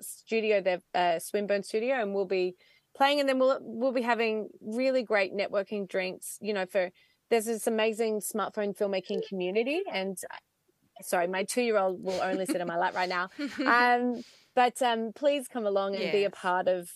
studio, 0.00 0.60
the 0.60 0.80
uh, 0.98 1.18
Swinburne 1.18 1.62
studio, 1.64 2.00
and 2.00 2.14
we'll 2.14 2.26
be 2.26 2.54
playing, 2.98 3.20
and 3.20 3.28
then 3.28 3.38
we'll 3.38 3.58
we'll 3.62 3.92
be 3.92 4.02
having 4.02 4.48
really 4.60 5.02
great 5.02 5.32
networking 5.34 5.88
drinks. 5.88 6.36
You 6.42 6.52
know, 6.52 6.66
for 6.66 6.90
there's 7.30 7.46
this 7.46 7.66
amazing 7.66 8.20
smartphone 8.20 8.76
filmmaking 8.76 9.26
community, 9.28 9.82
and 9.90 10.18
sorry, 11.02 11.28
my 11.28 11.44
two 11.44 11.62
year 11.62 11.78
old 11.78 12.02
will 12.02 12.20
only 12.20 12.44
sit 12.44 12.60
on 12.60 12.66
my 12.66 12.76
lap 12.76 12.94
right 12.94 13.08
now. 13.08 13.30
Um, 13.66 14.22
but 14.54 14.82
um, 14.82 15.12
please 15.14 15.46
come 15.46 15.66
along 15.66 15.94
and 15.94 16.10
be 16.10 16.24
a 16.24 16.30
part 16.30 16.66
of, 16.66 16.90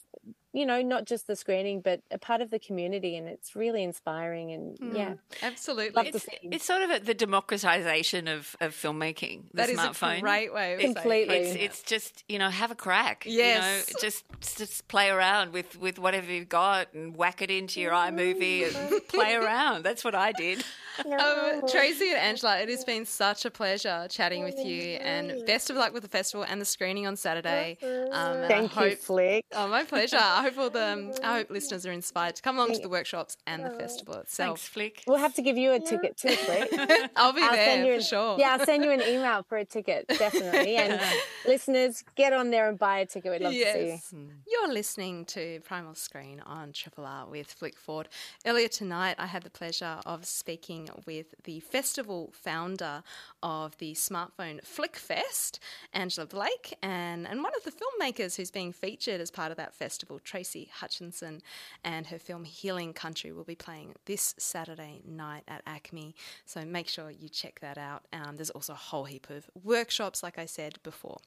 you 0.52 0.66
know, 0.66 0.82
not 0.82 1.06
just 1.06 1.26
the 1.26 1.34
screening, 1.36 1.80
but 1.80 2.00
a 2.10 2.18
part 2.18 2.40
of 2.40 2.50
the 2.50 2.58
community, 2.58 3.16
and 3.16 3.26
it's 3.28 3.56
really 3.56 3.82
inspiring. 3.82 4.52
And 4.52 4.78
Hmm. 4.78 4.96
yeah, 4.96 5.14
Absolutely. 5.42 6.08
It's, 6.08 6.26
it's 6.42 6.64
sort 6.64 6.82
of 6.82 6.90
a, 6.90 6.98
the 6.98 7.14
democratization 7.14 8.28
of, 8.28 8.56
of 8.60 8.74
filmmaking. 8.74 9.44
The 9.52 9.56
that 9.56 9.68
is 9.70 9.78
smartphone. 9.78 10.18
a 10.18 10.20
great 10.20 10.52
way 10.52 10.74
of 10.74 10.80
it. 10.80 10.84
Completely. 10.94 11.36
It's, 11.36 11.54
it's 11.56 11.82
just 11.82 12.24
you 12.28 12.38
know 12.38 12.50
have 12.50 12.70
a 12.70 12.74
crack. 12.74 13.24
Yes. 13.26 13.88
you 13.88 13.94
know, 13.94 14.00
just 14.00 14.24
just 14.58 14.88
play 14.88 15.10
around 15.10 15.52
with 15.52 15.78
with 15.78 15.98
whatever 15.98 16.30
you've 16.30 16.48
got 16.48 16.92
and 16.94 17.16
whack 17.16 17.42
it 17.42 17.50
into 17.50 17.80
your 17.80 17.92
iMovie 17.92 18.74
and 18.74 19.06
play 19.08 19.34
around. 19.34 19.84
That's 19.84 20.04
what 20.04 20.14
I 20.14 20.32
did. 20.32 20.64
Um, 21.06 21.66
Tracee 21.68 22.10
and 22.10 22.18
Angela, 22.18 22.58
it 22.60 22.68
has 22.68 22.84
been 22.84 23.06
such 23.06 23.46
a 23.46 23.50
pleasure 23.50 24.06
chatting 24.10 24.44
with 24.44 24.58
you, 24.58 24.96
and 25.00 25.42
best 25.46 25.70
of 25.70 25.76
luck 25.76 25.94
with 25.94 26.02
the 26.02 26.08
festival 26.10 26.44
and 26.46 26.60
the 26.60 26.66
screening 26.66 27.06
on 27.06 27.16
Saturday. 27.16 27.78
Um, 28.12 28.46
Thank 28.46 28.76
I 28.76 28.84
you, 28.84 28.90
hope, 28.90 28.98
Flick. 28.98 29.46
Oh, 29.52 29.68
my 29.68 29.84
pleasure. 29.84 30.18
I 30.42 30.46
hope 30.46 30.58
all 30.58 30.70
the 30.70 30.92
um, 30.92 31.12
I 31.22 31.38
hope 31.38 31.50
listeners 31.50 31.86
are 31.86 31.92
inspired 31.92 32.34
to 32.34 32.42
come 32.42 32.56
along 32.56 32.72
to 32.74 32.80
the 32.80 32.88
workshops 32.88 33.36
and 33.46 33.64
the 33.64 33.70
festival 33.70 34.14
Thanks, 34.14 34.30
itself. 34.30 34.60
Flick. 34.60 35.04
We'll 35.06 35.18
have 35.18 35.34
to 35.34 35.42
give 35.42 35.56
you 35.56 35.72
a 35.72 35.78
ticket 35.78 36.16
too, 36.16 36.30
Flick. 36.30 36.68
I'll 37.14 37.32
be 37.32 37.42
I'll 37.42 37.52
there 37.52 37.64
send 37.64 37.86
you 37.86 37.92
for 37.92 37.96
an, 37.96 38.02
sure. 38.02 38.38
Yeah, 38.40 38.56
I'll 38.58 38.66
send 38.66 38.82
you 38.84 38.90
an 38.90 39.02
email 39.02 39.44
for 39.44 39.56
a 39.58 39.64
ticket, 39.64 40.08
definitely. 40.08 40.76
And 40.82 41.00
listeners, 41.46 42.02
get 42.16 42.32
on 42.32 42.50
there 42.50 42.68
and 42.68 42.76
buy 42.78 42.98
a 42.98 43.06
ticket. 43.06 43.30
We'd 43.30 43.42
love 43.42 43.52
to 43.52 43.72
see 43.72 44.16
you. 44.16 44.28
You're 44.48 44.72
listening 44.72 45.26
to 45.26 45.60
Primal 45.60 45.94
Screen 45.94 46.40
on 46.40 46.72
Triple 46.72 47.04
R 47.04 47.26
with 47.26 47.46
Flick 47.46 47.78
Ford. 47.78 48.08
Earlier 48.44 48.68
tonight, 48.68 49.16
I 49.18 49.26
had 49.26 49.44
the 49.44 49.50
pleasure 49.50 50.00
of 50.06 50.24
speaking 50.24 50.88
with 51.06 51.34
the 51.44 51.60
festival 51.60 52.32
founder 52.32 53.04
of 53.42 53.78
the 53.78 53.92
smartphone 53.92 54.64
Flick 54.64 54.96
Fest, 54.96 55.60
Angela 55.92 56.26
Blake, 56.26 56.76
and, 56.82 57.28
and 57.28 57.42
one 57.44 57.52
of 57.56 57.62
the 57.64 57.70
filmmakers 57.72 58.36
who's 58.36 58.50
being 58.50 58.72
featured 58.72 59.20
as 59.20 59.30
part 59.30 59.50
of 59.52 59.56
that 59.58 59.74
festival, 59.74 60.18
Tracee 60.32 60.70
Hutchison, 60.72 61.42
and 61.84 62.06
her 62.06 62.18
film 62.18 62.44
Healing 62.44 62.94
Country 62.94 63.32
will 63.32 63.44
be 63.44 63.54
playing 63.54 63.92
this 64.06 64.34
Saturday 64.38 65.02
night 65.06 65.42
at 65.46 65.62
ACMI. 65.66 66.14
So 66.46 66.64
make 66.64 66.88
sure 66.88 67.10
you 67.10 67.28
check 67.28 67.60
that 67.60 67.76
out. 67.76 68.06
Um, 68.14 68.36
there's 68.36 68.48
also 68.48 68.72
a 68.72 68.76
whole 68.76 69.04
heap 69.04 69.28
of 69.28 69.50
workshops, 69.62 70.22
like 70.22 70.38
I 70.38 70.46
said 70.46 70.78
before. 70.82 71.18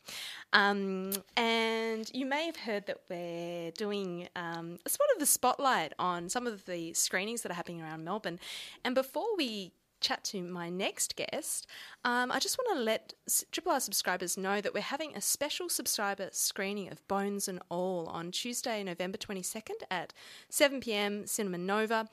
Um, 0.54 1.12
and 1.38 2.10
you 2.16 2.26
may 2.26 2.48
have 2.48 2.56
heard 2.56 2.88
that 2.88 3.02
we're 3.08 3.70
doing 3.78 4.28
um, 4.36 4.80
sort 4.88 5.10
of 5.16 5.22
a 5.22 5.28
spotlight 5.28 5.94
on 6.00 6.28
some 6.28 6.48
of 6.48 6.66
the 6.66 6.92
screenings 6.94 7.44
that 7.44 7.52
are 7.52 7.56
happening 7.56 7.84
around 7.84 8.04
Melbourne. 8.04 8.40
And 8.84 8.96
before 8.96 9.38
we 9.38 9.74
chat 10.06 10.24
to 10.24 10.44
my 10.44 10.70
next 10.70 11.16
guest, 11.16 11.66
um, 12.04 12.32
I 12.32 12.38
just 12.38 12.60
want 12.60 12.78
to 12.78 12.84
let 12.84 13.16
Triple 13.52 13.72
R 13.72 13.80
subscribers 13.80 14.38
know 14.38 14.62
that 14.62 14.72
we're 14.72 14.82
having 14.82 15.16
a 15.16 15.22
special 15.22 15.68
subscriber 15.68 16.30
screening 16.32 16.92
of 16.92 17.06
Bones 17.08 17.48
and 17.48 17.60
All 17.70 18.06
on 18.08 18.30
Tuesday, 18.30 18.84
November 18.84 19.18
22nd 19.18 19.82
at 19.90 20.14
7 20.50 20.80
pm, 20.80 21.26
Cinema 21.26 21.58
Nova. 21.58 22.08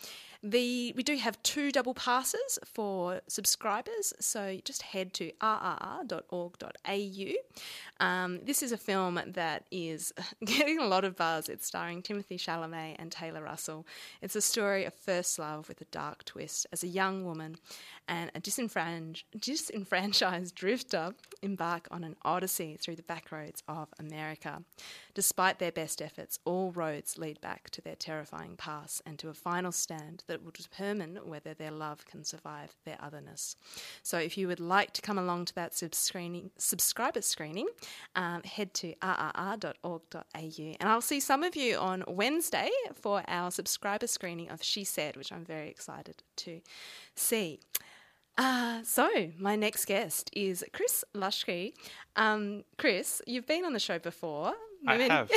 The 0.44 0.92
we 0.96 1.04
do 1.04 1.16
have 1.16 1.40
two 1.44 1.70
double 1.70 1.94
passes 1.94 2.58
for 2.64 3.20
subscribers, 3.28 4.12
so 4.18 4.58
just 4.64 4.82
head 4.82 5.14
to 5.14 5.30
rrr.org.au. 5.40 6.84
Um, 8.04 8.40
this 8.42 8.60
is 8.60 8.72
a 8.72 8.76
film 8.76 9.20
that 9.24 9.64
is 9.70 10.12
getting 10.44 10.80
a 10.80 10.86
lot 10.86 11.04
of 11.04 11.16
buzz. 11.16 11.48
It's 11.48 11.64
starring 11.64 12.02
Timothée 12.02 12.40
Chalamet 12.40 12.96
and 12.98 13.12
Taylor 13.12 13.44
Russell. 13.44 13.86
It's 14.20 14.34
a 14.34 14.40
story 14.40 14.84
of 14.84 14.94
first 14.94 15.38
love 15.38 15.68
with 15.68 15.80
a 15.80 15.86
dark 15.86 16.24
twist 16.24 16.66
as 16.72 16.82
a 16.82 16.88
young 16.88 17.24
woman 17.24 17.58
and 18.08 18.30
a 18.34 18.40
disenfranch- 18.40 19.24
disenfranchised 19.38 20.54
drifter 20.54 21.14
embark 21.42 21.88
on 21.90 22.04
an 22.04 22.16
odyssey 22.22 22.76
through 22.80 22.96
the 22.96 23.02
back 23.02 23.32
roads 23.32 23.62
of 23.68 23.88
America. 23.98 24.62
Despite 25.14 25.58
their 25.58 25.72
best 25.72 26.00
efforts, 26.00 26.38
all 26.44 26.72
roads 26.72 27.18
lead 27.18 27.40
back 27.40 27.70
to 27.70 27.80
their 27.80 27.96
terrifying 27.96 28.56
past 28.56 29.02
and 29.04 29.18
to 29.18 29.28
a 29.28 29.34
final 29.34 29.72
stand 29.72 30.24
that 30.26 30.42
will 30.42 30.52
determine 30.52 31.18
whether 31.24 31.54
their 31.54 31.70
love 31.70 32.06
can 32.06 32.24
survive 32.24 32.76
their 32.84 32.98
otherness. 33.00 33.56
So, 34.02 34.18
if 34.18 34.38
you 34.38 34.48
would 34.48 34.60
like 34.60 34.92
to 34.94 35.02
come 35.02 35.18
along 35.18 35.46
to 35.46 35.54
that 35.54 35.74
sub- 35.74 35.94
subscriber 36.58 37.22
screening, 37.22 37.68
um, 38.16 38.42
head 38.42 38.74
to 38.74 38.94
rrr.org.au. 39.02 40.22
And 40.80 40.88
I'll 40.88 41.00
see 41.00 41.20
some 41.20 41.42
of 41.42 41.56
you 41.56 41.76
on 41.76 42.04
Wednesday 42.06 42.70
for 42.94 43.22
our 43.28 43.50
subscriber 43.50 44.06
screening 44.06 44.48
of 44.50 44.62
She 44.62 44.84
Said, 44.84 45.16
which 45.16 45.32
I'm 45.32 45.44
very 45.44 45.68
excited 45.68 46.22
to 46.36 46.60
see. 47.16 47.60
Uh, 48.38 48.80
so, 48.82 49.08
my 49.38 49.56
next 49.56 49.84
guest 49.84 50.30
is 50.32 50.64
Chris 50.72 51.04
Luscri. 51.14 51.74
Um, 52.16 52.64
Chris, 52.78 53.20
you've 53.26 53.46
been 53.46 53.64
on 53.64 53.72
the 53.72 53.80
show 53.80 53.98
before. 53.98 54.54
I 54.86 54.96
have. 54.96 55.30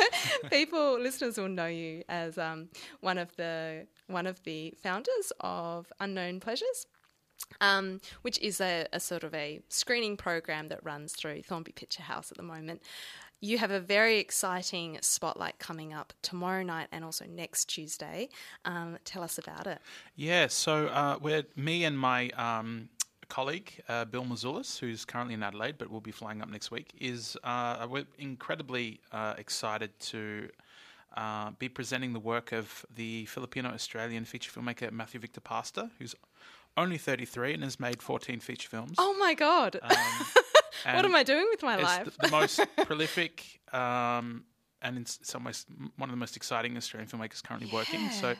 people, 0.50 1.00
listeners 1.00 1.38
will 1.38 1.48
know 1.48 1.66
you 1.66 2.04
as 2.08 2.38
um, 2.38 2.68
one 3.00 3.18
of 3.18 3.34
the 3.36 3.86
one 4.06 4.26
of 4.26 4.42
the 4.44 4.74
founders 4.82 5.32
of 5.40 5.92
Unknown 6.00 6.40
Pleasures. 6.40 6.86
Um, 7.60 8.00
which 8.22 8.38
is 8.38 8.60
a, 8.60 8.86
a 8.92 9.00
sort 9.00 9.24
of 9.24 9.34
a 9.34 9.60
screening 9.68 10.16
program 10.16 10.68
that 10.68 10.82
runs 10.84 11.12
through 11.12 11.42
Thornbury 11.42 11.72
Picture 11.72 12.02
House 12.02 12.30
at 12.30 12.36
the 12.36 12.42
moment. 12.42 12.82
You 13.44 13.58
have 13.58 13.72
a 13.72 13.80
very 13.80 14.20
exciting 14.20 14.98
spotlight 15.00 15.58
coming 15.58 15.92
up 15.92 16.12
tomorrow 16.22 16.62
night 16.62 16.86
and 16.92 17.04
also 17.04 17.24
next 17.26 17.64
Tuesday. 17.64 18.28
Um, 18.64 18.98
tell 19.04 19.20
us 19.20 19.36
about 19.36 19.66
it. 19.66 19.80
Yeah, 20.14 20.46
so 20.46 20.86
uh, 20.86 21.18
we're 21.20 21.42
me 21.56 21.82
and 21.82 21.98
my 21.98 22.30
um, 22.30 22.88
colleague 23.28 23.82
uh, 23.88 24.04
Bill 24.04 24.24
Mousoulis, 24.24 24.78
who's 24.78 25.04
currently 25.04 25.34
in 25.34 25.42
Adelaide 25.42 25.76
but 25.76 25.90
will 25.90 26.00
be 26.00 26.12
flying 26.12 26.40
up 26.40 26.50
next 26.50 26.70
week, 26.70 26.92
is 27.00 27.36
uh, 27.42 27.84
we're 27.90 28.06
incredibly 28.16 29.00
uh, 29.10 29.34
excited 29.36 29.90
to. 30.00 30.48
Uh, 31.14 31.50
be 31.58 31.68
presenting 31.68 32.14
the 32.14 32.18
work 32.18 32.52
of 32.52 32.86
the 32.96 33.26
Filipino 33.26 33.68
Australian 33.68 34.24
feature 34.24 34.50
filmmaker 34.50 34.90
Matthew 34.90 35.20
Victor 35.20 35.42
Pastor, 35.42 35.90
who's 35.98 36.14
only 36.76 36.98
33 36.98 37.54
and 37.54 37.62
has 37.64 37.78
made 37.78 38.02
14 38.02 38.40
feature 38.40 38.68
films. 38.68 38.94
Oh 38.98 39.16
my 39.18 39.34
God. 39.34 39.78
what 40.84 41.04
am 41.04 41.14
I 41.14 41.22
doing 41.22 41.46
with 41.50 41.62
my 41.62 41.76
life? 41.76 42.04
the, 42.04 42.26
the 42.26 42.30
most 42.30 42.60
prolific 42.84 43.60
um, 43.72 44.44
and 44.82 44.96
in 44.96 45.06
some 45.06 45.44
ways 45.44 45.66
one 45.96 46.08
of 46.08 46.12
the 46.12 46.18
most 46.18 46.36
exciting 46.36 46.76
Australian 46.76 47.08
filmmakers 47.08 47.42
currently 47.42 47.70
working. 47.72 48.10
So 48.10 48.34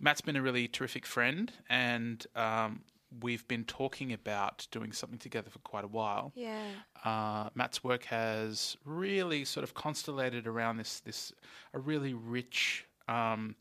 Matt's 0.00 0.20
been 0.20 0.36
a 0.36 0.42
really 0.42 0.68
terrific 0.68 1.06
friend, 1.06 1.52
and 1.70 2.26
um, 2.34 2.82
we've 3.22 3.46
been 3.48 3.64
talking 3.64 4.12
about 4.12 4.66
doing 4.70 4.92
something 4.92 5.18
together 5.18 5.50
for 5.50 5.60
quite 5.60 5.84
a 5.84 5.88
while. 5.88 6.32
yeah. 6.34 6.66
Uh, 7.04 7.50
Matt's 7.54 7.84
work 7.84 8.04
has 8.04 8.76
really 8.84 9.44
sort 9.44 9.62
of 9.62 9.74
constellated 9.74 10.46
around 10.46 10.78
this 10.78 11.00
this 11.00 11.32
a 11.74 11.78
really 11.78 12.14
rich. 12.14 12.86
Um, 13.08 13.56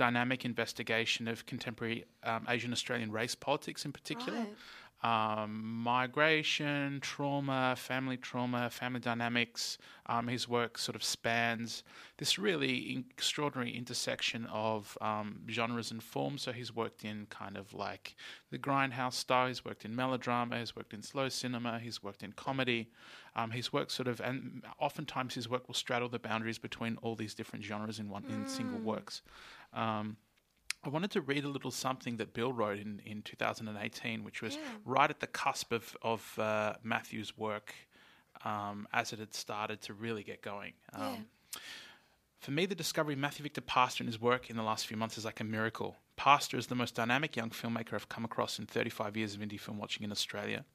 Dynamic 0.00 0.46
investigation 0.46 1.28
of 1.28 1.44
contemporary 1.44 2.06
um, 2.24 2.46
Asian 2.48 2.72
Australian 2.72 3.12
race 3.12 3.34
politics, 3.34 3.84
in 3.84 3.92
particular, 3.92 4.46
um, 5.02 5.62
migration, 5.62 7.00
trauma, 7.00 7.74
family 7.76 8.16
trauma, 8.16 8.70
family 8.70 9.00
dynamics. 9.00 9.78
Um, 10.06 10.26
his 10.26 10.48
work 10.48 10.78
sort 10.78 10.96
of 10.96 11.04
spans 11.04 11.84
this 12.16 12.38
really 12.38 13.04
extraordinary 13.10 13.72
intersection 13.76 14.46
of 14.46 14.96
um, 15.00 15.40
genres 15.50 15.90
and 15.90 16.02
forms. 16.02 16.42
So 16.42 16.52
he's 16.52 16.74
worked 16.74 17.04
in 17.04 17.26
kind 17.30 17.56
of 17.56 17.72
like 17.72 18.16
the 18.50 18.58
grindhouse 18.58 19.14
style. 19.14 19.48
He's 19.48 19.64
worked 19.64 19.84
in 19.84 19.94
melodrama. 19.94 20.58
He's 20.58 20.74
worked 20.74 20.94
in 20.94 21.02
slow 21.02 21.28
cinema. 21.28 21.78
He's 21.78 22.02
worked 22.02 22.22
in 22.22 22.32
comedy. 22.32 22.90
Um, 23.36 23.52
he's 23.52 23.72
worked 23.72 23.92
sort 23.92 24.08
of, 24.08 24.20
and 24.20 24.64
oftentimes 24.78 25.34
his 25.34 25.48
work 25.48 25.68
will 25.68 25.74
straddle 25.74 26.08
the 26.08 26.18
boundaries 26.18 26.58
between 26.58 26.98
all 27.02 27.14
these 27.14 27.34
different 27.34 27.64
genres 27.64 27.98
in 27.98 28.08
one 28.08 28.24
in 28.28 28.46
single 28.48 28.80
works. 28.80 29.22
Um, 29.72 30.16
I 30.82 30.88
wanted 30.88 31.10
to 31.12 31.20
read 31.20 31.44
a 31.44 31.48
little 31.48 31.70
something 31.70 32.16
that 32.16 32.32
Bill 32.32 32.52
wrote 32.52 32.78
in, 32.78 33.02
in 33.04 33.20
2018, 33.22 34.24
which 34.24 34.40
was 34.40 34.56
right 34.84 35.10
at 35.10 35.20
the 35.20 35.26
cusp 35.26 35.72
of, 35.72 35.94
of 36.02 36.38
uh, 36.38 36.74
Matthew's 36.82 37.36
work 37.36 37.74
um, 38.44 38.88
as 38.92 39.12
it 39.12 39.18
had 39.18 39.34
started 39.34 39.82
to 39.82 39.94
really 39.94 40.22
get 40.22 40.40
going. 40.42 40.72
Um, 40.94 41.26
For 42.38 42.50
me, 42.52 42.64
the 42.64 42.74
discovery 42.74 43.12
of 43.12 43.20
Matthew 43.20 43.42
Victor 43.42 43.60
Pastor 43.60 44.02
and 44.02 44.08
his 44.08 44.18
work 44.20 44.48
in 44.48 44.56
the 44.56 44.62
last 44.62 44.86
few 44.86 44.96
months 44.96 45.18
is 45.18 45.26
like 45.26 45.40
a 45.40 45.44
miracle. 45.44 45.96
Pastor 46.20 46.58
is 46.58 46.66
the 46.66 46.74
most 46.74 46.94
dynamic 46.94 47.34
young 47.34 47.48
filmmaker 47.48 47.94
I've 47.94 48.10
come 48.10 48.26
across 48.26 48.58
in 48.58 48.66
35 48.66 49.16
years 49.16 49.34
of 49.34 49.40
indie 49.40 49.58
film 49.58 49.78
watching 49.78 50.04
in 50.04 50.12
Australia. 50.12 50.66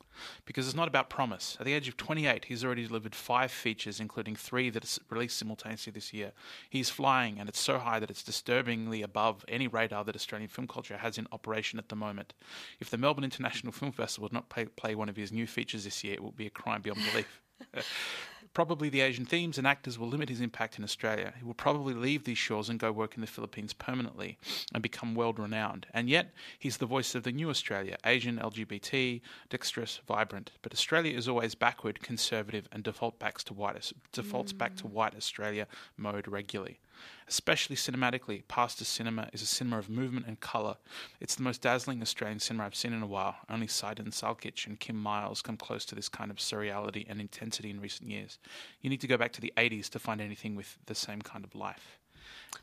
Because 0.43 0.65
it's 0.65 0.75
not 0.75 0.87
about 0.87 1.07
promise. 1.07 1.55
At 1.59 1.67
the 1.67 1.73
age 1.73 1.87
of 1.87 1.95
28, 1.97 2.45
he's 2.45 2.65
already 2.65 2.87
delivered 2.87 3.13
five 3.13 3.51
features, 3.51 3.99
including 3.99 4.35
three 4.35 4.71
that 4.71 4.83
are 4.83 5.03
released 5.11 5.37
simultaneously 5.37 5.91
this 5.91 6.11
year. 6.11 6.31
He's 6.67 6.89
flying, 6.89 7.39
and 7.39 7.47
it's 7.47 7.59
so 7.59 7.77
high 7.77 7.99
that 7.99 8.09
it's 8.09 8.23
disturbingly 8.23 9.03
above 9.03 9.45
any 9.47 9.67
radar 9.67 10.03
that 10.05 10.15
Australian 10.15 10.49
film 10.49 10.67
culture 10.67 10.97
has 10.97 11.19
in 11.19 11.27
operation 11.31 11.77
at 11.77 11.89
the 11.89 11.95
moment. 11.95 12.33
If 12.79 12.89
the 12.89 12.97
Melbourne 12.97 13.23
International 13.23 13.71
Film 13.71 13.91
Festival 13.91 14.23
would 14.23 14.33
not 14.33 14.49
play, 14.49 14.65
play 14.65 14.95
one 14.95 15.09
of 15.09 15.15
his 15.15 15.31
new 15.31 15.45
features 15.45 15.83
this 15.83 16.03
year, 16.03 16.15
it 16.15 16.23
would 16.23 16.35
be 16.35 16.47
a 16.47 16.49
crime 16.49 16.81
beyond 16.81 17.01
belief. 17.11 17.39
Probably 18.55 18.87
the 18.87 19.01
Asian 19.01 19.25
themes 19.25 19.57
and 19.57 19.67
actors 19.67 19.99
will 19.99 20.07
limit 20.07 20.29
his 20.29 20.39
impact 20.39 20.77
in 20.77 20.85
Australia. 20.85 21.33
He 21.37 21.43
will 21.43 21.53
probably 21.53 21.93
leave 21.93 22.23
these 22.23 22.37
shores 22.37 22.69
and 22.69 22.79
go 22.79 22.89
work 22.89 23.15
in 23.15 23.21
the 23.21 23.27
Philippines 23.27 23.73
permanently 23.73 24.37
and 24.73 24.81
become 24.81 25.13
world 25.13 25.39
renowned. 25.39 25.87
And 25.93 26.09
yet, 26.09 26.31
he's 26.57 26.77
the 26.77 26.85
voice 26.85 27.15
of 27.15 27.23
the 27.23 27.33
new 27.33 27.49
Australia 27.49 27.97
Asian, 28.05 28.37
LGBT, 28.37 29.19
dexterous, 29.49 29.99
vibrant. 30.07 30.51
But 30.61 30.71
Australia 30.71 31.17
is 31.17 31.27
always 31.27 31.53
backward, 31.53 32.01
conservative, 32.01 32.69
and 32.71 32.81
default 32.81 33.19
backs 33.19 33.43
to 33.43 33.53
white, 33.53 33.91
defaults 34.13 34.53
back 34.53 34.77
to 34.77 34.87
white 34.87 35.13
mm. 35.13 35.17
Australia 35.17 35.67
mode 35.97 36.25
regularly. 36.25 36.79
Especially 37.27 37.75
cinematically, 37.75 38.43
Pastor's 38.47 38.87
cinema 38.87 39.29
is 39.33 39.41
a 39.41 39.45
cinema 39.45 39.79
of 39.79 39.89
movement 39.89 40.27
and 40.27 40.39
colour. 40.39 40.77
It's 41.19 41.35
the 41.35 41.43
most 41.43 41.61
dazzling 41.61 42.01
Australian 42.01 42.39
cinema 42.39 42.65
I've 42.65 42.75
seen 42.75 42.93
in 42.93 43.01
a 43.01 43.07
while. 43.07 43.35
Only 43.49 43.67
Sidon 43.67 44.11
Salkic 44.11 44.67
and 44.67 44.79
Kim 44.79 44.95
Miles 44.95 45.41
come 45.41 45.57
close 45.57 45.85
to 45.85 45.95
this 45.95 46.09
kind 46.09 46.29
of 46.29 46.37
surreality 46.37 47.05
and 47.09 47.19
intensity 47.19 47.69
in 47.69 47.81
recent 47.81 48.09
years. 48.09 48.37
You 48.81 48.89
need 48.89 49.01
to 49.01 49.07
go 49.07 49.17
back 49.17 49.31
to 49.33 49.41
the 49.41 49.53
80s 49.57 49.89
to 49.89 49.99
find 49.99 50.21
anything 50.21 50.55
with 50.55 50.77
the 50.85 50.95
same 50.95 51.21
kind 51.21 51.43
of 51.43 51.55
life. 51.55 51.99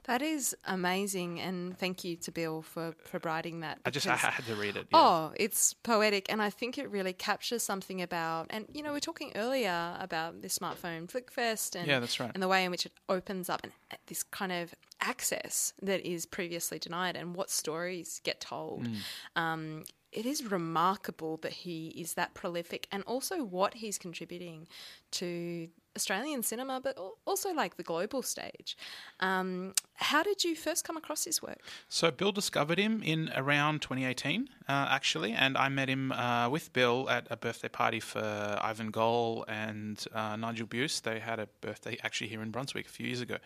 That 0.04 0.22
is 0.22 0.56
amazing, 0.66 1.40
and 1.40 1.76
thank 1.78 2.04
you 2.04 2.16
to 2.16 2.30
Bill 2.32 2.62
for, 2.62 2.94
for 3.04 3.20
writing 3.24 3.60
that. 3.60 3.78
I 3.84 3.90
just 3.90 4.06
I 4.06 4.16
had 4.16 4.44
to 4.46 4.54
read 4.54 4.76
it. 4.76 4.86
yeah. 4.90 4.98
Oh, 4.98 5.32
it's 5.36 5.74
poetic, 5.74 6.30
and 6.32 6.42
I 6.42 6.50
think 6.50 6.78
it 6.78 6.90
really 6.90 7.12
captures 7.12 7.62
something 7.62 8.02
about. 8.02 8.46
And 8.50 8.66
you 8.72 8.82
know, 8.82 8.92
we 8.92 8.98
are 8.98 9.00
talking 9.00 9.32
earlier 9.34 9.96
about 10.00 10.42
the 10.42 10.48
smartphone 10.48 11.10
Flickfest, 11.10 11.76
and 11.76 11.86
Yeah, 11.86 12.00
that's 12.00 12.18
right. 12.20 12.30
and 12.34 12.42
the 12.42 12.48
way 12.48 12.64
in 12.64 12.70
which 12.70 12.86
it 12.86 12.92
opens 13.08 13.48
up 13.48 13.62
an, 13.64 13.72
this 14.06 14.22
kind 14.22 14.52
of 14.52 14.74
access 15.00 15.72
that 15.82 16.06
is 16.06 16.26
previously 16.26 16.78
denied, 16.78 17.16
and 17.16 17.34
what 17.34 17.50
stories 17.50 18.20
get 18.24 18.40
told. 18.40 18.86
Mm. 18.88 18.96
Um, 19.36 19.84
it 20.12 20.26
is 20.26 20.44
remarkable 20.50 21.38
that 21.38 21.52
he 21.52 21.88
is 21.96 22.14
that 22.14 22.34
prolific, 22.34 22.86
and 22.92 23.02
also 23.04 23.42
what 23.42 23.74
he's 23.74 23.96
contributing 23.98 24.68
to 25.12 25.68
Australian 25.96 26.42
cinema, 26.42 26.80
but 26.80 26.96
also 27.26 27.52
like 27.52 27.76
the 27.76 27.82
global 27.82 28.22
stage. 28.22 28.76
Um, 29.20 29.74
how 29.94 30.22
did 30.22 30.44
you 30.44 30.56
first 30.56 30.84
come 30.84 30.96
across 30.96 31.24
his 31.24 31.42
work? 31.42 31.60
So 31.88 32.10
Bill 32.10 32.32
discovered 32.32 32.78
him 32.78 33.02
in 33.02 33.30
around 33.36 33.82
2018, 33.82 34.48
uh, 34.68 34.86
actually, 34.90 35.32
and 35.32 35.56
I 35.56 35.68
met 35.68 35.88
him 35.88 36.12
uh, 36.12 36.48
with 36.48 36.72
Bill 36.72 37.08
at 37.10 37.26
a 37.30 37.36
birthday 37.36 37.68
party 37.68 38.00
for 38.00 38.58
Ivan 38.62 38.90
Goll 38.90 39.44
and 39.48 40.02
uh, 40.14 40.36
Nigel 40.36 40.66
Buesst. 40.66 41.02
They 41.02 41.20
had 41.20 41.38
a 41.38 41.48
birthday 41.60 41.98
actually 42.02 42.28
here 42.28 42.42
in 42.42 42.50
Brunswick 42.50 42.86
a 42.86 42.90
few 42.90 43.06
years 43.06 43.20
ago, 43.20 43.36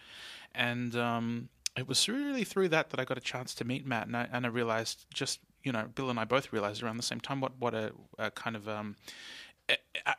and 0.54 0.94
um, 0.96 1.48
it 1.76 1.86
was 1.86 2.08
really 2.08 2.44
through 2.44 2.68
that 2.70 2.90
that 2.90 3.00
I 3.00 3.04
got 3.04 3.18
a 3.18 3.22
chance 3.22 3.54
to 3.56 3.64
meet 3.64 3.86
Matt, 3.86 4.06
and 4.06 4.16
I, 4.16 4.28
and 4.32 4.46
I 4.46 4.48
realized 4.48 5.06
just 5.12 5.40
you 5.62 5.72
know 5.72 5.88
Bill 5.94 6.10
and 6.10 6.18
I 6.18 6.24
both 6.24 6.52
realized 6.52 6.82
around 6.82 6.96
the 6.96 7.02
same 7.02 7.20
time 7.20 7.40
what 7.40 7.52
what 7.58 7.74
a, 7.74 7.92
a 8.18 8.30
kind 8.30 8.56
of 8.56 8.68
um, 8.68 8.96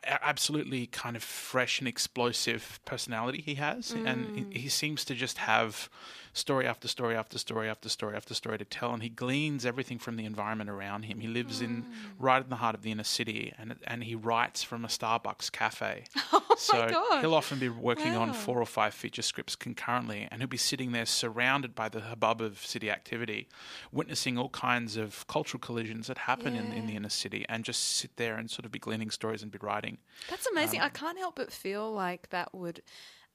absolutely 0.03 0.87
kind 0.87 1.15
of 1.15 1.23
fresh 1.23 1.79
and 1.79 1.87
explosive 1.87 2.79
personality 2.85 3.41
he 3.41 3.55
has, 3.55 3.91
and 3.91 4.27
mm. 4.27 4.53
he, 4.53 4.61
he 4.61 4.69
seems 4.69 5.05
to 5.05 5.15
just 5.15 5.37
have 5.37 5.89
story 6.37 6.65
after 6.65 6.87
story 6.87 7.15
after 7.15 7.37
story 7.37 7.69
after 7.69 7.89
story 7.89 8.15
after 8.15 8.33
story 8.33 8.57
to 8.57 8.65
tell, 8.65 8.93
and 8.93 9.03
he 9.03 9.09
gleans 9.09 9.65
everything 9.65 9.99
from 9.99 10.15
the 10.15 10.25
environment 10.25 10.69
around 10.69 11.03
him. 11.03 11.19
He 11.19 11.27
lives 11.27 11.61
in 11.61 11.83
mm. 11.83 11.85
right 12.19 12.43
in 12.43 12.49
the 12.49 12.57
heart 12.57 12.75
of 12.75 12.83
the 12.83 12.91
inner 12.91 13.03
city, 13.03 13.53
and 13.57 13.75
and 13.85 14.03
he 14.03 14.15
writes 14.15 14.63
from 14.63 14.85
a 14.85 14.87
Starbucks 14.87 15.51
cafe. 15.51 16.05
Oh 16.49 16.59
so 16.59 16.89
gosh. 16.89 17.21
he'll 17.21 17.35
often 17.35 17.59
be 17.59 17.69
working 17.69 18.15
on 18.15 18.33
four 18.33 18.59
or 18.59 18.65
five 18.65 18.95
feature 18.95 19.21
scripts 19.21 19.55
concurrently, 19.55 20.27
and 20.31 20.41
he'll 20.41 20.47
be 20.47 20.57
sitting 20.57 20.91
there 20.91 21.05
surrounded 21.05 21.75
by 21.75 21.87
the 21.87 22.01
hubbub 22.01 22.41
of 22.41 22.57
city 22.65 22.89
activity, 22.89 23.47
witnessing 23.91 24.39
all 24.39 24.49
kinds 24.49 24.97
of 24.97 25.27
cultural 25.27 25.59
collisions 25.59 26.07
that 26.07 26.17
happen 26.17 26.55
in, 26.55 26.71
in 26.73 26.87
the 26.87 26.95
inner 26.95 27.09
city, 27.09 27.45
and 27.47 27.63
just 27.63 27.83
sit 27.83 28.15
there 28.17 28.37
and 28.37 28.49
sort 28.49 28.65
of 28.65 28.71
be 28.71 28.79
gleaning 28.79 29.11
stories 29.11 29.43
and 29.43 29.51
be 29.51 29.59
writing. 29.61 29.99
That's 30.29 30.47
amazing. 30.47 30.79
Um, 30.79 30.87
I 30.87 30.89
can't 30.89 31.17
help 31.19 31.35
but 31.35 31.51
feel 31.51 31.91
like 31.91 32.29
that 32.29 32.53
would, 32.55 32.81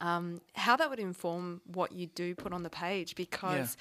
um, 0.01 0.41
how 0.53 0.75
that 0.75 0.89
would 0.89 0.99
inform 0.99 1.61
what 1.65 1.91
you 1.91 2.07
do 2.07 2.35
put 2.35 2.53
on 2.53 2.63
the 2.63 2.69
page 2.69 3.15
because, 3.15 3.77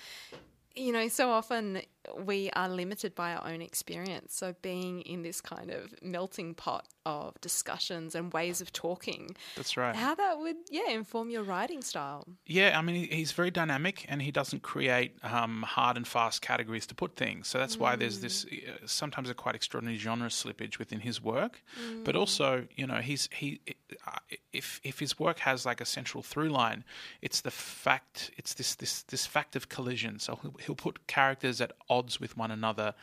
you 0.74 0.92
know, 0.92 1.08
so 1.08 1.30
often 1.30 1.82
we 2.24 2.50
are 2.54 2.68
limited 2.68 3.14
by 3.14 3.34
our 3.34 3.48
own 3.48 3.62
experience. 3.62 4.34
So 4.34 4.54
being 4.62 5.02
in 5.02 5.22
this 5.22 5.40
kind 5.40 5.70
of 5.70 5.94
melting 6.02 6.54
pot 6.54 6.86
of 7.04 7.40
discussions 7.40 8.14
and 8.14 8.32
ways 8.32 8.60
of 8.60 8.72
talking, 8.72 9.34
That's 9.56 9.76
right. 9.76 9.94
how 9.94 10.14
that 10.14 10.38
would, 10.38 10.56
yeah, 10.70 10.90
inform 10.90 11.30
your 11.30 11.42
writing 11.42 11.82
style. 11.82 12.26
Yeah, 12.46 12.78
I 12.78 12.82
mean, 12.82 13.08
he's 13.08 13.32
very 13.32 13.50
dynamic 13.50 14.06
and 14.08 14.22
he 14.22 14.30
doesn't 14.30 14.62
create 14.62 15.16
um, 15.22 15.62
hard 15.62 15.96
and 15.96 16.06
fast 16.06 16.42
categories 16.42 16.86
to 16.86 16.94
put 16.94 17.16
things. 17.16 17.48
So 17.48 17.58
that's 17.58 17.76
why 17.76 17.96
there's 17.96 18.20
this 18.20 18.44
uh, 18.44 18.86
sometimes 18.86 19.30
a 19.30 19.34
quite 19.34 19.54
extraordinary 19.54 19.98
genre 19.98 20.28
slippage 20.28 20.78
within 20.78 21.00
his 21.00 21.22
work. 21.22 21.62
But 22.04 22.16
also, 22.16 22.66
you 22.76 22.86
know, 22.86 22.96
he's 22.96 23.28
he 23.32 23.60
uh, 24.06 24.18
if 24.52 24.80
if 24.84 24.98
his 24.98 25.18
work 25.18 25.40
has 25.40 25.66
like 25.66 25.80
a 25.80 25.84
central 25.84 26.22
through 26.22 26.48
line, 26.48 26.84
it's 27.20 27.40
the 27.40 27.50
fact 27.50 28.30
it's 28.36 28.54
this 28.54 28.74
this 28.76 29.02
this 29.04 29.26
fact 29.26 29.56
of 29.56 29.68
collision. 29.68 30.18
So 30.18 30.38
he'll, 30.42 30.56
he'll 30.64 30.74
put 30.74 31.06
characters 31.06 31.60
at 31.60 31.72
odds 31.92 32.20
with 32.20 32.36
one 32.36 32.50
another. 32.50 32.94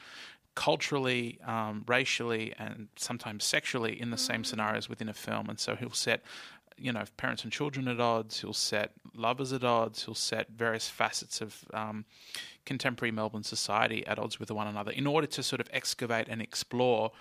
Culturally, 0.56 1.40
um, 1.46 1.84
racially, 1.88 2.54
and 2.58 2.88
sometimes 2.96 3.46
sexually 3.46 3.94
in 4.02 4.10
the 4.10 4.18
same 4.18 4.44
scenarios 4.44 4.90
within 4.90 5.08
a 5.08 5.14
film, 5.14 5.48
and 5.50 5.60
so 5.60 5.76
he'll 5.76 5.92
set 5.92 6.22
you 6.80 6.92
know, 6.92 7.04
parents 7.18 7.44
and 7.44 7.52
children 7.52 7.88
at 7.88 8.00
odds. 8.00 8.42
He'll 8.42 8.54
set 8.54 8.92
lovers 9.14 9.54
at 9.54 9.64
odds. 9.64 10.06
He'll 10.06 10.16
set 10.16 10.50
various 10.50 10.90
facets 10.90 11.42
of 11.42 11.66
um, 11.74 12.06
contemporary 12.66 13.12
Melbourne 13.12 13.44
society 13.44 14.06
at 14.06 14.20
odds 14.20 14.40
with 14.40 14.52
one 14.52 14.68
another 14.68 14.92
in 14.92 15.08
order 15.08 15.28
to 15.28 15.44
sort 15.44 15.60
of 15.60 15.68
excavate 15.72 16.28
and 16.30 16.42
explore 16.42 17.12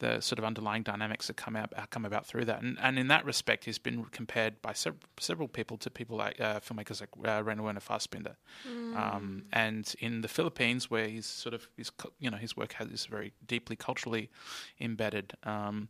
the 0.00 0.20
sort 0.20 0.38
of 0.38 0.44
underlying 0.44 0.82
dynamics 0.82 1.26
that 1.26 1.36
come 1.36 1.56
out 1.56 1.72
come 1.90 2.04
about 2.04 2.26
through 2.26 2.44
that. 2.44 2.62
And, 2.62 2.78
and 2.80 2.98
in 2.98 3.08
that 3.08 3.24
respect, 3.24 3.64
he's 3.64 3.78
been 3.78 4.04
compared 4.06 4.62
by 4.62 4.72
sev- 4.72 4.96
several 5.18 5.48
people 5.48 5.76
to 5.78 5.90
people 5.90 6.16
like 6.16 6.40
uh, 6.40 6.60
filmmakers 6.60 7.00
like 7.00 7.10
uh, 7.26 7.42
Rainer 7.42 7.62
Werner 7.62 7.80
Fassbinder. 7.80 8.36
Um, 8.96 9.44
and 9.52 9.92
in 9.98 10.20
the 10.20 10.28
Philippines, 10.28 10.90
where 10.90 11.08
he's 11.08 11.26
sort 11.26 11.54
of 11.54 11.68
his 11.76 11.90
you 12.20 12.30
know 12.30 12.36
his 12.36 12.56
work 12.56 12.74
has 12.74 12.88
is 12.88 13.06
very 13.06 13.32
deeply 13.46 13.76
culturally 13.76 14.30
embedded. 14.80 15.32
Um, 15.44 15.88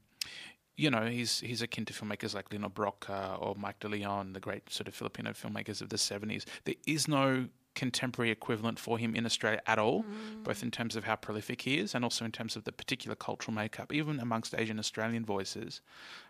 you 0.78 0.90
know, 0.90 1.06
he's 1.06 1.40
he's 1.40 1.60
akin 1.60 1.84
to 1.86 1.92
filmmakers 1.92 2.34
like 2.34 2.52
Lino 2.52 2.68
Brocka 2.68 3.36
or 3.42 3.56
Mike 3.56 3.80
De 3.80 3.88
Leon, 3.88 4.32
the 4.32 4.40
great 4.40 4.70
sort 4.72 4.86
of 4.86 4.94
Filipino 4.94 5.32
filmmakers 5.32 5.82
of 5.82 5.88
the 5.88 5.96
70s. 5.96 6.44
There 6.64 6.76
is 6.86 7.08
no 7.08 7.48
contemporary 7.74 8.30
equivalent 8.30 8.78
for 8.78 8.96
him 8.96 9.14
in 9.14 9.26
Australia 9.26 9.60
at 9.66 9.78
all, 9.78 10.04
both 10.42 10.62
in 10.62 10.70
terms 10.70 10.96
of 10.96 11.04
how 11.04 11.16
prolific 11.16 11.62
he 11.62 11.78
is 11.78 11.94
and 11.94 12.04
also 12.04 12.24
in 12.24 12.32
terms 12.32 12.56
of 12.56 12.64
the 12.64 12.72
particular 12.72 13.14
cultural 13.14 13.54
makeup. 13.54 13.92
Even 13.92 14.18
amongst 14.20 14.54
Asian 14.56 14.78
Australian 14.78 15.24
voices, 15.24 15.80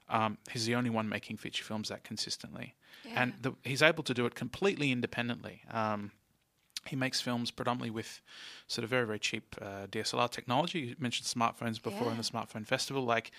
um, 0.08 0.36
he's 0.50 0.66
the 0.66 0.74
only 0.74 0.90
one 0.90 1.08
making 1.08 1.36
feature 1.36 1.64
films 1.64 1.88
that 1.88 2.02
consistently. 2.04 2.74
And 3.14 3.34
the, 3.40 3.52
he's 3.64 3.82
able 3.82 4.02
to 4.04 4.14
do 4.14 4.26
it 4.26 4.34
completely 4.34 4.92
independently. 4.92 5.62
Um, 5.70 6.10
he 6.86 6.96
makes 6.96 7.20
films 7.20 7.50
predominantly 7.50 7.90
with 7.90 8.20
sort 8.66 8.84
of 8.84 8.90
very 8.90 9.06
very 9.06 9.18
cheap 9.18 9.54
uh, 9.60 9.86
DSLR 9.88 10.30
technology. 10.30 10.80
You 10.80 10.96
mentioned 10.98 11.26
smartphones 11.26 11.82
before 11.82 12.10
in 12.10 12.16
the 12.16 12.22
smartphone 12.22 12.66
festival, 12.66 13.02
like 13.04 13.30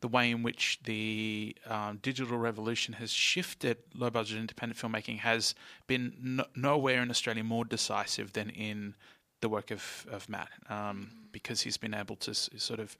the 0.00 0.08
way 0.08 0.30
in 0.30 0.42
which 0.42 0.80
the 0.84 1.56
um, 1.66 1.98
digital 2.02 2.38
revolution 2.38 2.94
has 2.94 3.10
shifted 3.12 3.78
low 3.94 4.10
budget 4.10 4.38
independent 4.38 4.78
filmmaking 4.80 5.18
has 5.18 5.54
been 5.86 6.14
no- 6.20 6.46
nowhere 6.56 7.02
in 7.02 7.10
Australia 7.10 7.44
more 7.44 7.64
decisive 7.64 8.32
than 8.32 8.50
in 8.50 8.94
the 9.40 9.48
work 9.48 9.70
of 9.70 10.06
of 10.10 10.28
Matt, 10.28 10.50
um, 10.68 11.10
because 11.32 11.62
he's 11.62 11.76
been 11.78 11.94
able 11.94 12.16
to 12.16 12.30
s- 12.32 12.50
sort 12.56 12.80
of 12.80 12.96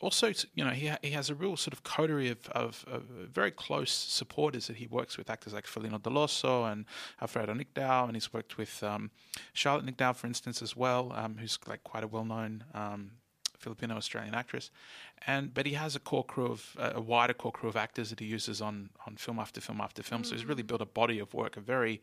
also, 0.00 0.32
you 0.54 0.64
know, 0.64 0.70
he, 0.70 0.88
ha- 0.88 0.98
he 1.02 1.10
has 1.12 1.30
a 1.30 1.34
real 1.34 1.56
sort 1.56 1.72
of 1.72 1.82
coterie 1.82 2.28
of, 2.28 2.48
of, 2.50 2.84
of, 2.86 3.02
very 3.32 3.50
close 3.50 3.90
supporters 3.90 4.66
that 4.66 4.76
he 4.76 4.86
works 4.86 5.16
with, 5.16 5.30
actors 5.30 5.54
like 5.54 5.66
Felino 5.66 5.98
Dolloso 5.98 6.70
and 6.70 6.84
Alfredo 7.20 7.54
Nicdao, 7.54 8.04
and 8.04 8.14
he's 8.14 8.32
worked 8.32 8.58
with 8.58 8.82
um, 8.82 9.10
Charlotte 9.52 9.86
Nicdao, 9.86 10.14
for 10.14 10.26
instance, 10.26 10.60
as 10.60 10.76
well, 10.76 11.12
um, 11.14 11.36
who's 11.38 11.58
like 11.66 11.82
quite 11.82 12.04
a 12.04 12.08
well-known 12.08 12.64
um, 12.74 13.12
Filipino 13.58 13.96
Australian 13.96 14.34
actress. 14.34 14.70
And 15.26 15.54
but 15.54 15.66
he 15.66 15.72
has 15.72 15.96
a 15.96 16.00
core 16.00 16.24
crew 16.24 16.46
of 16.46 16.76
a 16.78 17.00
wider 17.00 17.32
core 17.32 17.52
crew 17.52 17.68
of 17.68 17.76
actors 17.76 18.10
that 18.10 18.20
he 18.20 18.26
uses 18.26 18.60
on 18.60 18.90
on 19.06 19.16
film 19.16 19.38
after 19.38 19.60
film 19.60 19.80
after 19.80 20.02
film. 20.02 20.22
Mm. 20.22 20.26
So 20.26 20.34
he's 20.34 20.44
really 20.44 20.62
built 20.62 20.82
a 20.82 20.86
body 20.86 21.18
of 21.18 21.32
work, 21.32 21.56
a 21.56 21.60
very 21.60 22.02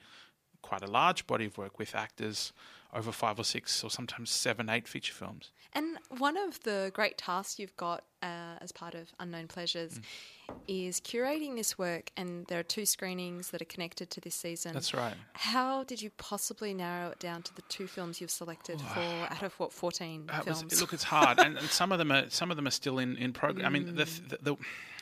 quite 0.61 0.81
a 0.81 0.89
large 0.89 1.27
body 1.27 1.45
of 1.45 1.57
work 1.57 1.77
with 1.77 1.93
actors 1.93 2.53
over 2.93 3.11
five 3.11 3.39
or 3.39 3.43
six 3.43 3.83
or 3.83 3.89
sometimes 3.89 4.29
seven, 4.29 4.69
eight 4.69 4.87
feature 4.87 5.13
films. 5.13 5.51
And 5.73 5.97
one 6.19 6.37
of 6.37 6.61
the 6.63 6.91
great 6.93 7.17
tasks 7.17 7.57
you've 7.57 7.75
got 7.75 8.03
uh, 8.21 8.57
as 8.61 8.71
part 8.71 8.93
of 8.93 9.11
Unknown 9.19 9.47
Pleasures 9.47 9.99
mm. 9.99 10.53
is 10.67 11.01
curating 11.01 11.55
this 11.55 11.77
work, 11.77 12.11
and 12.15 12.45
there 12.45 12.59
are 12.59 12.63
two 12.63 12.85
screenings 12.85 13.49
that 13.49 13.61
are 13.61 13.65
connected 13.65 14.11
to 14.11 14.21
this 14.21 14.35
season. 14.35 14.73
That's 14.73 14.93
right. 14.93 15.15
How 15.33 15.83
did 15.83 16.01
you 16.01 16.11
possibly 16.17 16.73
narrow 16.75 17.09
it 17.09 17.19
down 17.19 17.41
to 17.43 17.55
the 17.55 17.63
two 17.63 17.87
films 17.87 18.21
you've 18.21 18.31
selected 18.31 18.79
for 18.79 18.99
out 18.99 19.41
of 19.41 19.53
what 19.59 19.73
fourteen 19.73 20.29
films? 20.43 20.63
Was, 20.63 20.79
look, 20.79 20.93
it's 20.93 21.03
hard, 21.03 21.39
and, 21.39 21.57
and, 21.57 21.67
some 21.69 21.91
of 21.91 21.97
them 21.97 22.11
are 22.11 22.29
some 22.29 22.51
of 22.51 22.57
them 22.57 22.67
are 22.67 22.71
still 22.71 22.99
in 22.99 23.17
in 23.17 23.33
progress. 23.33 23.63
Mm. 23.63 23.67
I 23.67 23.69
mean, 23.69 23.85
the, 23.95 24.05
the, 24.05 24.37
the 24.41 24.55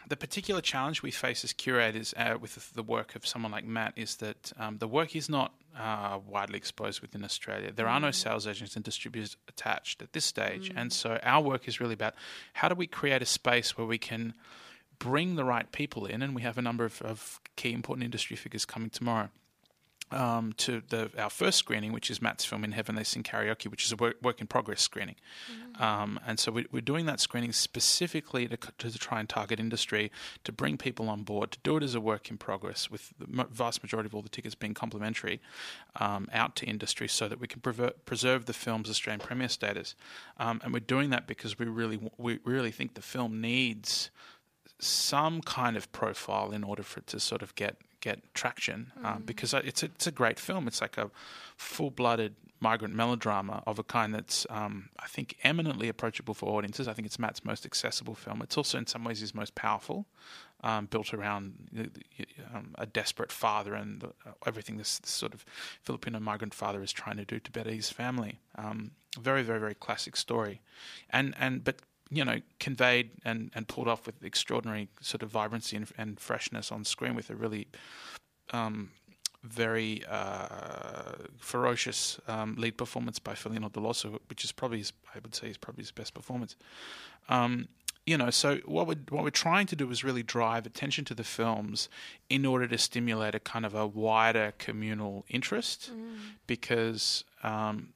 the 0.07 0.17
particular 0.17 0.61
challenge 0.61 1.01
we 1.01 1.11
face 1.11 1.43
as 1.43 1.53
curators 1.53 2.13
uh, 2.17 2.37
with 2.39 2.73
the 2.73 2.83
work 2.83 3.15
of 3.15 3.25
someone 3.25 3.51
like 3.51 3.65
Matt 3.65 3.93
is 3.95 4.17
that 4.17 4.51
um, 4.57 4.77
the 4.77 4.87
work 4.87 5.15
is 5.15 5.29
not 5.29 5.53
uh, 5.77 6.19
widely 6.27 6.57
exposed 6.57 7.01
within 7.01 7.23
Australia. 7.23 7.71
There 7.71 7.87
are 7.87 7.99
no 7.99 8.09
mm. 8.09 8.15
sales 8.15 8.47
agents 8.47 8.75
and 8.75 8.83
distributors 8.83 9.37
attached 9.47 10.01
at 10.01 10.13
this 10.13 10.25
stage. 10.25 10.69
Mm. 10.69 10.81
And 10.81 10.93
so 10.93 11.19
our 11.23 11.41
work 11.41 11.67
is 11.67 11.79
really 11.79 11.93
about 11.93 12.15
how 12.53 12.67
do 12.67 12.75
we 12.75 12.87
create 12.87 13.21
a 13.21 13.25
space 13.25 13.77
where 13.77 13.87
we 13.87 13.97
can 13.97 14.33
bring 14.99 15.35
the 15.35 15.43
right 15.43 15.71
people 15.71 16.05
in, 16.05 16.21
and 16.21 16.35
we 16.35 16.43
have 16.43 16.57
a 16.57 16.61
number 16.61 16.85
of, 16.85 17.01
of 17.01 17.39
key 17.55 17.73
important 17.73 18.03
industry 18.03 18.35
figures 18.35 18.65
coming 18.65 18.89
tomorrow 18.89 19.29
um, 20.11 20.53
to 20.57 20.81
the, 20.89 21.09
our 21.17 21.29
first 21.29 21.57
screening, 21.57 21.93
which 21.93 22.09
is 22.09 22.21
Matt's 22.21 22.45
film 22.45 22.63
In 22.63 22.71
Heaven 22.73 22.95
They 22.95 23.03
Sing 23.03 23.23
Karaoke, 23.23 23.69
which 23.69 23.85
is 23.85 23.91
a 23.91 23.95
work, 23.95 24.17
work 24.21 24.41
in 24.41 24.47
progress 24.47 24.81
screening. 24.81 25.15
Mm-hmm. 25.51 25.83
Um, 25.83 26.19
and 26.25 26.39
so 26.39 26.51
we, 26.51 26.65
are 26.73 26.81
doing 26.81 27.05
that 27.05 27.19
screening 27.19 27.51
specifically 27.51 28.47
to, 28.47 28.57
to, 28.57 28.97
try 28.97 29.19
and 29.19 29.27
target 29.27 29.59
industry, 29.59 30.11
to 30.43 30.51
bring 30.51 30.77
people 30.77 31.09
on 31.09 31.23
board, 31.23 31.51
to 31.51 31.59
do 31.63 31.77
it 31.77 31.83
as 31.83 31.95
a 31.95 32.01
work 32.01 32.29
in 32.29 32.37
progress, 32.37 32.91
with 32.91 33.13
the 33.19 33.45
vast 33.51 33.81
majority 33.83 34.07
of 34.07 34.15
all 34.15 34.21
the 34.21 34.29
tickets 34.29 34.55
being 34.55 34.73
complimentary 34.73 35.39
um, 35.99 36.27
out 36.33 36.55
to 36.57 36.65
industry 36.65 37.07
so 37.07 37.27
that 37.27 37.39
we 37.39 37.47
can 37.47 37.61
prever- 37.61 37.93
preserve 38.05 38.45
the 38.45 38.53
film's 38.53 38.89
Australian 38.89 39.19
premiere 39.19 39.49
status. 39.49 39.95
Um, 40.37 40.61
and 40.63 40.73
we're 40.73 40.79
doing 40.79 41.09
that 41.11 41.27
because 41.27 41.57
we 41.57 41.65
really, 41.65 41.99
we 42.17 42.39
really 42.43 42.71
think 42.71 42.93
the 42.95 43.01
film 43.01 43.41
needs 43.41 44.11
some 44.79 45.41
kind 45.41 45.77
of 45.77 45.91
profile 45.91 46.51
in 46.51 46.63
order 46.63 46.83
for 46.83 46.99
it 46.99 47.07
to 47.07 47.19
sort 47.19 47.41
of 47.41 47.53
get 47.55 47.77
get 48.01 48.33
traction 48.33 48.91
um, 49.03 49.21
mm. 49.21 49.25
because 49.25 49.53
it's 49.53 49.83
a, 49.83 49.85
it's 49.85 50.07
a 50.07 50.11
great 50.11 50.39
film. 50.39 50.67
It's 50.67 50.81
like 50.81 50.97
a 50.97 51.09
full 51.55 51.91
blooded 51.91 52.35
migrant 52.59 52.93
melodrama 52.93 53.63
of 53.65 53.79
a 53.79 53.83
kind 53.83 54.13
that's, 54.13 54.45
um, 54.49 54.89
I 54.99 55.07
think, 55.07 55.37
eminently 55.43 55.89
approachable 55.89 56.35
for 56.35 56.55
audiences. 56.55 56.87
I 56.87 56.93
think 56.93 57.07
it's 57.07 57.17
Matt's 57.17 57.43
most 57.43 57.65
accessible 57.65 58.13
film. 58.13 58.41
It's 58.41 58.55
also, 58.55 58.77
in 58.77 58.85
some 58.85 59.03
ways, 59.03 59.19
his 59.19 59.33
most 59.33 59.55
powerful, 59.55 60.05
um, 60.63 60.85
built 60.85 61.11
around 61.11 61.53
um, 62.53 62.75
a 62.77 62.85
desperate 62.85 63.31
father 63.31 63.73
and 63.73 64.01
the, 64.01 64.07
uh, 64.07 64.33
everything 64.45 64.77
this, 64.77 64.99
this, 64.99 65.09
sort 65.09 65.33
of 65.33 65.43
Filipino 65.81 66.19
migrant 66.19 66.53
father 66.53 66.83
is 66.83 66.91
trying 66.91 67.17
to 67.17 67.25
do 67.25 67.39
to 67.39 67.51
better 67.51 67.71
his 67.71 67.89
family. 67.89 68.39
Um, 68.55 68.91
very, 69.19 69.41
very, 69.41 69.59
very 69.59 69.75
classic 69.75 70.15
story, 70.15 70.61
and 71.09 71.35
and 71.37 71.65
but 71.65 71.81
you 72.11 72.25
know, 72.25 72.41
conveyed 72.59 73.11
and, 73.23 73.51
and 73.55 73.67
pulled 73.67 73.87
off 73.87 74.05
with 74.05 74.23
extraordinary 74.23 74.89
sort 74.99 75.23
of 75.23 75.29
vibrancy 75.29 75.77
and, 75.77 75.87
and 75.97 76.19
freshness 76.19 76.71
on 76.71 76.83
screen 76.83 77.15
with 77.15 77.29
a 77.29 77.35
really 77.35 77.67
um, 78.51 78.91
very 79.43 80.03
uh, 80.07 81.13
ferocious 81.39 82.19
um, 82.27 82.55
lead 82.57 82.77
performance 82.77 83.17
by 83.17 83.33
Felino 83.33 83.71
Dolloso, 83.71 84.19
which 84.29 84.43
is 84.43 84.51
probably, 84.51 84.79
his, 84.79 84.93
I 85.15 85.19
would 85.19 85.33
say, 85.33 85.47
is 85.47 85.57
probably 85.57 85.83
his 85.83 85.91
best 85.91 86.13
performance. 86.13 86.55
Um, 87.29 87.67
you 88.05 88.17
know, 88.17 88.29
so 88.29 88.57
what 88.65 88.87
we're 88.87 88.97
what 89.09 89.23
we're 89.23 89.29
trying 89.29 89.67
to 89.67 89.75
do 89.75 89.89
is 89.91 90.03
really 90.03 90.23
drive 90.23 90.65
attention 90.65 91.05
to 91.05 91.13
the 91.13 91.23
films 91.23 91.87
in 92.29 92.45
order 92.45 92.67
to 92.67 92.77
stimulate 92.77 93.35
a 93.35 93.39
kind 93.39 93.65
of 93.65 93.75
a 93.75 93.85
wider 93.85 94.53
communal 94.57 95.23
interest, 95.29 95.91
mm. 95.93 96.17
because 96.47 97.23
um, 97.43 97.89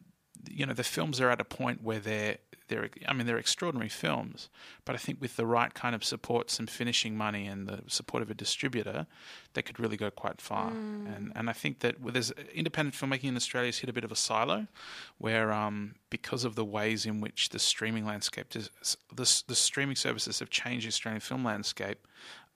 you 0.47 0.63
know 0.65 0.73
the 0.73 0.83
films 0.83 1.19
are 1.19 1.31
at 1.31 1.41
a 1.41 1.43
point 1.43 1.81
where 1.83 1.99
they're 1.99 2.37
they're 2.67 2.89
I 3.07 3.13
mean 3.13 3.27
they're 3.27 3.37
extraordinary 3.37 3.89
films, 3.89 4.49
but 4.85 4.95
I 4.95 4.97
think 4.97 5.21
with 5.21 5.35
the 5.35 5.45
right 5.45 5.73
kind 5.73 5.95
of 5.95 6.03
support, 6.03 6.49
some 6.49 6.67
finishing 6.67 7.17
money, 7.17 7.47
and 7.47 7.67
the 7.67 7.83
support 7.87 8.23
of 8.23 8.29
a 8.29 8.33
distributor, 8.33 9.07
they 9.53 9.61
could 9.61 9.79
really 9.79 9.97
go 9.97 10.09
quite 10.09 10.41
far. 10.41 10.71
Mm. 10.71 11.15
And 11.15 11.31
and 11.35 11.49
I 11.49 11.53
think 11.53 11.79
that 11.79 11.95
there's 12.01 12.31
independent 12.53 12.95
filmmaking 12.95 13.29
in 13.29 13.35
Australia 13.35 13.67
has 13.67 13.79
hit 13.79 13.89
a 13.89 13.93
bit 13.93 14.03
of 14.03 14.11
a 14.11 14.15
silo, 14.15 14.67
where 15.17 15.51
um, 15.51 15.95
because 16.09 16.43
of 16.43 16.55
the 16.55 16.65
ways 16.65 17.05
in 17.05 17.21
which 17.21 17.49
the 17.49 17.59
streaming 17.59 18.05
landscape 18.05 18.55
is, 18.55 18.69
the 19.13 19.43
the 19.47 19.55
streaming 19.55 19.95
services 19.95 20.39
have 20.39 20.49
changed 20.49 20.85
the 20.85 20.89
Australian 20.89 21.21
film 21.21 21.43
landscape. 21.43 22.07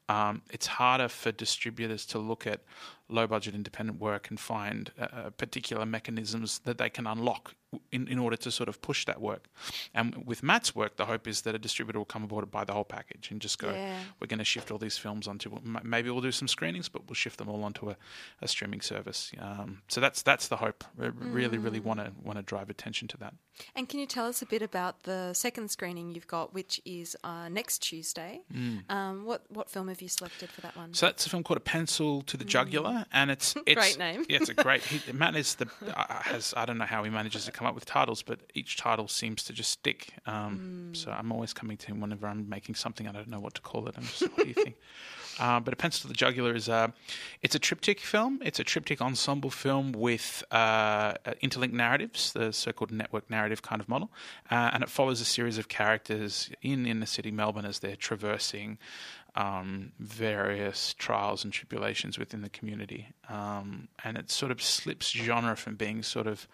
Um, 0.10 0.41
it's 0.49 0.66
harder 0.66 1.07
for 1.07 1.32
distributors 1.32 2.03
to 2.07 2.18
look 2.18 2.47
at 2.47 2.62
low 3.10 3.28
budget 3.28 3.55
independent 3.55 3.99
work 3.99 4.30
and 4.30 4.39
find 4.39 4.91
uh, 4.99 5.30
particular 5.32 5.86
mechanisms 5.86 6.60
that 6.60 6.78
they 6.78 6.89
can 6.89 7.07
unlock 7.07 7.55
in, 7.91 8.07
in 8.07 8.20
order 8.20 8.36
to 8.36 8.51
sort 8.51 8.70
of 8.70 8.82
push 8.82 9.05
that 9.05 9.22
work. 9.22 9.47
And 9.93 10.26
with 10.26 10.41
Matt's 10.43 10.76
work, 10.76 10.97
the 10.97 11.05
hope 11.05 11.28
is 11.28 11.41
that 11.41 11.55
a 11.55 11.60
distributor 11.60 11.99
will 11.99 12.05
come 12.05 12.24
aboard 12.24 12.43
and 12.43 12.51
buy 12.51 12.64
the 12.64 12.74
whole 12.74 12.84
package 12.84 13.30
and 13.32 13.41
just 13.41 13.60
go, 13.60 13.72
yeah. 13.72 13.99
we're 14.20 14.28
going 14.28 14.39
to 14.39 14.45
shift 14.45 14.72
all 14.72 14.78
these 14.78 14.97
films 14.97 15.28
onto, 15.28 15.57
maybe 15.84 16.10
we'll 16.10 16.22
do 16.22 16.32
some 16.32 16.47
screenings, 16.47 16.89
but 16.89 17.07
we'll 17.07 17.16
shift 17.16 17.38
them 17.38 17.49
all 17.49 17.64
onto 17.64 17.89
a, 17.89 17.97
a 18.41 18.47
streaming 18.47 18.82
service. 18.82 19.32
Um, 19.39 19.82
so 19.88 20.01
that's 20.01 20.22
that's 20.22 20.47
the 20.47 20.57
hope. 20.57 20.84
We 20.97 21.10
really, 21.10 21.57
mm. 21.57 21.64
really 21.64 21.80
want 21.80 21.99
to 21.99 22.12
want 22.24 22.38
to 22.38 22.43
drive 22.43 22.70
attention 22.70 23.07
to 23.10 23.18
that. 23.18 23.34
And 23.76 23.89
can 23.89 23.99
you 23.99 24.05
tell 24.05 24.26
us 24.26 24.41
a 24.41 24.45
bit 24.45 24.62
about 24.62 25.03
the 25.03 25.34
second 25.34 25.70
screening 25.70 26.12
you've 26.12 26.28
got, 26.28 26.53
which 26.53 26.82
is 26.86 27.16
uh, 27.24 27.49
next 27.49 27.80
Tuesday? 27.80 28.41
Mm. 28.53 28.89
Um, 28.89 29.26
what 29.26 29.43
what 29.49 29.70
film 29.70 29.88
have 29.89 30.01
you 30.01 30.07
selected 30.10 30.49
for 30.49 30.62
that 30.62 30.76
one? 30.76 30.93
So 30.93 31.07
that's 31.07 31.26
a 31.26 31.30
film 31.30 31.43
called 31.43 31.57
A 31.57 31.62
Pencil 31.62 32.22
to 32.24 32.38
the 32.38 32.45
Jugular, 32.45 32.91
mm. 32.91 32.99
And 33.12 33.32
it's, 33.32 33.56
it's 33.66 33.76
great 33.76 34.00
name. 34.00 34.26
yeah, 34.30 34.38
it's 34.38 34.50
a 34.50 34.54
great. 34.54 34.82
He, 34.84 35.12
Matt 35.14 35.36
is 35.36 35.56
the 35.56 35.68
uh, 35.95 36.22
has 36.24 36.54
I 36.56 36.66
don't 36.66 36.78
know 36.78 36.86
how 36.86 37.04
he 37.04 37.10
manages 37.10 37.45
to 37.45 37.52
come 37.52 37.68
up 37.68 37.76
with 37.76 37.86
titles, 37.86 38.22
but 38.22 38.39
each 38.54 38.78
title 38.78 39.08
seems 39.08 39.43
to 39.45 39.54
just 39.54 39.72
stick. 39.72 40.14
Um, 40.26 40.91
mm. 40.91 40.97
So 40.97 41.12
I'm 41.12 41.32
always 41.32 41.54
coming 41.54 41.78
to 41.78 41.88
him 41.88 42.02
whenever 42.02 42.28
I'm 42.28 42.50
making 42.50 42.76
something. 42.76 43.08
I 43.08 43.12
don't 43.12 43.30
know 43.30 43.39
what 43.39 43.56
to 43.56 43.62
call 43.62 43.88
it. 43.88 43.95
I'm 43.97 44.04
just, 44.04 44.22
what 44.22 44.38
do 44.38 44.47
you 44.47 44.54
think? 44.54 44.76
Uh, 45.39 45.60
but 45.60 45.74
a 45.74 45.78
pencil 45.78 46.02
to 46.02 46.08
the 46.10 46.14
jugular 46.14 46.54
is 46.54 46.68
a, 46.68 46.93
it's 47.41 47.56
a 47.56 47.60
triptych 47.60 48.02
film. 48.02 48.39
It's 48.43 48.60
a 48.60 48.64
triptych 48.64 49.02
ensemble 49.02 49.50
film 49.50 49.93
with 49.93 50.43
uh, 50.52 51.14
interlinked 51.41 51.76
narratives, 51.76 52.34
the 52.34 52.52
so-called 52.52 52.91
network 52.91 53.30
narrative 53.30 53.62
kind 53.62 53.80
of 53.80 53.88
model, 53.88 54.12
uh, 54.52 54.72
and 54.74 54.84
it 54.84 54.89
follows 54.89 55.22
a 55.22 55.26
series 55.26 55.58
of 55.58 55.70
characters 55.70 56.52
in 56.62 56.86
inner 56.86 57.06
city 57.06 57.32
Melbourne 57.32 57.66
as 57.66 57.80
they're 57.80 57.95
traversing 57.95 58.78
um, 59.36 59.92
various 60.00 60.94
trials 60.96 61.44
and 61.44 61.54
tribulations 61.54 62.18
within 62.18 62.42
the 62.42 62.50
community. 62.50 63.08
Um, 63.30 63.88
and 64.04 64.18
it 64.18 64.32
sort 64.32 64.52
of 64.52 64.62
slips 64.62 65.10
genre 65.10 65.56
from 65.56 65.76
being 65.76 66.04
sort 66.04 66.28
of 66.28 66.48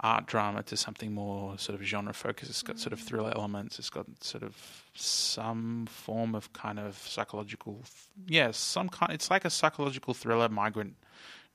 art 0.00 0.26
drama 0.26 0.62
to 0.64 0.76
something 0.76 1.12
more 1.12 1.58
sort 1.58 1.78
of 1.78 1.86
genre 1.86 2.12
focused. 2.12 2.50
It's 2.50 2.62
got 2.62 2.78
sort 2.78 2.92
of 2.92 3.00
thriller 3.00 3.32
elements. 3.34 3.78
It's 3.78 3.90
got 3.90 4.06
sort 4.20 4.42
of 4.42 4.56
some 4.94 5.86
form 5.86 6.34
of 6.34 6.52
kind 6.52 6.78
of 6.78 6.96
psychological, 6.96 7.80
yes, 7.84 8.08
yeah, 8.26 8.50
some 8.50 8.88
kind. 8.88 9.12
It's 9.12 9.30
like 9.30 9.44
a 9.44 9.50
psychological 9.50 10.14
thriller 10.14 10.48
migrant 10.48 10.94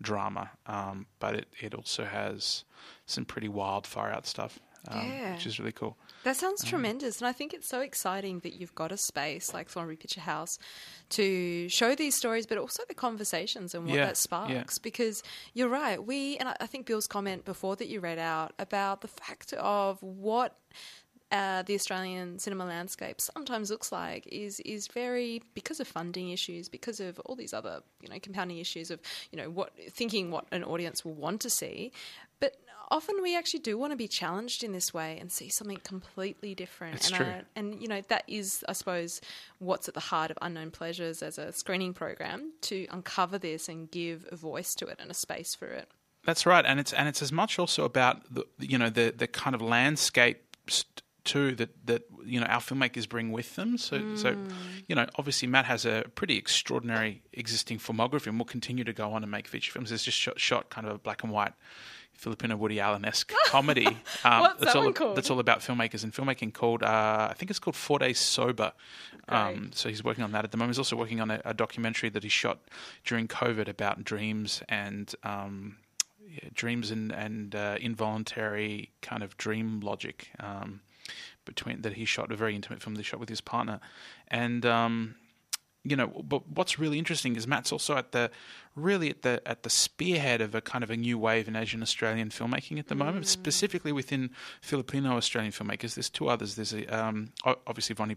drama, 0.02 0.52
um, 0.66 1.06
but 1.20 1.36
it, 1.36 1.48
it 1.60 1.74
also 1.74 2.06
has 2.06 2.64
some 3.06 3.26
pretty 3.26 3.48
wild, 3.48 3.86
far 3.86 4.12
out 4.12 4.26
stuff, 4.26 4.60
um, 4.88 5.08
yeah. 5.08 5.34
which 5.34 5.46
is 5.46 5.60
really 5.60 5.72
cool. 5.72 5.98
That 6.24 6.36
sounds 6.36 6.64
um, 6.64 6.70
tremendous. 6.70 7.20
And 7.20 7.28
I 7.28 7.34
think 7.34 7.54
it's 7.54 7.68
so 7.68 7.82
exciting 7.82 8.40
that 8.40 8.54
you've 8.54 8.76
got 8.76 8.92
a 8.92 8.98
space 8.98 9.54
like 9.54 9.70
Thornbury 9.70 9.98
Picture 9.98 10.22
House 10.22 10.58
to 11.10 11.68
show 11.70 11.96
these 11.96 12.16
stories, 12.16 12.46
but 12.46 12.58
also 12.58 12.84
the 12.88 12.96
conversations 12.96 13.74
and 13.74 13.86
what 13.86 13.96
yeah, 13.96 14.06
that 14.06 14.18
sparks. 14.18 14.52
Yeah. 14.54 14.64
Because 14.82 15.24
you're 15.54 15.70
right. 15.70 16.04
We, 16.04 16.38
and 16.38 16.50
I 16.60 16.66
think 16.66 16.86
Bill's 16.86 17.08
comment 17.08 17.46
before 17.46 17.76
that 17.78 17.88
you 17.88 18.00
read 18.00 18.20
out 18.20 18.54
about 18.60 19.02
the 19.02 19.08
fact 19.08 19.54
of 19.54 20.02
what 20.02 20.56
uh, 21.32 21.62
the 21.64 21.74
Australian 21.74 22.38
cinema 22.40 22.66
landscape 22.66 23.22
sometimes 23.22 23.72
looks 23.72 23.92
like 23.92 24.28
is 24.28 24.60
is 24.62 24.88
very 24.88 25.42
because 25.54 25.80
of 25.80 25.88
funding 25.88 26.30
issues, 26.30 26.68
because 26.68 27.00
of 27.00 27.20
all 27.20 27.36
these 27.36 27.54
other 27.54 27.82
you 28.02 28.10
know 28.10 28.20
compounding 28.20 28.58
issues 28.58 28.92
of 28.92 29.00
you 29.32 29.38
know 29.38 29.50
what 29.50 29.72
thinking 29.92 30.30
what 30.30 30.46
an 30.52 30.64
audience 30.64 31.06
will 31.06 31.14
want 31.14 31.40
to 31.42 31.50
see, 31.50 31.94
often 32.90 33.22
we 33.22 33.38
actually 33.38 33.60
do 33.60 33.78
want 33.78 33.92
to 33.92 33.98
be 33.98 34.08
challenged 34.08 34.64
in 34.64 34.72
this 34.72 34.94
way 34.94 35.18
and 35.20 35.32
see 35.32 35.50
something 35.50 35.80
completely 35.84 36.56
different. 36.56 36.96
It's 36.96 37.08
and 37.08 37.16
true. 37.16 37.26
I, 37.26 37.42
and 37.56 37.82
you 37.82 37.88
know 37.88 38.02
that 38.10 38.24
is, 38.28 38.64
I 38.68 38.74
suppose, 38.74 39.22
what's 39.60 39.88
at 39.88 39.94
the 39.94 40.00
heart 40.00 40.32
of 40.32 40.38
Unknown 40.42 40.72
Pleasures 40.72 41.22
as 41.22 41.38
a 41.38 41.52
screening 41.52 41.94
program 41.94 42.54
to 42.62 42.88
uncover 42.92 43.38
this 43.38 43.70
and 43.70 43.90
give 43.90 44.28
a 44.32 44.36
voice 44.36 44.74
to 44.76 44.88
it 44.88 44.98
and 45.00 45.12
a 45.12 45.16
space 45.16 45.56
for 45.56 45.68
it. 45.68 45.90
That's 46.26 46.46
right, 46.46 46.66
and 46.66 46.80
it's 46.80 46.94
and 46.94 47.08
it's 47.08 47.22
as 47.22 47.32
much 47.32 47.60
also 47.60 47.84
about 47.84 48.22
the 48.34 48.46
you 48.60 48.78
know 48.78 48.90
the 48.90 49.14
the 49.16 49.28
kind 49.28 49.56
of 49.56 49.62
landscape. 49.62 50.44
St- 50.68 51.02
too 51.24 51.54
that 51.56 51.70
that 51.86 52.04
you 52.26 52.40
know 52.40 52.46
our 52.48 52.60
filmmakers 52.60 53.08
bring 53.08 53.32
with 53.32 53.56
them. 53.56 53.78
So 53.78 54.16
so 54.16 54.34
mm. 54.34 54.52
you 54.88 54.96
know 54.96 55.06
obviously 55.18 55.48
Matt 55.48 55.66
has 55.66 55.86
a 55.86 56.06
pretty 56.16 56.38
extraordinary 56.38 57.22
existing 57.34 57.80
filmography 57.80 58.28
and 58.28 58.38
will 58.38 58.46
continue 58.46 58.84
to 58.84 58.94
go 58.94 59.12
on 59.12 59.24
and 59.24 59.32
make 59.32 59.48
feature 59.48 59.72
films. 59.72 59.90
There's 59.90 60.04
just 60.04 60.18
shot, 60.18 60.40
shot 60.40 60.70
kind 60.70 60.88
of 60.88 60.96
a 60.96 60.98
black 60.98 61.24
and 61.24 61.32
white. 61.32 61.54
Filipino 62.14 62.56
Woody 62.56 62.80
Allen 62.80 63.06
esque 63.06 63.34
comedy. 63.48 63.88
Um, 64.24 64.42
What's 64.42 64.60
that's 64.60 64.74
that 64.74 64.80
all 64.80 64.86
one 64.86 64.94
called? 64.94 65.16
that's 65.18 65.30
all 65.30 65.40
about 65.40 65.60
filmmakers 65.60 66.04
and 66.04 66.14
filmmaking 66.14 66.54
called 66.54 66.84
uh, 66.84 67.28
I 67.30 67.34
think 67.36 67.50
it's 67.50 67.60
called 67.60 67.76
Four 67.76 68.00
Days 68.00 68.20
Sober. 68.20 68.74
Um, 69.28 69.72
so 69.74 69.88
he's 69.88 70.04
working 70.04 70.24
on 70.24 70.34
that 70.34 70.44
at 70.44 70.52
the 70.52 70.58
moment. 70.58 70.72
He's 70.72 70.80
also 70.80 70.98
working 70.98 71.22
on 71.22 71.32
a, 71.32 71.42
a 71.46 71.54
documentary 71.54 72.10
that 72.10 72.24
he 72.24 72.30
shot 72.30 72.60
during 73.06 73.28
COVID 73.28 73.68
about 73.70 74.04
dreams 74.04 74.62
and 74.68 75.14
um, 75.24 75.78
yeah, 76.28 76.50
dreams 76.54 76.92
and 76.92 77.12
and 77.12 77.56
uh, 77.56 77.78
involuntary 77.80 78.90
kind 79.02 79.24
of 79.24 79.38
dream 79.38 79.80
logic 79.80 80.30
um, 80.40 80.82
between 81.46 81.82
that 81.82 81.94
he 81.94 82.06
shot 82.06 82.32
a 82.32 82.36
very 82.36 82.56
intimate 82.56 82.82
film 82.82 82.96
that 82.96 83.00
he 83.02 83.04
shot 83.04 83.20
with 83.20 83.30
his 83.30 83.42
partner, 83.42 83.80
and 84.28 84.66
um, 84.66 85.16
you 85.84 85.96
know, 85.96 86.08
but 86.08 86.48
what's 86.48 86.78
really 86.78 87.00
interesting 87.00 87.36
is 87.36 87.48
Matt's 87.48 87.72
also 87.72 87.96
at 87.96 88.12
the 88.12 88.30
really 88.76 89.10
at 89.10 89.24
the 89.24 89.42
at 89.46 89.64
the 89.64 89.70
spearhead 89.70 90.42
of 90.42 90.54
a 90.54 90.62
kind 90.62 90.84
of 90.84 90.90
a 90.90 90.98
new 90.98 91.18
wave 91.18 91.48
in 91.48 91.56
Asian 91.56 91.82
Australian 91.82 92.30
filmmaking 92.30 92.78
at 92.78 92.88
the 92.88 92.96
moment, 92.96 93.26
specifically 93.28 93.92
within 93.92 94.30
Filipino 94.62 95.18
Australian 95.18 95.52
filmmakers. 95.52 95.96
There's 95.96 96.10
two 96.10 96.30
others. 96.30 96.56
There's 96.56 96.74
a, 96.74 96.86
um, 96.88 97.32
obviously 97.66 97.96
Vonnie 97.96 98.16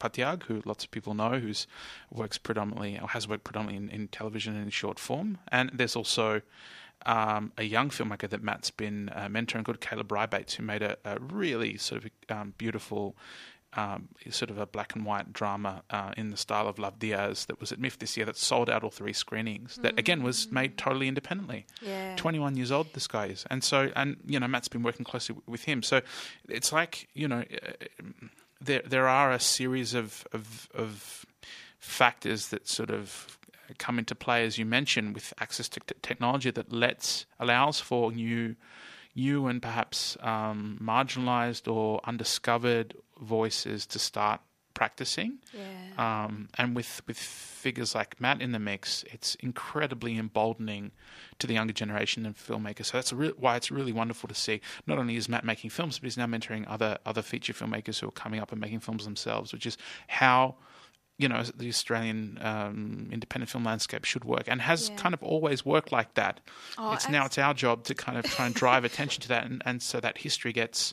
Patiag, 0.00 0.44
who 0.44 0.62
lots 0.64 0.84
of 0.84 0.90
people 0.90 1.14
know, 1.14 1.38
who's 1.38 1.66
works 2.10 2.38
predominantly 2.38 2.98
or 2.98 3.08
has 3.08 3.28
worked 3.28 3.44
predominantly 3.44 3.94
in, 3.94 4.02
in 4.02 4.08
television 4.08 4.54
and 4.54 4.64
in 4.64 4.70
short 4.70 4.98
form, 4.98 5.38
and 5.48 5.70
there's 5.72 5.96
also 5.96 6.42
um, 7.04 7.52
a 7.58 7.64
young 7.64 7.90
filmmaker 7.90 8.28
that 8.28 8.42
Matt's 8.42 8.70
been 8.70 9.10
uh, 9.10 9.28
mentoring 9.28 9.64
called 9.64 9.80
Caleb 9.80 10.08
Rybates, 10.08 10.54
who 10.54 10.62
made 10.62 10.82
a, 10.82 10.96
a 11.04 11.18
really 11.20 11.76
sort 11.76 12.04
of 12.04 12.10
um, 12.36 12.54
beautiful, 12.58 13.16
um, 13.76 14.08
sort 14.30 14.50
of 14.50 14.58
a 14.58 14.66
black 14.66 14.94
and 14.94 15.04
white 15.04 15.32
drama 15.32 15.82
uh, 15.90 16.12
in 16.16 16.30
the 16.30 16.36
style 16.36 16.66
of 16.66 16.78
Lav 16.78 16.98
Diaz 16.98 17.46
that 17.46 17.60
was 17.60 17.72
at 17.72 17.78
MIFF 17.78 17.98
this 17.98 18.16
year 18.16 18.26
that 18.26 18.36
sold 18.36 18.70
out 18.70 18.82
all 18.82 18.90
three 18.90 19.12
screenings. 19.12 19.76
That 19.76 19.98
again 19.98 20.22
was 20.22 20.50
made 20.50 20.78
totally 20.78 21.08
independently. 21.08 21.66
Yeah. 21.82 22.16
21 22.16 22.56
years 22.56 22.72
old 22.72 22.92
this 22.94 23.06
guy 23.06 23.26
is, 23.26 23.44
and 23.50 23.62
so 23.62 23.92
and 23.94 24.16
you 24.26 24.40
know 24.40 24.48
Matt's 24.48 24.68
been 24.68 24.82
working 24.82 25.04
closely 25.04 25.34
w- 25.34 25.44
with 25.46 25.64
him. 25.64 25.82
So 25.82 26.00
it's 26.48 26.72
like 26.72 27.08
you 27.14 27.28
know 27.28 27.40
uh, 27.40 27.84
there 28.60 28.82
there 28.86 29.08
are 29.08 29.32
a 29.32 29.40
series 29.40 29.94
of 29.94 30.26
of, 30.32 30.68
of 30.74 31.26
factors 31.78 32.48
that 32.48 32.66
sort 32.66 32.90
of 32.90 33.38
come 33.78 33.98
into 33.98 34.14
play, 34.14 34.44
as 34.44 34.58
you 34.58 34.64
mentioned, 34.64 35.14
with 35.14 35.34
access 35.38 35.68
to 35.70 35.80
t- 35.80 35.94
technology 36.02 36.50
that 36.50 36.72
lets 36.72 37.26
allows 37.38 37.80
for 37.80 38.12
new, 38.12 38.54
new 39.14 39.46
and 39.46 39.60
perhaps 39.60 40.16
um, 40.20 40.78
marginalized 40.82 41.70
or 41.72 42.00
undiscovered 42.04 42.94
voices 43.20 43.86
to 43.86 43.98
start 43.98 44.40
practicing. 44.74 45.38
Yeah. 45.54 46.24
Um, 46.26 46.48
and 46.58 46.76
with 46.76 47.00
with 47.06 47.16
figures 47.18 47.94
like 47.94 48.20
Matt 48.20 48.42
in 48.42 48.52
the 48.52 48.58
mix, 48.58 49.04
it's 49.10 49.34
incredibly 49.36 50.18
emboldening 50.18 50.92
to 51.38 51.46
the 51.46 51.54
younger 51.54 51.72
generation 51.72 52.26
of 52.26 52.36
filmmakers. 52.36 52.86
So 52.86 52.98
that's 52.98 53.12
re- 53.12 53.32
why 53.38 53.56
it's 53.56 53.70
really 53.70 53.92
wonderful 53.92 54.28
to 54.28 54.34
see. 54.34 54.60
Not 54.86 54.98
only 54.98 55.16
is 55.16 55.28
Matt 55.30 55.44
making 55.44 55.70
films, 55.70 55.98
but 55.98 56.04
he's 56.04 56.18
now 56.18 56.26
mentoring 56.26 56.64
other 56.68 56.98
other 57.06 57.22
feature 57.22 57.54
filmmakers 57.54 58.00
who 58.00 58.08
are 58.08 58.12
coming 58.12 58.38
up 58.40 58.52
and 58.52 58.60
making 58.60 58.80
films 58.80 59.04
themselves, 59.04 59.52
which 59.52 59.64
is 59.64 59.78
how 60.08 60.56
you 61.18 61.26
know 61.26 61.42
the 61.56 61.70
Australian 61.70 62.38
um, 62.42 63.08
independent 63.10 63.48
film 63.48 63.64
landscape 63.64 64.04
should 64.04 64.26
work 64.26 64.44
and 64.46 64.60
has 64.60 64.90
Yeah. 64.90 64.96
kind 64.96 65.14
of 65.14 65.22
always 65.22 65.64
worked 65.64 65.90
like 65.90 66.12
that. 66.14 66.40
Oh, 66.76 66.92
it's 66.92 67.08
now 67.08 67.24
it's 67.24 67.38
our 67.38 67.54
job 67.54 67.84
to 67.84 67.94
kind 67.94 68.18
of 68.18 68.26
try 68.26 68.44
and 68.44 68.54
drive 68.54 68.84
attention 68.84 69.22
to 69.22 69.28
that, 69.28 69.46
and, 69.46 69.62
and 69.64 69.80
so 69.82 70.00
that 70.00 70.18
history 70.18 70.52
gets 70.52 70.92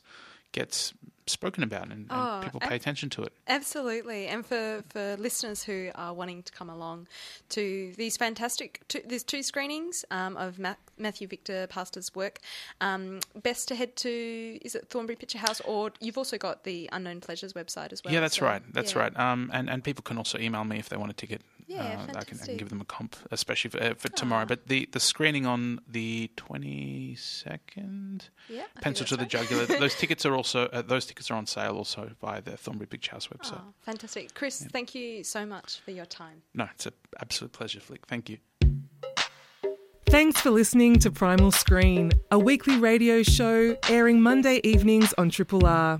gets 0.53 0.93
spoken 1.27 1.63
about 1.63 1.83
and, 1.83 1.91
and 1.91 2.07
Oh, 2.11 2.41
people 2.43 2.59
ab- 2.61 2.69
pay 2.69 2.75
attention 2.75 3.09
to 3.11 3.23
it. 3.23 3.33
Absolutely, 3.47 4.27
and 4.27 4.45
for, 4.45 4.83
for 4.89 5.15
listeners 5.17 5.63
who 5.63 5.89
are 5.95 6.13
wanting 6.13 6.43
to 6.43 6.51
come 6.51 6.69
along 6.69 7.07
to 7.49 7.93
these 7.97 8.17
fantastic, 8.17 8.81
two, 8.87 9.01
there's 9.05 9.23
two 9.23 9.43
screenings 9.43 10.05
um, 10.11 10.37
of 10.37 10.59
Ma- 10.59 10.75
Matthew 10.97 11.27
Victor 11.27 11.67
Pastor's 11.67 12.13
work. 12.15 12.39
Um, 12.81 13.19
best 13.41 13.67
to 13.69 13.75
head 13.75 13.95
to 13.97 14.59
is 14.61 14.75
it 14.75 14.89
Thornbury 14.89 15.15
Picture 15.15 15.39
House, 15.39 15.61
or 15.61 15.91
you've 15.99 16.17
also 16.17 16.37
got 16.37 16.63
the 16.63 16.89
Unknown 16.91 17.21
Pleasures 17.21 17.53
website 17.53 17.93
as 17.93 18.03
well. 18.03 18.13
yeah, 18.13 18.19
that's 18.19 18.37
so, 18.37 18.45
right. 18.45 18.61
That's 18.73 18.93
yeah. 18.93 18.99
right. 18.99 19.19
Um, 19.19 19.49
and 19.53 19.69
and 19.69 19.83
people 19.83 20.03
can 20.03 20.17
also 20.17 20.37
email 20.37 20.63
me 20.63 20.77
if 20.79 20.89
they 20.89 20.97
want 20.97 21.11
a 21.11 21.15
ticket. 21.15 21.41
Yeah, 21.67 22.05
uh, 22.13 22.17
I 22.19 22.23
can, 22.23 22.39
I 22.41 22.45
can 22.45 22.57
give 22.57 22.69
them 22.69 22.81
a 22.81 22.85
comp, 22.85 23.15
especially 23.31 23.69
for, 23.71 23.81
uh, 23.81 23.93
for 23.95 24.09
tomorrow. 24.09 24.45
But 24.45 24.67
the, 24.67 24.87
the 24.91 24.99
screening 24.99 25.45
on 25.45 25.79
the 25.87 26.29
twenty 26.35 27.15
second, 27.15 28.29
Yeah, 28.49 28.63
pencil 28.81 29.05
to 29.07 29.15
the 29.15 29.23
right. 29.23 29.29
jugular. 29.29 29.65
those 29.79 29.95
tickets 29.95 30.25
are 30.25 30.35
also 30.35 30.65
uh, 30.67 30.81
those 30.81 31.05
tickets 31.05 31.29
are 31.31 31.35
on 31.35 31.45
sale 31.45 31.75
also 31.75 32.11
via 32.21 32.41
the 32.41 32.57
Thornbury 32.57 32.87
Picture 32.87 33.11
House 33.11 33.27
website. 33.27 33.61
Oh, 33.61 33.73
fantastic, 33.81 34.33
Chris. 34.33 34.65
Thank 34.71 34.95
you 34.95 35.23
so 35.23 35.45
much 35.45 35.79
for 35.81 35.91
your 35.91 36.05
time. 36.05 36.41
No, 36.53 36.67
it's 36.73 36.85
an 36.85 36.93
absolute 37.21 37.51
pleasure, 37.53 37.79
Flick. 37.79 38.05
Thank 38.07 38.29
you. 38.29 38.37
Thanks 40.05 40.39
for 40.39 40.51
listening 40.51 40.99
to 40.99 41.09
Primal 41.09 41.51
Screen, 41.51 42.11
a 42.29 42.37
weekly 42.37 42.77
radio 42.77 43.23
show 43.23 43.75
airing 43.89 44.21
Monday 44.21 44.59
evenings 44.63 45.11
on 45.17 45.31
Triple 45.31 45.65
R. 45.65 45.99